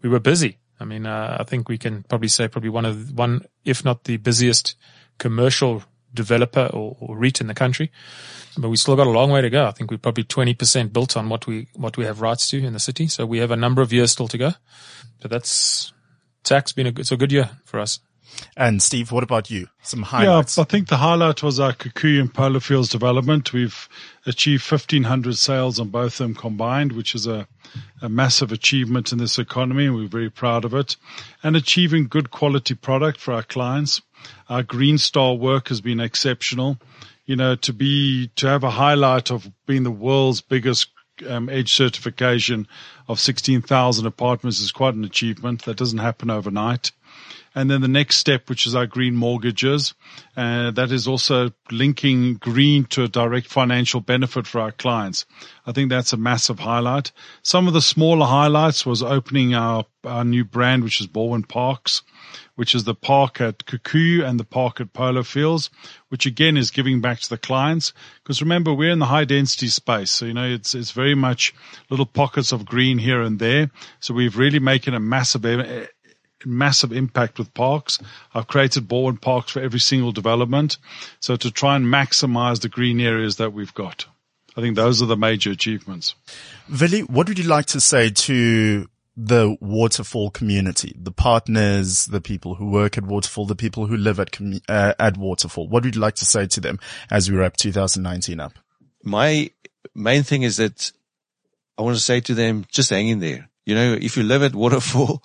we 0.00 0.08
were 0.08 0.20
busy 0.20 0.56
I 0.80 0.84
mean, 0.84 1.06
uh, 1.06 1.36
I 1.38 1.44
think 1.44 1.68
we 1.68 1.78
can 1.78 2.02
probably 2.04 2.28
say 2.28 2.48
probably 2.48 2.70
one 2.70 2.86
of 2.86 3.12
one, 3.12 3.42
if 3.64 3.84
not 3.84 4.04
the 4.04 4.16
busiest 4.16 4.76
commercial 5.18 5.82
developer 6.12 6.66
or, 6.72 6.96
or 7.00 7.16
REIT 7.16 7.40
in 7.40 7.46
the 7.46 7.54
country. 7.54 7.92
But 8.58 8.70
we 8.70 8.76
still 8.76 8.96
got 8.96 9.06
a 9.06 9.10
long 9.10 9.30
way 9.30 9.42
to 9.42 9.50
go. 9.50 9.66
I 9.66 9.70
think 9.70 9.90
we're 9.90 9.98
probably 9.98 10.24
20% 10.24 10.92
built 10.92 11.16
on 11.16 11.28
what 11.28 11.46
we, 11.46 11.68
what 11.74 11.96
we 11.96 12.04
have 12.04 12.20
rights 12.20 12.48
to 12.50 12.58
in 12.58 12.72
the 12.72 12.80
city. 12.80 13.06
So 13.06 13.26
we 13.26 13.38
have 13.38 13.50
a 13.50 13.56
number 13.56 13.82
of 13.82 13.92
years 13.92 14.12
still 14.12 14.28
to 14.28 14.38
go. 14.38 14.52
But 15.20 15.30
that's, 15.30 15.92
tax 16.42 16.72
been 16.72 16.86
a, 16.86 16.90
it's 16.90 17.12
a 17.12 17.16
good 17.16 17.30
year 17.30 17.50
for 17.64 17.78
us. 17.78 18.00
And 18.56 18.82
Steve, 18.82 19.12
what 19.12 19.22
about 19.22 19.50
you? 19.50 19.68
Some 19.82 20.02
highlights? 20.02 20.56
Yeah, 20.56 20.62
I 20.62 20.64
think 20.64 20.88
the 20.88 20.96
highlight 20.96 21.42
was 21.42 21.60
our 21.60 21.72
Kikuyu 21.72 22.20
and 22.20 22.32
Polo 22.32 22.60
Fields 22.60 22.88
development. 22.88 23.52
We've 23.52 23.88
achieved 24.26 24.70
1500 24.70 25.36
sales 25.36 25.80
on 25.80 25.88
both 25.88 26.14
of 26.14 26.18
them 26.18 26.34
combined, 26.34 26.92
which 26.92 27.14
is 27.14 27.26
a, 27.26 27.46
a 28.02 28.08
massive 28.08 28.52
achievement 28.52 29.12
in 29.12 29.18
this 29.18 29.38
economy. 29.38 29.86
And 29.86 29.94
we're 29.94 30.08
very 30.08 30.30
proud 30.30 30.64
of 30.64 30.74
it 30.74 30.96
and 31.42 31.56
achieving 31.56 32.08
good 32.08 32.30
quality 32.30 32.74
product 32.74 33.20
for 33.20 33.34
our 33.34 33.42
clients. 33.42 34.02
Our 34.48 34.62
Green 34.62 34.98
Star 34.98 35.34
work 35.34 35.68
has 35.68 35.80
been 35.80 36.00
exceptional. 36.00 36.78
You 37.26 37.36
know, 37.36 37.54
to 37.56 37.72
be, 37.72 38.28
to 38.36 38.48
have 38.48 38.64
a 38.64 38.70
highlight 38.70 39.30
of 39.30 39.48
being 39.64 39.84
the 39.84 39.90
world's 39.90 40.40
biggest 40.40 40.88
um, 41.28 41.48
EDGE 41.48 41.72
certification 41.72 42.66
of 43.08 43.20
16,000 43.20 44.06
apartments 44.06 44.60
is 44.60 44.72
quite 44.72 44.94
an 44.94 45.04
achievement. 45.04 45.64
That 45.64 45.76
doesn't 45.76 45.98
happen 45.98 46.30
overnight. 46.30 46.92
And 47.54 47.68
then 47.70 47.80
the 47.80 47.88
next 47.88 48.16
step, 48.16 48.48
which 48.48 48.66
is 48.66 48.74
our 48.74 48.86
green 48.86 49.16
mortgages, 49.16 49.94
uh, 50.36 50.70
that 50.70 50.92
is 50.92 51.08
also 51.08 51.50
linking 51.70 52.34
green 52.34 52.84
to 52.86 53.02
a 53.02 53.08
direct 53.08 53.48
financial 53.48 54.00
benefit 54.00 54.46
for 54.46 54.60
our 54.60 54.72
clients. 54.72 55.26
I 55.66 55.72
think 55.72 55.90
that's 55.90 56.12
a 56.12 56.16
massive 56.16 56.60
highlight. 56.60 57.10
Some 57.42 57.66
of 57.66 57.74
the 57.74 57.82
smaller 57.82 58.26
highlights 58.26 58.86
was 58.86 59.02
opening 59.02 59.54
our, 59.54 59.84
our 60.04 60.24
new 60.24 60.44
brand, 60.44 60.84
which 60.84 61.00
is 61.00 61.08
Balwin 61.08 61.46
Parks, 61.46 62.02
which 62.54 62.74
is 62.74 62.84
the 62.84 62.94
park 62.94 63.40
at 63.40 63.64
Kikuyu 63.66 64.24
and 64.24 64.38
the 64.38 64.44
park 64.44 64.80
at 64.80 64.92
Polo 64.92 65.22
Fields, 65.24 65.70
which 66.08 66.26
again 66.26 66.56
is 66.56 66.70
giving 66.70 67.00
back 67.00 67.18
to 67.20 67.28
the 67.28 67.38
clients. 67.38 67.92
Because 68.22 68.40
remember, 68.42 68.72
we're 68.72 68.92
in 68.92 69.00
the 69.00 69.06
high 69.06 69.24
density 69.24 69.68
space. 69.68 70.10
So, 70.12 70.26
you 70.26 70.34
know, 70.34 70.46
it's, 70.46 70.74
it's 70.74 70.92
very 70.92 71.14
much 71.14 71.52
little 71.88 72.06
pockets 72.06 72.52
of 72.52 72.64
green 72.64 72.98
here 72.98 73.22
and 73.22 73.38
there. 73.38 73.70
So 73.98 74.14
we've 74.14 74.38
really 74.38 74.60
making 74.60 74.94
a 74.94 75.00
massive 75.00 75.44
massive 76.44 76.92
impact 76.92 77.38
with 77.38 77.52
parks. 77.54 77.98
I've 78.34 78.46
created 78.46 78.88
Balwin 78.88 79.20
parks 79.20 79.52
for 79.52 79.60
every 79.60 79.80
single 79.80 80.12
development. 80.12 80.78
So 81.20 81.36
to 81.36 81.50
try 81.50 81.76
and 81.76 81.86
maximize 81.86 82.60
the 82.60 82.68
green 82.68 83.00
areas 83.00 83.36
that 83.36 83.52
we've 83.52 83.74
got. 83.74 84.06
I 84.56 84.60
think 84.60 84.76
those 84.76 85.00
are 85.00 85.06
the 85.06 85.16
major 85.16 85.50
achievements. 85.50 86.14
Willie, 86.80 87.02
what 87.02 87.28
would 87.28 87.38
you 87.38 87.48
like 87.48 87.66
to 87.66 87.80
say 87.80 88.10
to 88.10 88.88
the 89.16 89.56
waterfall 89.60 90.30
community, 90.30 90.94
the 90.98 91.12
partners, 91.12 92.06
the 92.06 92.20
people 92.20 92.54
who 92.54 92.70
work 92.70 92.96
at 92.98 93.04
waterfall, 93.04 93.46
the 93.46 93.54
people 93.54 93.86
who 93.86 93.96
live 93.96 94.18
at 94.18 94.36
uh, 94.68 94.94
at 94.98 95.16
waterfall? 95.16 95.68
What 95.68 95.84
would 95.84 95.94
you 95.94 96.00
like 96.00 96.16
to 96.16 96.24
say 96.24 96.46
to 96.46 96.60
them 96.60 96.78
as 97.10 97.30
we 97.30 97.36
wrap 97.36 97.56
2019 97.56 98.40
up? 98.40 98.54
My 99.04 99.50
main 99.94 100.22
thing 100.22 100.42
is 100.42 100.56
that 100.56 100.92
I 101.78 101.82
want 101.82 101.96
to 101.96 102.02
say 102.02 102.20
to 102.20 102.34
them, 102.34 102.66
just 102.70 102.90
hang 102.90 103.08
in 103.08 103.20
there. 103.20 103.48
You 103.64 103.74
know, 103.74 103.96
if 104.00 104.16
you 104.16 104.22
live 104.22 104.42
at 104.42 104.54
waterfall, 104.54 105.22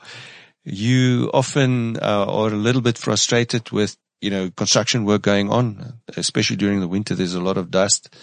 you 0.65 1.29
often 1.33 1.97
uh, 1.97 2.25
are 2.27 2.47
a 2.47 2.55
little 2.55 2.81
bit 2.81 2.97
frustrated 2.97 3.71
with, 3.71 3.95
you 4.19 4.31
know, 4.31 4.49
construction 4.49 5.05
work 5.05 5.21
going 5.21 5.49
on, 5.49 6.01
especially 6.17 6.57
during 6.57 6.79
the 6.79 6.87
winter. 6.87 7.13
There's 7.13 7.35
a 7.35 7.41
lot 7.41 7.57
of 7.57 7.69
dust, 7.69 8.13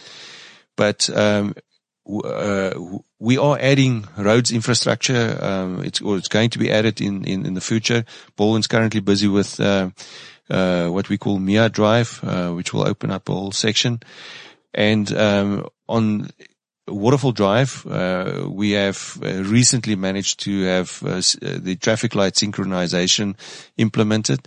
but, 0.76 1.08
um, 1.10 1.54
uh, 2.04 2.72
we 3.20 3.38
are 3.38 3.56
adding 3.60 4.08
roads 4.16 4.50
infrastructure. 4.50 5.38
Um, 5.40 5.84
it's, 5.84 6.00
or 6.00 6.16
it's 6.16 6.26
going 6.26 6.50
to 6.50 6.58
be 6.58 6.72
added 6.72 7.00
in, 7.00 7.24
in, 7.24 7.46
in 7.46 7.54
the 7.54 7.60
future. 7.60 8.04
Balwin's 8.36 8.66
currently 8.66 9.00
busy 9.00 9.28
with, 9.28 9.60
uh, 9.60 9.90
uh, 10.50 10.88
what 10.88 11.08
we 11.08 11.16
call 11.16 11.38
Mia 11.38 11.68
Drive, 11.68 12.18
uh, 12.24 12.50
which 12.50 12.74
will 12.74 12.86
open 12.88 13.12
up 13.12 13.28
a 13.28 13.32
whole 13.32 13.52
section. 13.52 14.00
And, 14.74 15.12
um, 15.16 15.68
on, 15.88 16.30
Waterfall 16.92 17.32
Drive, 17.32 17.86
uh, 17.86 18.46
we 18.48 18.72
have 18.72 19.18
uh, 19.22 19.42
recently 19.44 19.96
managed 19.96 20.40
to 20.40 20.62
have 20.64 21.02
uh, 21.02 21.08
uh, 21.08 21.58
the 21.60 21.76
traffic 21.80 22.14
light 22.14 22.34
synchronization 22.34 23.36
implemented. 23.76 24.46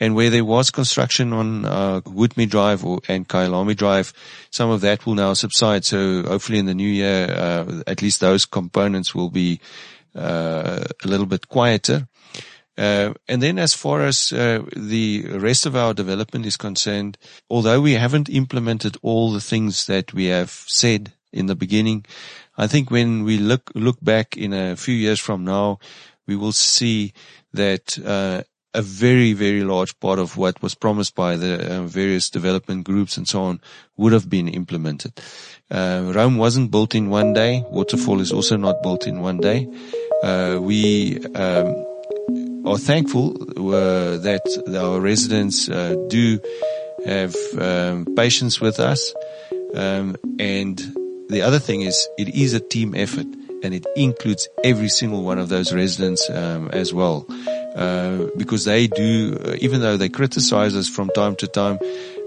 And 0.00 0.16
where 0.16 0.30
there 0.30 0.44
was 0.44 0.70
construction 0.70 1.32
on 1.32 1.64
uh, 1.64 2.00
Woodmead 2.06 2.50
Drive 2.50 2.84
or, 2.84 3.00
and 3.08 3.28
Kyalami 3.28 3.76
Drive, 3.76 4.12
some 4.50 4.70
of 4.70 4.80
that 4.80 5.06
will 5.06 5.14
now 5.14 5.34
subside. 5.34 5.84
So 5.84 6.22
hopefully 6.22 6.58
in 6.58 6.66
the 6.66 6.74
new 6.74 6.88
year, 6.88 7.30
uh, 7.30 7.82
at 7.86 8.02
least 8.02 8.20
those 8.20 8.44
components 8.44 9.14
will 9.14 9.30
be 9.30 9.60
a 10.14 10.84
little 11.04 11.26
bit 11.26 11.48
quieter. 11.48 12.08
Uh, 12.76 13.12
and 13.28 13.42
then 13.42 13.58
as 13.58 13.74
far 13.74 14.00
as 14.00 14.32
uh, 14.32 14.64
the 14.74 15.24
rest 15.32 15.66
of 15.66 15.76
our 15.76 15.92
development 15.92 16.46
is 16.46 16.56
concerned, 16.56 17.18
although 17.50 17.80
we 17.80 17.92
haven't 17.92 18.30
implemented 18.30 18.96
all 19.02 19.30
the 19.30 19.40
things 19.40 19.86
that 19.86 20.14
we 20.14 20.26
have 20.26 20.50
said 20.50 21.12
in 21.32 21.46
the 21.46 21.56
beginning. 21.56 22.04
I 22.56 22.66
think 22.66 22.90
when 22.90 23.24
we 23.24 23.38
look, 23.38 23.70
look 23.74 23.98
back 24.02 24.36
in 24.36 24.52
a 24.52 24.76
few 24.76 24.94
years 24.94 25.20
from 25.20 25.44
now, 25.44 25.78
we 26.26 26.36
will 26.36 26.52
see 26.52 27.12
that, 27.52 27.98
uh, 28.04 28.42
a 28.74 28.82
very, 28.82 29.32
very 29.32 29.64
large 29.64 29.98
part 30.00 30.18
of 30.18 30.36
what 30.36 30.62
was 30.62 30.74
promised 30.74 31.14
by 31.14 31.36
the 31.36 31.76
uh, 31.76 31.82
various 31.82 32.30
development 32.30 32.84
groups 32.84 33.16
and 33.16 33.28
so 33.28 33.42
on 33.42 33.60
would 33.96 34.12
have 34.12 34.30
been 34.30 34.48
implemented. 34.48 35.12
Uh, 35.70 36.10
Rome 36.14 36.38
wasn't 36.38 36.70
built 36.70 36.94
in 36.94 37.10
one 37.10 37.32
day. 37.32 37.64
Waterfall 37.70 38.20
is 38.20 38.32
also 38.32 38.56
not 38.56 38.82
built 38.82 39.06
in 39.06 39.20
one 39.20 39.38
day. 39.38 39.68
Uh, 40.22 40.58
we 40.60 41.18
um, 41.34 41.86
are 42.64 42.78
thankful 42.78 43.36
uh, 43.74 44.16
that 44.18 44.42
our 44.78 45.00
residents 45.00 45.68
uh, 45.68 45.94
do 46.08 46.40
have 47.04 47.34
um, 47.58 48.06
patience 48.16 48.60
with 48.60 48.78
us 48.80 49.14
um, 49.74 50.16
and 50.38 50.94
the 51.32 51.42
other 51.42 51.58
thing 51.58 51.82
is 51.82 52.08
it 52.18 52.28
is 52.34 52.54
a 52.54 52.60
team 52.60 52.94
effort 52.94 53.26
and 53.62 53.74
it 53.74 53.86
includes 53.96 54.48
every 54.64 54.88
single 54.88 55.22
one 55.22 55.38
of 55.38 55.48
those 55.48 55.72
residents 55.72 56.28
um, 56.30 56.68
as 56.72 56.92
well. 56.92 57.26
Uh, 57.74 58.26
because 58.36 58.64
they 58.64 58.86
do, 58.86 59.38
uh, 59.44 59.56
even 59.60 59.80
though 59.80 59.96
they 59.96 60.08
criticize 60.08 60.76
us 60.76 60.88
from 60.88 61.08
time 61.10 61.34
to 61.36 61.46
time, 61.46 61.78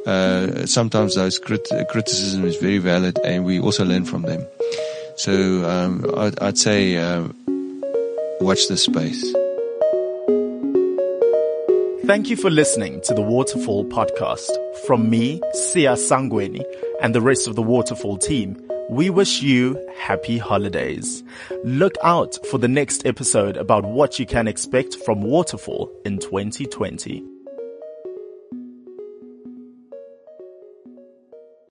uh, 0.05 0.65
sometimes 0.65 1.15
those 1.15 1.37
crit- 1.37 1.69
criticism 1.89 2.45
is 2.45 2.55
very 2.57 2.79
valid 2.79 3.19
and 3.23 3.45
we 3.45 3.59
also 3.59 3.85
learn 3.85 4.05
from 4.05 4.23
them. 4.23 4.45
So 5.17 5.33
um, 5.69 6.05
I'd, 6.17 6.39
I'd, 6.39 6.57
say 6.57 6.97
uh, 6.97 7.27
watch 8.41 8.67
this 8.67 8.83
space. 8.83 9.23
Thank 12.05 12.29
you 12.29 12.35
for 12.35 12.49
listening 12.49 13.01
to 13.05 13.13
the 13.13 13.21
Waterfall 13.21 13.85
podcast. 13.85 14.51
From 14.85 15.09
me, 15.09 15.39
Siya 15.55 15.95
Sangweni, 15.95 16.63
and 17.01 17.13
the 17.13 17.21
rest 17.21 17.47
of 17.47 17.55
the 17.55 17.61
Waterfall 17.61 18.17
team, 18.17 18.57
we 18.89 19.09
wish 19.09 19.41
you 19.41 19.83
happy 19.97 20.37
holidays. 20.37 21.23
Look 21.63 21.95
out 22.03 22.37
for 22.47 22.57
the 22.57 22.67
next 22.67 23.05
episode 23.05 23.57
about 23.57 23.85
what 23.85 24.19
you 24.19 24.25
can 24.25 24.47
expect 24.47 24.95
from 24.97 25.21
Waterfall 25.21 25.91
in 26.05 26.19
2020. 26.19 27.34